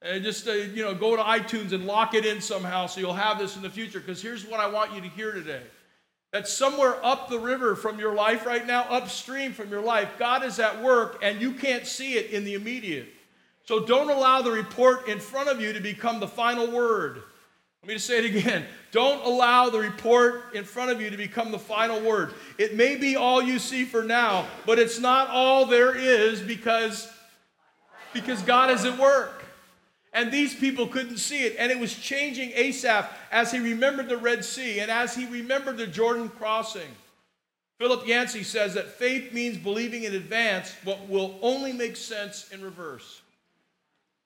And 0.02 0.24
just 0.24 0.48
uh, 0.48 0.52
you 0.52 0.82
know, 0.82 0.94
go 0.94 1.14
to 1.16 1.22
iTunes 1.22 1.72
and 1.72 1.86
lock 1.86 2.14
it 2.14 2.24
in 2.24 2.40
somehow 2.40 2.86
so 2.86 3.00
you'll 3.00 3.12
have 3.12 3.38
this 3.38 3.56
in 3.56 3.62
the 3.62 3.70
future. 3.70 4.00
Because 4.00 4.22
here's 4.22 4.46
what 4.46 4.60
I 4.60 4.66
want 4.66 4.94
you 4.94 5.00
to 5.00 5.08
hear 5.08 5.32
today 5.32 5.62
that 6.32 6.46
somewhere 6.46 7.04
up 7.04 7.28
the 7.28 7.38
river 7.38 7.74
from 7.74 7.98
your 7.98 8.14
life 8.14 8.46
right 8.46 8.66
now, 8.66 8.82
upstream 8.82 9.52
from 9.52 9.68
your 9.68 9.82
life, 9.82 10.10
God 10.18 10.44
is 10.44 10.60
at 10.60 10.80
work 10.80 11.18
and 11.22 11.40
you 11.40 11.52
can't 11.52 11.86
see 11.86 12.14
it 12.14 12.30
in 12.30 12.44
the 12.44 12.54
immediate. 12.54 13.08
So 13.64 13.84
don't 13.84 14.10
allow 14.10 14.40
the 14.40 14.52
report 14.52 15.08
in 15.08 15.18
front 15.18 15.48
of 15.48 15.60
you 15.60 15.72
to 15.72 15.80
become 15.80 16.20
the 16.20 16.28
final 16.28 16.70
word. 16.70 17.22
Let 17.82 17.88
me 17.88 17.94
just 17.94 18.06
say 18.06 18.18
it 18.18 18.36
again. 18.36 18.66
Don't 18.92 19.24
allow 19.24 19.70
the 19.70 19.78
report 19.78 20.54
in 20.54 20.64
front 20.64 20.90
of 20.90 21.00
you 21.00 21.10
to 21.10 21.16
become 21.16 21.52
the 21.52 21.58
final 21.58 22.00
word. 22.00 22.34
It 22.58 22.74
may 22.74 22.96
be 22.96 23.14
all 23.14 23.40
you 23.40 23.58
see 23.58 23.84
for 23.84 24.02
now, 24.02 24.46
but 24.66 24.78
it's 24.78 24.98
not 24.98 25.28
all 25.28 25.64
there 25.64 25.94
is 25.94 26.40
because, 26.40 27.10
because 28.12 28.42
God 28.42 28.70
is 28.70 28.84
at 28.84 28.98
work. 28.98 29.39
And 30.12 30.32
these 30.32 30.54
people 30.54 30.88
couldn't 30.88 31.18
see 31.18 31.44
it. 31.44 31.56
And 31.58 31.70
it 31.70 31.78
was 31.78 31.94
changing 31.94 32.50
Asaph 32.54 33.08
as 33.30 33.52
he 33.52 33.60
remembered 33.60 34.08
the 34.08 34.16
Red 34.16 34.44
Sea 34.44 34.80
and 34.80 34.90
as 34.90 35.14
he 35.14 35.26
remembered 35.26 35.76
the 35.76 35.86
Jordan 35.86 36.28
crossing. 36.28 36.88
Philip 37.78 38.06
Yancey 38.06 38.42
says 38.42 38.74
that 38.74 38.88
faith 38.88 39.32
means 39.32 39.56
believing 39.56 40.04
in 40.04 40.14
advance, 40.14 40.74
but 40.84 41.08
will 41.08 41.38
only 41.40 41.72
make 41.72 41.96
sense 41.96 42.50
in 42.50 42.62
reverse. 42.62 43.22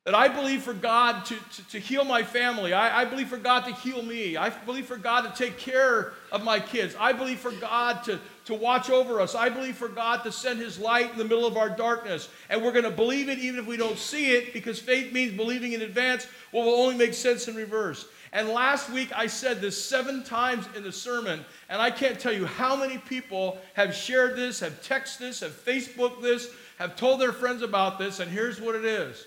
That 0.05 0.15
I 0.15 0.29
believe 0.29 0.63
for 0.63 0.75
God 0.75 1.25
to, 1.27 1.37
to, 1.37 1.69
to 1.71 1.79
heal 1.79 2.05
my 2.05 2.23
family. 2.23 2.73
I, 2.73 3.03
I, 3.03 3.05
believe 3.05 3.29
for 3.29 3.39
God 3.39 3.65
to 3.67 3.73
heal 3.73 4.03
me. 4.03 4.37
I 4.37 4.51
believe 4.51 4.87
for 4.87 4.99
God 4.99 5.23
to 5.23 5.45
take 5.45 5.57
care 5.57 6.13
of 6.33 6.45
my 6.45 6.61
kids. 6.61 6.95
I 6.99 7.13
believe 7.13 7.39
for 7.39 7.53
God 7.53 8.05
to, 8.05 8.19
to 8.45 8.55
watch 8.55 8.91
over 8.91 9.21
us. 9.21 9.35
I 9.35 9.49
believe 9.49 9.77
for 9.77 9.89
God 9.89 10.23
to 10.25 10.33
send 10.33 10.59
His 10.59 10.79
light 10.79 11.11
in 11.11 11.19
the 11.19 11.25
middle 11.25 11.47
of 11.47 11.57
our 11.57 11.71
darkness. 11.71 12.29
And 12.51 12.63
we're 12.63 12.73
going 12.73 12.85
to 12.85 12.91
believe 12.91 13.29
it 13.29 13.39
even 13.39 13.61
if 13.61 13.67
we 13.67 13.77
don't 13.77 13.99
see 13.99 14.33
it 14.33 14.53
because 14.53 14.79
faith 14.79 15.13
means 15.13 15.37
believing 15.37 15.73
in 15.73 15.83
advance. 15.83 16.27
What 16.51 16.67
will 16.67 16.75
only 16.75 16.97
make 16.97 17.15
sense 17.15 17.49
in 17.49 17.55
reverse. 17.55 18.07
And 18.35 18.49
last 18.49 18.91
week 18.91 19.11
I 19.15 19.29
said 19.29 19.61
this 19.61 19.83
seven 19.83 20.25
times 20.25 20.67
in 20.77 20.83
the 20.83 20.91
sermon, 20.91 21.45
and 21.69 21.81
I 21.81 21.91
can't 21.93 22.19
tell 22.19 22.33
you 22.33 22.47
how 22.47 22.75
many 22.75 22.99
people 22.99 23.59
have 23.75 23.95
shared 23.95 24.35
this, 24.35 24.59
have 24.59 24.83
texted 24.83 25.19
this, 25.19 25.41
have 25.41 25.53
Facebooked 25.53 26.21
this, 26.21 26.51
have 26.79 26.97
told 26.97 27.21
their 27.21 27.33
friends 27.33 27.63
about 27.63 27.99
this, 27.99 28.19
and 28.19 28.29
here's 28.29 28.61
what 28.61 28.75
it 28.75 28.85
is 28.85 29.25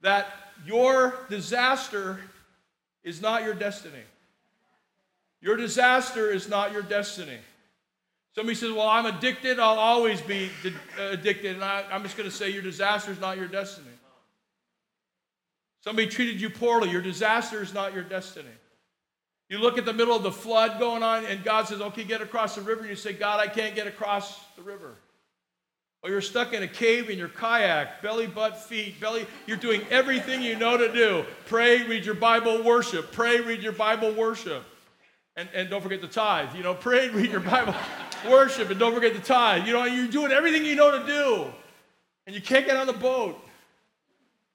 that 0.00 0.26
your 0.64 1.14
disaster 1.28 2.18
is 3.04 3.20
not 3.20 3.42
your 3.44 3.54
destiny. 3.54 4.02
Your 5.40 5.56
disaster 5.56 6.30
is 6.30 6.48
not 6.48 6.72
your 6.72 6.82
destiny. 6.82 7.38
Somebody 8.36 8.54
says, 8.54 8.70
Well, 8.70 8.86
I'm 8.86 9.06
addicted, 9.06 9.58
I'll 9.58 9.78
always 9.78 10.20
be 10.20 10.50
addicted. 10.98 11.54
And 11.54 11.64
I, 11.64 11.84
am 11.90 12.02
just 12.02 12.18
going 12.18 12.28
to 12.28 12.34
say, 12.34 12.50
Your 12.50 12.62
disaster 12.62 13.10
is 13.10 13.18
not 13.18 13.38
your 13.38 13.48
destiny. 13.48 13.86
Somebody 15.82 16.06
treated 16.06 16.38
you 16.38 16.50
poorly, 16.50 16.90
your 16.90 17.00
disaster 17.00 17.62
is 17.62 17.72
not 17.72 17.94
your 17.94 18.02
destiny. 18.02 18.50
You 19.48 19.58
look 19.58 19.78
at 19.78 19.86
the 19.86 19.92
middle 19.92 20.14
of 20.14 20.22
the 20.22 20.32
flood 20.32 20.78
going 20.78 21.02
on, 21.02 21.24
and 21.24 21.42
God 21.42 21.66
says, 21.66 21.80
Okay, 21.80 22.04
get 22.04 22.20
across 22.20 22.56
the 22.56 22.60
river. 22.60 22.82
And 22.82 22.90
you 22.90 22.96
say, 22.96 23.14
God, 23.14 23.40
I 23.40 23.46
can't 23.46 23.74
get 23.74 23.86
across 23.86 24.38
the 24.56 24.62
river. 24.62 24.96
Or 26.02 26.10
you're 26.10 26.20
stuck 26.20 26.52
in 26.52 26.62
a 26.62 26.68
cave 26.68 27.08
in 27.08 27.18
your 27.18 27.30
kayak, 27.30 28.02
belly, 28.02 28.26
butt, 28.26 28.60
feet, 28.60 29.00
belly. 29.00 29.26
You're 29.46 29.56
doing 29.56 29.80
everything 29.90 30.42
you 30.42 30.56
know 30.56 30.76
to 30.76 30.92
do. 30.92 31.24
Pray, 31.46 31.84
read 31.84 32.04
your 32.04 32.14
Bible, 32.14 32.62
worship. 32.62 33.12
Pray, 33.12 33.40
read 33.40 33.62
your 33.62 33.72
Bible, 33.72 34.12
worship. 34.12 34.62
And, 35.36 35.48
and 35.54 35.70
don't 35.70 35.82
forget 35.82 36.00
the 36.00 36.08
tithe. 36.08 36.54
You 36.54 36.62
know, 36.62 36.74
pray, 36.74 37.08
read 37.10 37.30
your 37.30 37.40
Bible, 37.40 37.74
worship, 38.28 38.70
and 38.70 38.78
don't 38.78 38.94
forget 38.94 39.14
the 39.14 39.20
tithe. 39.20 39.66
You 39.66 39.72
know, 39.72 39.84
you're 39.84 40.08
doing 40.08 40.32
everything 40.32 40.64
you 40.64 40.74
know 40.74 40.98
to 40.98 41.06
do. 41.06 41.46
And 42.26 42.34
you 42.34 42.42
can't 42.42 42.66
get 42.66 42.76
on 42.76 42.86
the 42.86 42.92
boat. 42.92 43.40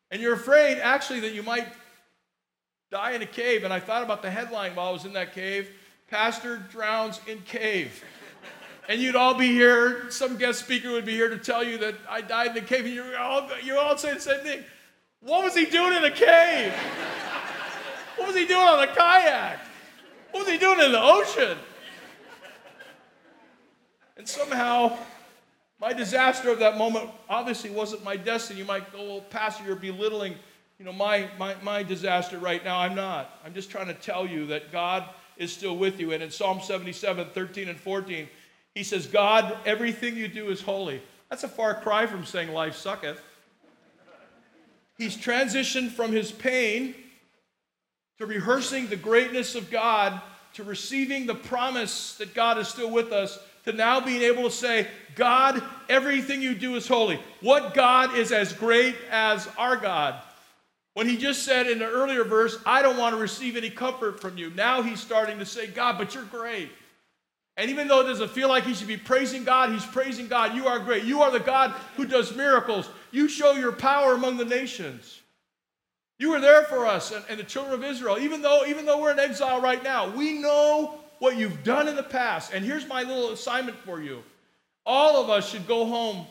And 0.10 0.22
you're 0.22 0.34
afraid, 0.34 0.80
actually, 0.80 1.22
that 1.22 1.34
you 1.34 1.44
might 1.44 1.68
die 2.92 3.12
in 3.12 3.22
a 3.22 3.26
cave. 3.26 3.64
And 3.64 3.74
I 3.74 3.80
thought 3.80 4.04
about 4.04 4.22
the 4.22 4.30
headline 4.30 4.76
while 4.76 4.90
I 4.90 4.92
was 4.92 5.06
in 5.06 5.14
that 5.14 5.34
cave 5.34 5.70
Pastor 6.10 6.58
drowns 6.58 7.22
in 7.26 7.40
cave 7.44 8.04
and 8.90 9.02
you'd 9.02 9.16
all 9.16 9.34
be 9.34 9.48
here. 9.48 10.12
Some 10.12 10.38
guest 10.38 10.60
speaker 10.60 10.92
would 10.92 11.06
be 11.06 11.14
here 11.14 11.30
to 11.30 11.38
tell 11.38 11.64
you 11.64 11.78
that 11.78 11.96
I 12.10 12.20
died 12.20 12.50
in 12.50 12.56
the 12.56 12.62
cave, 12.62 12.86
and 12.86 12.94
you 12.94 13.16
all 13.18 13.50
you 13.64 13.78
all 13.78 13.98
say 13.98 14.14
the 14.14 14.20
same 14.20 14.42
thing. 14.42 14.64
What 15.22 15.44
was 15.44 15.56
he 15.56 15.66
doing 15.66 15.96
in 15.96 16.04
a 16.04 16.12
cave? 16.12 16.74
What 18.18 18.28
was 18.28 18.36
he 18.36 18.46
doing 18.46 18.62
on 18.62 18.84
a 18.84 18.94
kayak? 18.94 19.60
What 20.32 20.46
was 20.46 20.50
he 20.54 20.58
doing 20.58 20.80
in 20.80 20.92
the 20.92 21.02
ocean? 21.02 21.58
And 24.22 24.30
somehow, 24.30 25.00
my 25.80 25.94
disaster 25.94 26.52
of 26.52 26.60
that 26.60 26.78
moment 26.78 27.10
obviously 27.28 27.72
wasn't 27.72 28.04
my 28.04 28.16
destiny. 28.16 28.60
You 28.60 28.66
might 28.66 28.94
go, 28.94 29.22
Pastor, 29.32 29.64
you're 29.66 29.76
belittling, 29.76 30.36
you 30.78 30.86
know, 30.86 30.94
my, 30.94 31.28
my, 31.40 31.56
my 31.64 31.82
disaster 31.82 32.38
right 32.38 32.64
now. 32.64 32.78
I'm 32.78 32.94
not. 32.94 33.40
I'm 33.44 33.56
just 33.56 33.72
trying 33.72 33.88
to 33.88 33.96
tell 33.96 34.28
you 34.28 34.46
that 34.46 34.72
God 34.72 35.06
is 35.38 35.52
still 35.52 35.76
with 35.76 36.00
you. 36.00 36.12
And 36.12 36.22
in 36.22 36.30
Psalm 36.30 36.62
77, 36.62 37.30
13 37.34 37.68
and 37.68 37.80
14, 37.80 38.30
he 38.76 38.84
says, 38.84 39.08
God, 39.08 39.58
everything 39.66 40.16
you 40.16 40.28
do 40.28 40.52
is 40.52 40.62
holy. 40.62 41.02
That's 41.32 41.44
a 41.44 41.48
far 41.48 41.74
cry 41.82 42.06
from 42.06 42.24
saying 42.24 42.54
life 42.54 42.76
sucketh. 42.76 43.20
He's 45.00 45.18
transitioned 45.18 45.90
from 45.90 46.12
his 46.12 46.32
pain 46.32 46.94
to 48.20 48.28
rehearsing 48.28 48.86
the 48.86 48.98
greatness 48.98 49.56
of 49.56 49.72
God, 49.72 50.22
to 50.54 50.64
receiving 50.64 51.26
the 51.26 51.34
promise 51.34 52.18
that 52.18 52.36
God 52.36 52.60
is 52.60 52.68
still 52.68 52.92
with 52.92 53.12
us, 53.12 53.40
to 53.66 53.74
now 53.74 54.00
being 54.00 54.22
able 54.22 54.44
to 54.44 54.52
say, 54.52 54.88
God, 55.16 55.62
everything 55.90 56.42
you 56.42 56.56
do 56.56 56.76
is 56.76 56.88
holy. 56.88 57.20
What 57.42 57.74
God 57.74 58.18
is 58.18 58.32
as 58.32 58.54
great 58.54 58.96
as 59.10 59.48
our 59.58 59.78
God? 59.78 60.16
When 60.94 61.08
he 61.08 61.18
just 61.18 61.44
said 61.44 61.68
in 61.68 61.80
the 61.80 61.86
earlier 61.86 62.24
verse, 62.24 62.58
I 62.66 62.82
don't 62.82 62.98
want 62.98 63.16
to 63.16 63.22
receive 63.22 63.56
any 63.56 63.70
comfort 63.70 64.20
from 64.20 64.38
you. 64.38 64.50
Now 64.52 64.82
he's 64.82 65.00
starting 65.00 65.40
to 65.40 65.46
say, 65.46 65.68
God, 65.68 65.98
but 65.98 66.14
you're 66.14 66.24
great. 66.26 66.70
And 67.58 67.70
even 67.70 67.88
though 67.88 68.02
it 68.02 68.06
doesn't 68.06 68.32
feel 68.32 68.50
like 68.50 68.64
he 68.64 68.74
should 68.74 68.88
be 68.88 68.98
praising 68.98 69.44
God, 69.44 69.72
he's 69.72 69.86
praising 69.86 70.28
God. 70.28 70.56
You 70.56 70.68
are 70.68 70.80
great. 70.80 71.04
You 71.04 71.22
are 71.22 71.32
the 71.32 71.40
God 71.40 71.72
who 71.96 72.06
does 72.06 72.36
miracles. 72.36 72.90
You 73.12 73.28
show 73.28 73.54
your 73.54 73.72
power 73.72 74.14
among 74.14 74.38
the 74.38 74.46
nations. 74.46 75.22
You 76.18 76.32
were 76.32 76.40
there 76.40 76.64
for 76.64 76.86
us 76.86 77.12
and, 77.12 77.26
and, 77.30 77.40
the 77.40 77.44
children 77.44 77.74
of 77.74 77.84
Israel. 77.84 78.20
Even 78.20 78.42
though, 78.42 78.66
even 78.68 78.86
though 78.86 79.02
we're 79.02 79.12
in 79.12 79.20
exile 79.20 79.60
right 79.60 79.84
now, 79.84 80.10
we 80.16 80.38
know 80.38 81.01
what 81.22 81.38
you've 81.38 81.64
done 81.64 81.88
in 81.88 81.96
the 81.96 82.02
past. 82.02 82.52
And 82.52 82.66
here's 82.66 82.88
my 82.88 83.04
little 83.04 83.30
assignment 83.30 83.78
for 83.78 84.02
you. 84.02 84.24
All 84.88 85.22
of 85.22 85.30
us 85.30 85.48
should 85.48 85.68
go 85.68 85.86
home 85.86 86.26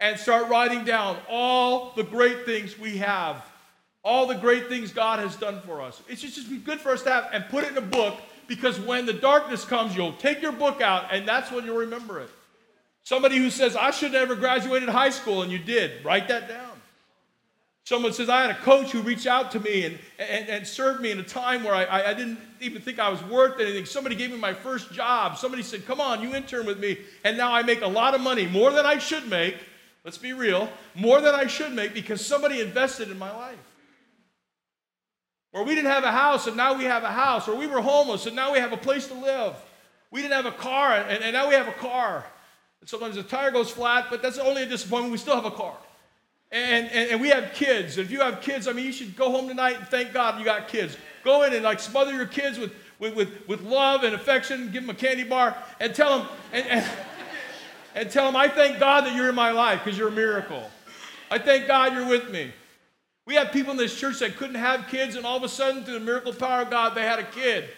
and 0.00 0.18
start 0.18 0.48
writing 0.48 0.84
down 0.84 1.16
all 1.28 1.92
the 1.94 2.02
great 2.02 2.44
things 2.44 2.76
we 2.76 2.96
have, 2.96 3.44
all 4.02 4.26
the 4.26 4.34
great 4.34 4.68
things 4.68 4.90
God 4.90 5.20
has 5.20 5.36
done 5.36 5.60
for 5.60 5.80
us. 5.80 6.02
It's 6.08 6.22
just, 6.22 6.34
just 6.34 6.50
be 6.50 6.56
good 6.56 6.80
for 6.80 6.90
us 6.90 7.02
to 7.04 7.10
have 7.10 7.28
and 7.32 7.44
put 7.50 7.62
it 7.62 7.70
in 7.70 7.78
a 7.78 7.80
book 7.80 8.16
because 8.48 8.80
when 8.80 9.06
the 9.06 9.12
darkness 9.12 9.64
comes, 9.64 9.96
you'll 9.96 10.14
take 10.14 10.42
your 10.42 10.50
book 10.50 10.80
out, 10.80 11.14
and 11.14 11.26
that's 11.26 11.52
when 11.52 11.64
you'll 11.64 11.78
remember 11.78 12.18
it. 12.18 12.30
Somebody 13.04 13.36
who 13.36 13.48
says, 13.48 13.76
I 13.76 13.92
should 13.92 14.12
have 14.12 14.28
never 14.28 14.34
graduated 14.34 14.88
high 14.88 15.10
school, 15.10 15.42
and 15.42 15.52
you 15.52 15.58
did, 15.58 16.04
write 16.04 16.26
that 16.26 16.48
down. 16.48 16.75
Someone 17.86 18.12
says, 18.12 18.28
I 18.28 18.42
had 18.42 18.50
a 18.50 18.58
coach 18.58 18.90
who 18.90 19.00
reached 19.00 19.28
out 19.28 19.52
to 19.52 19.60
me 19.60 19.84
and, 19.84 19.96
and, 20.18 20.48
and 20.48 20.66
served 20.66 21.00
me 21.00 21.12
in 21.12 21.20
a 21.20 21.22
time 21.22 21.62
where 21.62 21.72
I, 21.72 22.10
I 22.10 22.14
didn't 22.14 22.40
even 22.60 22.82
think 22.82 22.98
I 22.98 23.08
was 23.08 23.22
worth 23.22 23.60
anything. 23.60 23.84
Somebody 23.84 24.16
gave 24.16 24.32
me 24.32 24.38
my 24.38 24.54
first 24.54 24.92
job. 24.92 25.38
Somebody 25.38 25.62
said, 25.62 25.86
Come 25.86 26.00
on, 26.00 26.20
you 26.20 26.34
intern 26.34 26.66
with 26.66 26.80
me. 26.80 26.98
And 27.22 27.38
now 27.38 27.54
I 27.54 27.62
make 27.62 27.82
a 27.82 27.86
lot 27.86 28.16
of 28.16 28.20
money, 28.20 28.44
more 28.44 28.72
than 28.72 28.84
I 28.84 28.98
should 28.98 29.28
make. 29.28 29.54
Let's 30.04 30.18
be 30.18 30.32
real, 30.32 30.68
more 30.96 31.20
than 31.20 31.36
I 31.36 31.46
should 31.46 31.74
make 31.74 31.94
because 31.94 32.26
somebody 32.26 32.60
invested 32.60 33.08
in 33.08 33.20
my 33.20 33.30
life. 33.30 33.58
Or 35.52 35.64
we 35.64 35.76
didn't 35.76 35.92
have 35.92 36.02
a 36.02 36.10
house 36.10 36.48
and 36.48 36.56
now 36.56 36.76
we 36.76 36.84
have 36.84 37.04
a 37.04 37.12
house. 37.12 37.46
Or 37.46 37.54
we 37.54 37.68
were 37.68 37.80
homeless 37.80 38.26
and 38.26 38.34
now 38.34 38.52
we 38.52 38.58
have 38.58 38.72
a 38.72 38.76
place 38.76 39.06
to 39.06 39.14
live. 39.14 39.54
We 40.10 40.22
didn't 40.22 40.34
have 40.34 40.46
a 40.46 40.56
car 40.56 40.92
and, 40.92 41.22
and 41.22 41.32
now 41.32 41.48
we 41.48 41.54
have 41.54 41.68
a 41.68 41.72
car. 41.72 42.26
And 42.80 42.90
sometimes 42.90 43.14
the 43.14 43.22
tire 43.22 43.52
goes 43.52 43.70
flat, 43.70 44.06
but 44.10 44.22
that's 44.22 44.38
only 44.38 44.64
a 44.64 44.66
disappointment. 44.66 45.12
We 45.12 45.18
still 45.18 45.36
have 45.36 45.44
a 45.44 45.52
car. 45.52 45.76
And, 46.52 46.86
and, 46.88 47.10
and 47.10 47.20
we 47.20 47.28
have 47.28 47.52
kids. 47.54 47.98
If 47.98 48.10
you 48.10 48.20
have 48.20 48.40
kids, 48.40 48.68
I 48.68 48.72
mean, 48.72 48.86
you 48.86 48.92
should 48.92 49.16
go 49.16 49.30
home 49.30 49.48
tonight 49.48 49.76
and 49.76 49.88
thank 49.88 50.12
God 50.12 50.38
you 50.38 50.44
got 50.44 50.68
kids. 50.68 50.96
Go 51.24 51.42
in 51.42 51.52
and 51.52 51.64
like 51.64 51.80
smother 51.80 52.12
your 52.12 52.26
kids 52.26 52.58
with, 52.58 52.72
with, 52.98 53.14
with, 53.14 53.48
with 53.48 53.62
love 53.62 54.04
and 54.04 54.14
affection, 54.14 54.70
give 54.70 54.82
them 54.82 54.90
a 54.90 54.94
candy 54.94 55.24
bar, 55.24 55.56
and 55.80 55.94
tell 55.94 56.18
them, 56.18 56.28
and, 56.52 56.66
and, 56.68 56.90
and 57.94 58.10
tell 58.10 58.26
them, 58.26 58.36
I 58.36 58.48
thank 58.48 58.78
God 58.78 59.04
that 59.04 59.16
you're 59.16 59.28
in 59.28 59.34
my 59.34 59.50
life 59.50 59.82
because 59.84 59.98
you're 59.98 60.08
a 60.08 60.12
miracle. 60.12 60.62
I 61.30 61.38
thank 61.38 61.66
God 61.66 61.94
you're 61.94 62.08
with 62.08 62.30
me. 62.30 62.52
We 63.26 63.34
have 63.34 63.50
people 63.50 63.72
in 63.72 63.76
this 63.76 63.98
church 63.98 64.20
that 64.20 64.36
couldn't 64.36 64.54
have 64.54 64.86
kids, 64.86 65.16
and 65.16 65.26
all 65.26 65.36
of 65.36 65.42
a 65.42 65.48
sudden, 65.48 65.82
through 65.82 65.94
the 65.94 66.04
miracle 66.04 66.32
power 66.32 66.62
of 66.62 66.70
God, 66.70 66.94
they 66.94 67.02
had 67.02 67.18
a 67.18 67.24
kid. 67.24 67.68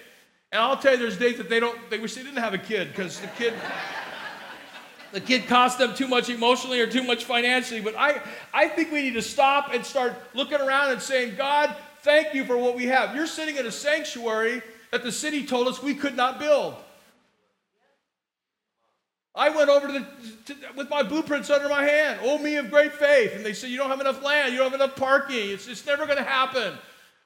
And 0.52 0.60
I'll 0.60 0.76
tell 0.76 0.92
you, 0.92 0.98
there's 0.98 1.16
days 1.16 1.38
that 1.38 1.48
they 1.48 1.58
don't, 1.58 1.78
they 1.88 1.98
wish 1.98 2.14
they 2.14 2.22
didn't 2.22 2.42
have 2.42 2.52
a 2.52 2.58
kid 2.58 2.88
because 2.88 3.18
the 3.20 3.28
kid 3.28 3.54
the 5.12 5.20
kid 5.20 5.46
cost 5.46 5.78
them 5.78 5.94
too 5.94 6.08
much 6.08 6.28
emotionally 6.28 6.80
or 6.80 6.86
too 6.86 7.02
much 7.02 7.24
financially. 7.24 7.80
But 7.80 7.96
I, 7.96 8.20
I 8.52 8.68
think 8.68 8.92
we 8.92 9.02
need 9.02 9.14
to 9.14 9.22
stop 9.22 9.72
and 9.72 9.84
start 9.84 10.14
looking 10.34 10.60
around 10.60 10.92
and 10.92 11.00
saying, 11.00 11.36
God, 11.36 11.74
thank 12.02 12.34
you 12.34 12.44
for 12.44 12.56
what 12.56 12.76
we 12.76 12.86
have. 12.86 13.14
You're 13.14 13.26
sitting 13.26 13.56
in 13.56 13.66
a 13.66 13.72
sanctuary 13.72 14.62
that 14.90 15.02
the 15.02 15.12
city 15.12 15.44
told 15.44 15.68
us 15.68 15.82
we 15.82 15.94
could 15.94 16.16
not 16.16 16.38
build. 16.38 16.74
I 19.34 19.50
went 19.50 19.70
over 19.70 19.86
to 19.86 19.92
the, 19.92 20.06
to, 20.46 20.56
with 20.76 20.90
my 20.90 21.04
blueprints 21.04 21.48
under 21.48 21.68
my 21.68 21.84
hand. 21.84 22.18
Oh, 22.22 22.38
me 22.38 22.56
of 22.56 22.70
great 22.70 22.92
faith. 22.92 23.34
And 23.36 23.46
they 23.46 23.52
said, 23.52 23.70
You 23.70 23.76
don't 23.76 23.88
have 23.88 24.00
enough 24.00 24.22
land. 24.22 24.52
You 24.52 24.58
don't 24.58 24.72
have 24.72 24.80
enough 24.80 24.96
parking. 24.96 25.50
It's, 25.50 25.68
it's 25.68 25.86
never 25.86 26.06
going 26.06 26.18
to 26.18 26.24
happen. 26.24 26.74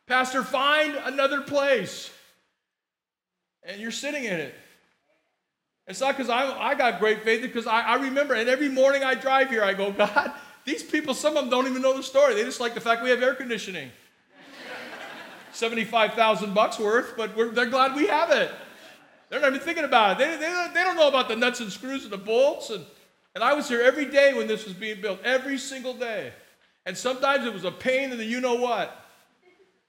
Pastor, 0.06 0.42
find 0.42 0.94
another 1.04 1.40
place. 1.40 2.10
And 3.62 3.80
you're 3.80 3.90
sitting 3.90 4.24
in 4.24 4.34
it. 4.34 4.54
It's 5.86 6.00
not 6.00 6.16
because 6.16 6.30
I 6.30 6.74
got 6.74 7.00
great 7.00 7.22
faith, 7.22 7.42
because 7.42 7.66
I, 7.66 7.80
I 7.80 7.94
remember, 7.96 8.34
and 8.34 8.48
every 8.48 8.68
morning 8.68 9.02
I 9.02 9.14
drive 9.14 9.50
here, 9.50 9.64
I 9.64 9.74
go, 9.74 9.90
God, 9.96 10.32
these 10.64 10.82
people, 10.82 11.14
some 11.14 11.36
of 11.36 11.44
them 11.44 11.50
don't 11.50 11.66
even 11.66 11.82
know 11.82 11.96
the 11.96 12.02
story. 12.02 12.34
They 12.34 12.44
just 12.44 12.60
like 12.60 12.74
the 12.74 12.80
fact 12.80 13.02
we 13.02 13.10
have 13.10 13.22
air 13.22 13.34
conditioning. 13.34 13.90
75,000 15.52 16.54
bucks 16.54 16.78
worth, 16.78 17.14
but 17.16 17.36
they're 17.54 17.66
glad 17.66 17.96
we 17.96 18.06
have 18.06 18.30
it. 18.30 18.50
They're 19.28 19.40
not 19.40 19.48
even 19.48 19.60
thinking 19.60 19.84
about 19.84 20.20
it. 20.20 20.24
They, 20.24 20.36
they, 20.36 20.70
they 20.74 20.82
don't 20.82 20.96
know 20.96 21.08
about 21.08 21.28
the 21.28 21.36
nuts 21.36 21.60
and 21.60 21.72
screws 21.72 22.04
and 22.04 22.12
the 22.12 22.18
bolts. 22.18 22.70
And, 22.70 22.84
and 23.34 23.42
I 23.42 23.54
was 23.54 23.66
here 23.68 23.80
every 23.80 24.04
day 24.04 24.34
when 24.34 24.46
this 24.46 24.64
was 24.66 24.74
being 24.74 25.00
built, 25.00 25.20
every 25.24 25.58
single 25.58 25.94
day. 25.94 26.32
And 26.84 26.96
sometimes 26.96 27.46
it 27.46 27.52
was 27.52 27.64
a 27.64 27.70
pain 27.70 28.12
in 28.12 28.18
the 28.18 28.24
you 28.24 28.40
know 28.40 28.54
what. 28.54 28.94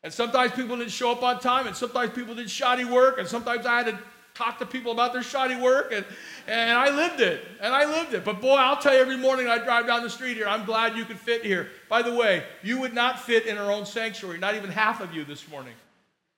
And 0.02 0.12
sometimes 0.14 0.54
people 0.54 0.78
didn't 0.78 0.92
show 0.92 1.12
up 1.12 1.24
on 1.24 1.40
time, 1.40 1.68
and 1.68 1.76
sometimes 1.76 2.12
people 2.12 2.36
did 2.36 2.50
shoddy 2.50 2.86
work, 2.86 3.20
and 3.20 3.28
sometimes 3.28 3.66
I 3.66 3.78
had 3.78 3.86
to 3.88 4.00
talk 4.34 4.58
to 4.60 4.66
people 4.66 4.92
about 4.92 5.14
their 5.14 5.22
shoddy 5.22 5.56
work, 5.56 5.92
and, 5.92 6.06
and 6.48 6.72
I 6.72 6.90
lived 6.96 7.22
it, 7.22 7.46
and 7.62 7.74
I 7.74 7.86
lived 7.86 8.14
it. 8.14 8.26
But 8.26 8.42
boy, 8.42 8.56
I'll 8.56 8.78
tell 8.78 8.94
you 8.94 9.00
every 9.00 9.18
morning 9.18 9.48
I 9.48 9.60
drive 9.60 9.86
down 9.86 10.02
the 10.04 10.10
street 10.10 10.36
here, 10.38 10.48
I'm 10.48 10.66
glad 10.66 10.98
you 10.98 11.06
could 11.06 11.20
fit 11.20 11.46
here. 11.46 11.70
By 11.90 12.02
the 12.02 12.14
way, 12.14 12.44
you 12.64 12.80
would 12.80 12.94
not 12.94 13.20
fit 13.20 13.46
in 13.46 13.58
our 13.58 13.72
own 13.72 13.86
sanctuary, 13.86 14.40
not 14.40 14.56
even 14.56 14.72
half 14.72 15.02
of 15.02 15.14
you 15.14 15.24
this 15.24 15.48
morning. 15.50 15.74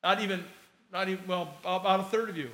Not 0.04 0.22
even, 0.22 0.44
not 0.92 1.10
even, 1.10 1.26
well, 1.26 1.56
about 1.64 2.02
a 2.02 2.04
third 2.04 2.30
of 2.30 2.38
you. 2.38 2.50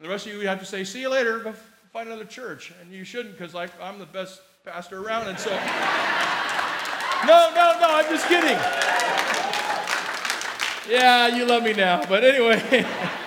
The 0.00 0.08
rest 0.08 0.26
of 0.26 0.32
you, 0.32 0.38
would 0.38 0.46
have 0.46 0.60
to 0.60 0.66
say, 0.66 0.84
see 0.84 1.00
you 1.00 1.08
later, 1.08 1.38
go 1.38 1.54
find 1.92 2.08
another 2.08 2.24
church. 2.24 2.72
And 2.80 2.92
you 2.92 3.04
shouldn't, 3.04 3.38
because 3.38 3.54
like 3.54 3.70
I'm 3.80 3.98
the 3.98 4.06
best 4.06 4.42
pastor 4.64 5.02
around, 5.02 5.28
and 5.28 5.38
so. 5.38 5.50
no, 7.26 7.50
no, 7.54 7.76
no, 7.80 7.86
I'm 7.88 8.04
just 8.10 8.26
kidding. 8.26 8.58
Yeah, 10.90 11.28
you 11.28 11.46
love 11.46 11.62
me 11.62 11.72
now. 11.72 12.04
But 12.04 12.24
anyway. 12.24 12.84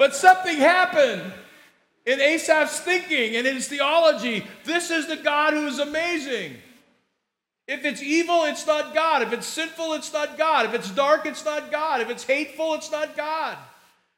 But 0.00 0.16
something 0.16 0.56
happened 0.56 1.30
in 2.06 2.22
Asaph's 2.22 2.80
thinking 2.80 3.36
and 3.36 3.46
in 3.46 3.56
his 3.56 3.68
theology. 3.68 4.46
This 4.64 4.90
is 4.90 5.06
the 5.06 5.18
God 5.18 5.52
who 5.52 5.66
is 5.66 5.78
amazing. 5.78 6.56
If 7.68 7.84
it's 7.84 8.02
evil, 8.02 8.44
it's 8.44 8.66
not 8.66 8.94
God. 8.94 9.20
If 9.20 9.34
it's 9.34 9.46
sinful, 9.46 9.92
it's 9.92 10.10
not 10.10 10.38
God. 10.38 10.64
If 10.64 10.72
it's 10.72 10.90
dark, 10.90 11.26
it's 11.26 11.44
not 11.44 11.70
God. 11.70 12.00
If 12.00 12.08
it's 12.08 12.24
hateful, 12.24 12.72
it's 12.72 12.90
not 12.90 13.14
God. 13.14 13.58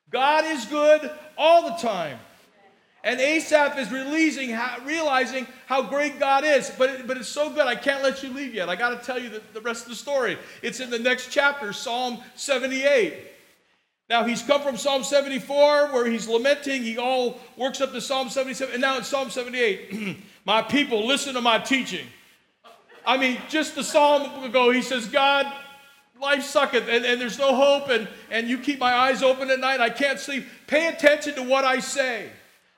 God 0.08 0.44
is 0.44 0.66
good 0.66 1.10
all 1.36 1.68
the 1.68 1.76
time. 1.82 2.20
And 3.02 3.18
Asaph 3.18 3.76
is 3.76 3.90
releasing, 3.90 4.56
realizing 4.84 5.48
how 5.66 5.82
great 5.82 6.20
God 6.20 6.44
is. 6.44 6.70
But, 6.78 6.90
it, 6.90 7.06
but 7.08 7.16
it's 7.16 7.26
so 7.26 7.50
good, 7.50 7.66
I 7.66 7.74
can't 7.74 8.04
let 8.04 8.22
you 8.22 8.32
leave 8.32 8.54
yet. 8.54 8.68
I 8.68 8.76
got 8.76 8.90
to 8.90 9.04
tell 9.04 9.18
you 9.18 9.30
the, 9.30 9.42
the 9.52 9.60
rest 9.60 9.82
of 9.82 9.88
the 9.88 9.96
story. 9.96 10.38
It's 10.62 10.78
in 10.78 10.90
the 10.90 11.00
next 11.00 11.32
chapter, 11.32 11.72
Psalm 11.72 12.18
78. 12.36 13.31
Now 14.12 14.24
he's 14.24 14.42
come 14.42 14.60
from 14.60 14.76
Psalm 14.76 15.04
74 15.04 15.86
where 15.86 16.04
he's 16.04 16.28
lamenting. 16.28 16.82
He 16.82 16.98
all 16.98 17.40
works 17.56 17.80
up 17.80 17.92
to 17.92 18.00
Psalm 18.02 18.28
77. 18.28 18.74
And 18.74 18.82
now 18.82 18.98
in 18.98 19.04
Psalm 19.04 19.30
78, 19.30 20.18
my 20.44 20.60
people, 20.60 21.06
listen 21.06 21.32
to 21.32 21.40
my 21.40 21.58
teaching. 21.58 22.04
I 23.06 23.16
mean, 23.16 23.38
just 23.48 23.74
the 23.74 23.82
psalm 23.82 24.44
ago, 24.44 24.70
he 24.70 24.82
says, 24.82 25.06
God, 25.06 25.50
life 26.20 26.42
sucketh 26.42 26.90
and, 26.90 27.06
and 27.06 27.18
there's 27.18 27.38
no 27.38 27.54
hope 27.54 27.88
and, 27.88 28.06
and 28.30 28.48
you 28.48 28.58
keep 28.58 28.78
my 28.78 28.92
eyes 28.92 29.22
open 29.22 29.48
at 29.50 29.60
night. 29.60 29.80
I 29.80 29.88
can't 29.88 30.20
sleep. 30.20 30.44
Pay 30.66 30.88
attention 30.88 31.34
to 31.36 31.42
what 31.42 31.64
I 31.64 31.80
say. 31.80 32.28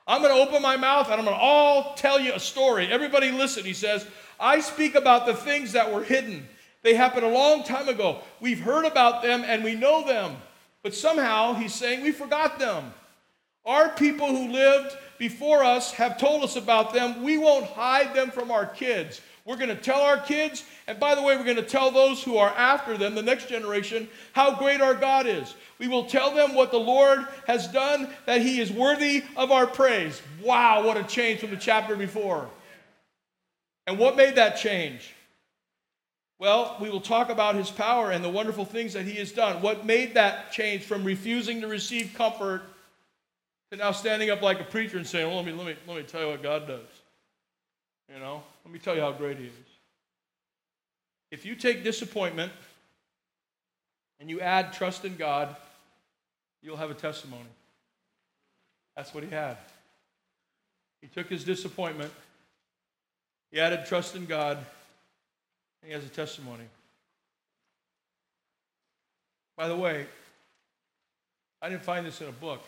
I'm 0.07 0.21
going 0.21 0.33
to 0.33 0.41
open 0.41 0.61
my 0.61 0.77
mouth 0.77 1.07
and 1.07 1.15
I'm 1.15 1.25
going 1.25 1.35
to 1.35 1.43
all 1.43 1.95
tell 1.95 2.17
you 2.17 2.31
a 2.31 2.39
story. 2.39 2.89
Everybody 2.89 3.31
listen, 3.31 3.65
he 3.65 3.73
says. 3.73 4.07
I 4.39 4.61
speak 4.61 4.95
about 4.95 5.25
the 5.25 5.33
things 5.33 5.73
that 5.73 5.93
were 5.93 6.05
hidden. 6.05 6.47
They 6.81 6.93
happened 6.93 7.25
a 7.25 7.29
long 7.29 7.65
time 7.65 7.89
ago. 7.89 8.19
We've 8.39 8.61
heard 8.61 8.85
about 8.85 9.21
them 9.21 9.43
and 9.45 9.65
we 9.65 9.75
know 9.75 10.07
them. 10.07 10.37
But 10.85 10.93
somehow 10.93 11.55
he's 11.55 11.73
saying 11.73 12.03
we 12.03 12.11
forgot 12.11 12.59
them. 12.59 12.93
Our 13.65 13.89
people 13.89 14.27
who 14.27 14.51
lived 14.51 14.95
before 15.17 15.63
us 15.63 15.91
have 15.93 16.19
told 16.19 16.43
us 16.43 16.57
about 16.57 16.93
them. 16.93 17.23
We 17.23 17.39
won't 17.39 17.65
hide 17.65 18.13
them 18.13 18.29
from 18.29 18.51
our 18.51 18.67
kids. 18.67 19.19
We're 19.45 19.55
going 19.55 19.69
to 19.69 19.75
tell 19.75 20.01
our 20.01 20.19
kids, 20.19 20.63
and 20.85 20.99
by 20.99 21.15
the 21.15 21.23
way, 21.23 21.35
we're 21.37 21.43
going 21.43 21.55
to 21.55 21.63
tell 21.63 21.89
those 21.89 22.21
who 22.21 22.37
are 22.37 22.51
after 22.51 22.99
them, 22.99 23.15
the 23.15 23.23
next 23.23 23.49
generation, 23.49 24.07
how 24.33 24.53
great 24.59 24.79
our 24.79 24.93
God 24.93 25.25
is. 25.25 25.55
We 25.79 25.87
will 25.87 26.05
tell 26.05 26.35
them 26.35 26.53
what 26.53 26.69
the 26.69 26.77
Lord 26.77 27.25
has 27.47 27.67
done, 27.67 28.07
that 28.27 28.43
He 28.43 28.61
is 28.61 28.71
worthy 28.71 29.23
of 29.35 29.49
our 29.49 29.65
praise. 29.65 30.21
Wow, 30.43 30.85
what 30.85 30.97
a 30.97 31.03
change 31.03 31.39
from 31.39 31.49
the 31.49 31.57
chapter 31.57 31.95
before. 31.95 32.47
And 33.87 33.97
what 33.97 34.15
made 34.15 34.35
that 34.35 34.57
change? 34.57 35.14
Well, 36.37 36.75
we 36.81 36.89
will 36.89 37.01
talk 37.01 37.29
about 37.29 37.55
his 37.55 37.71
power 37.71 38.11
and 38.11 38.23
the 38.23 38.29
wonderful 38.29 38.65
things 38.65 38.93
that 38.93 39.05
he 39.05 39.13
has 39.15 39.31
done. 39.31 39.61
What 39.61 39.85
made 39.85 40.15
that 40.15 40.51
change 40.51 40.83
from 40.83 41.03
refusing 41.03 41.61
to 41.61 41.67
receive 41.67 42.13
comfort 42.15 42.63
to 43.71 43.77
now 43.77 43.91
standing 43.91 44.29
up 44.29 44.41
like 44.41 44.59
a 44.59 44.65
preacher 44.65 44.97
and 44.97 45.07
saying, 45.07 45.27
well, 45.27 45.37
let 45.37 45.45
me, 45.45 45.53
let 45.53 45.65
me, 45.65 45.75
let 45.87 45.97
me 45.97 46.03
tell 46.03 46.21
you 46.21 46.27
what 46.27 46.43
God 46.43 46.67
does. 46.67 46.87
You 48.13 48.19
know, 48.19 48.43
let 48.63 48.73
me 48.73 48.79
tell 48.79 48.95
you 48.95 49.01
how 49.01 49.11
great 49.13 49.37
he 49.37 49.45
is. 49.45 49.51
If 51.31 51.45
you 51.45 51.55
take 51.55 51.83
disappointment 51.83 52.51
and 54.19 54.29
you 54.29 54.41
add 54.41 54.73
trust 54.73 55.05
in 55.05 55.15
God, 55.15 55.55
you'll 56.61 56.77
have 56.77 56.91
a 56.91 56.95
testimony. 56.95 57.43
That's 58.95 59.13
what 59.13 59.23
he 59.23 59.29
had. 59.29 59.57
He 61.01 61.07
took 61.07 61.27
his 61.27 61.43
disappointment, 61.43 62.11
he 63.51 63.59
added 63.59 63.85
trust 63.85 64.15
in 64.15 64.25
God, 64.25 64.57
he 65.85 65.93
has 65.93 66.03
a 66.03 66.09
testimony. 66.09 66.63
By 69.57 69.67
the 69.67 69.75
way, 69.75 70.05
I 71.61 71.69
didn't 71.69 71.83
find 71.83 72.05
this 72.05 72.21
in 72.21 72.27
a 72.27 72.33
book. 72.33 72.61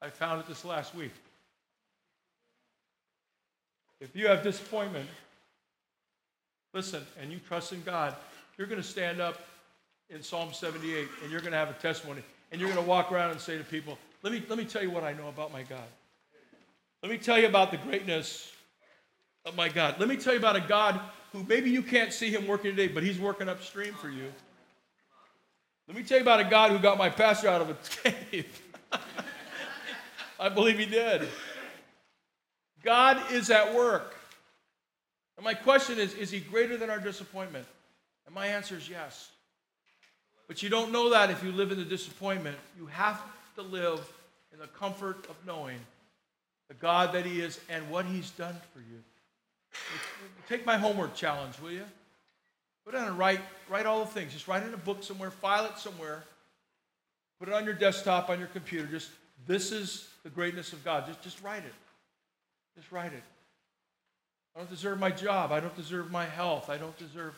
I 0.00 0.10
found 0.10 0.40
it 0.40 0.46
this 0.46 0.64
last 0.64 0.94
week. 0.94 1.10
If 4.00 4.14
you 4.14 4.28
have 4.28 4.44
disappointment, 4.44 5.08
listen, 6.72 7.04
and 7.20 7.32
you 7.32 7.40
trust 7.40 7.72
in 7.72 7.82
God, 7.82 8.14
you're 8.56 8.68
going 8.68 8.80
to 8.80 8.86
stand 8.86 9.20
up 9.20 9.40
in 10.08 10.22
Psalm 10.22 10.52
78 10.52 11.08
and 11.22 11.32
you're 11.32 11.40
going 11.40 11.52
to 11.52 11.58
have 11.58 11.70
a 11.70 11.74
testimony. 11.74 12.22
And 12.52 12.60
you're 12.60 12.70
going 12.70 12.82
to 12.82 12.88
walk 12.88 13.12
around 13.12 13.32
and 13.32 13.40
say 13.40 13.58
to 13.58 13.64
people, 13.64 13.98
let 14.22 14.32
me, 14.32 14.42
let 14.48 14.56
me 14.56 14.64
tell 14.64 14.82
you 14.82 14.90
what 14.90 15.04
I 15.04 15.12
know 15.12 15.28
about 15.28 15.52
my 15.52 15.62
God. 15.62 15.80
Let 17.02 17.10
me 17.10 17.18
tell 17.18 17.38
you 17.38 17.46
about 17.46 17.70
the 17.70 17.76
greatness 17.78 18.52
of 19.48 19.56
my 19.56 19.68
God. 19.68 19.96
Let 19.98 20.08
me 20.08 20.16
tell 20.16 20.34
you 20.34 20.38
about 20.38 20.56
a 20.56 20.60
God 20.60 21.00
who 21.32 21.42
maybe 21.44 21.70
you 21.70 21.82
can't 21.82 22.12
see 22.12 22.30
him 22.30 22.46
working 22.46 22.70
today, 22.70 22.92
but 22.92 23.02
he's 23.02 23.18
working 23.18 23.48
upstream 23.48 23.94
for 23.94 24.10
you. 24.10 24.32
Let 25.86 25.96
me 25.96 26.02
tell 26.02 26.18
you 26.18 26.22
about 26.22 26.40
a 26.40 26.44
God 26.44 26.70
who 26.70 26.78
got 26.78 26.98
my 26.98 27.08
pastor 27.08 27.48
out 27.48 27.62
of 27.62 27.70
a 27.70 27.76
cave. 28.10 28.62
I 30.40 30.48
believe 30.50 30.78
he 30.78 30.86
did. 30.86 31.26
God 32.82 33.32
is 33.32 33.50
at 33.50 33.74
work. 33.74 34.14
And 35.36 35.44
my 35.44 35.54
question 35.54 35.98
is 35.98 36.14
is 36.14 36.30
he 36.30 36.40
greater 36.40 36.76
than 36.76 36.90
our 36.90 36.98
disappointment? 36.98 37.66
And 38.26 38.34
my 38.34 38.48
answer 38.48 38.76
is 38.76 38.88
yes. 38.88 39.30
But 40.46 40.62
you 40.62 40.68
don't 40.68 40.92
know 40.92 41.10
that 41.10 41.30
if 41.30 41.42
you 41.42 41.52
live 41.52 41.72
in 41.72 41.78
the 41.78 41.84
disappointment. 41.84 42.56
You 42.78 42.86
have 42.86 43.22
to 43.56 43.62
live 43.62 44.00
in 44.52 44.58
the 44.58 44.66
comfort 44.66 45.26
of 45.28 45.36
knowing 45.46 45.78
the 46.68 46.74
God 46.74 47.14
that 47.14 47.24
he 47.24 47.40
is 47.40 47.58
and 47.68 47.88
what 47.90 48.04
he's 48.04 48.30
done 48.30 48.56
for 48.72 48.80
you. 48.80 49.02
Take 50.48 50.64
my 50.64 50.76
homework 50.76 51.14
challenge, 51.14 51.54
will 51.60 51.72
you? 51.72 51.84
Put 52.84 52.94
it 52.94 52.98
on 52.98 53.08
and 53.08 53.18
write, 53.18 53.40
write 53.68 53.84
all 53.84 54.00
the 54.00 54.10
things. 54.10 54.32
Just 54.32 54.48
write 54.48 54.62
it 54.62 54.68
in 54.68 54.74
a 54.74 54.78
book 54.78 55.02
somewhere, 55.02 55.30
file 55.30 55.66
it 55.66 55.78
somewhere. 55.78 56.24
Put 57.38 57.48
it 57.48 57.54
on 57.54 57.64
your 57.64 57.74
desktop, 57.74 58.30
on 58.30 58.38
your 58.38 58.48
computer. 58.48 58.86
Just, 58.86 59.10
this 59.46 59.72
is 59.72 60.08
the 60.24 60.30
greatness 60.30 60.72
of 60.72 60.84
God. 60.84 61.06
Just, 61.06 61.22
just 61.22 61.42
write 61.42 61.64
it. 61.64 61.74
Just 62.76 62.90
write 62.90 63.12
it. 63.12 63.22
I 64.56 64.60
don't 64.60 64.70
deserve 64.70 64.98
my 64.98 65.10
job. 65.10 65.52
I 65.52 65.60
don't 65.60 65.76
deserve 65.76 66.10
my 66.10 66.24
health. 66.24 66.70
I 66.70 66.78
don't 66.78 66.96
deserve. 66.98 67.34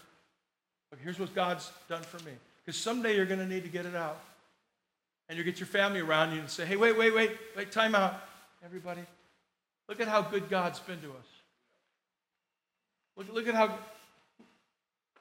But 0.89 1.01
here's 1.03 1.19
what 1.19 1.35
God's 1.35 1.71
done 1.89 2.03
for 2.03 2.23
me. 2.25 2.33
Because 2.65 2.81
someday 2.81 3.17
you're 3.17 3.27
going 3.27 3.41
to 3.41 3.47
need 3.47 3.65
to 3.65 3.69
get 3.69 3.87
it 3.87 3.95
out. 3.95 4.21
And 5.29 5.37
you 5.37 5.45
get 5.45 5.61
your 5.61 5.67
family 5.67 6.01
around 6.01 6.33
you 6.33 6.41
and 6.41 6.49
say, 6.49 6.65
hey, 6.65 6.77
wait, 6.77 6.97
wait, 6.97 7.15
wait, 7.15 7.33
wait, 7.57 7.71
time 7.71 7.95
out. 7.95 8.21
Everybody, 8.65 9.03
look 9.89 10.01
at 10.01 10.09
how 10.09 10.23
good 10.23 10.49
God's 10.49 10.81
been 10.81 11.01
to 11.01 11.09
us. 11.09 11.40
Look, 13.21 13.35
look 13.35 13.47
at 13.49 13.55
how 13.55 13.79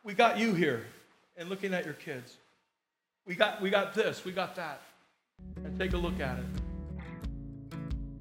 we 0.05 0.13
got 0.13 0.37
you 0.37 0.53
here 0.53 0.85
and 1.35 1.49
looking 1.49 1.73
at 1.73 1.83
your 1.83 1.95
kids. 1.95 2.37
We 3.27 3.35
got, 3.35 3.61
we 3.61 3.69
got 3.69 3.93
this, 3.93 4.23
we 4.23 4.31
got 4.31 4.55
that. 4.55 4.79
And 5.65 5.77
take 5.77 5.91
a 5.91 5.97
look 5.97 6.21
at 6.21 6.39
it. 6.39 6.45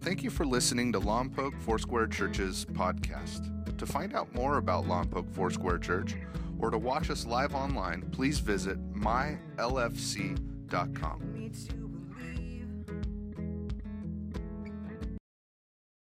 Thank 0.01 0.25
you 0.25 0.31
for 0.31 0.45
listening 0.45 0.91
to 0.95 1.01
Lompoc 1.01 1.63
Foursquare 1.63 2.09
Church's 2.09 2.65
podcast. 2.65 3.77
To 3.79 3.87
find 3.87 4.17
out 4.17 4.35
more 4.35 4.59
about 4.59 4.87
Lompoc 4.87 5.33
Foursquare 5.33 5.79
Church 5.79 6.17
or 6.59 6.71
to 6.71 6.79
watch 6.79 7.09
us 7.09 7.25
live 7.25 7.55
online, 7.55 8.03
please 8.11 8.41
visit 8.41 8.79
mylfc.com. 8.95 9.39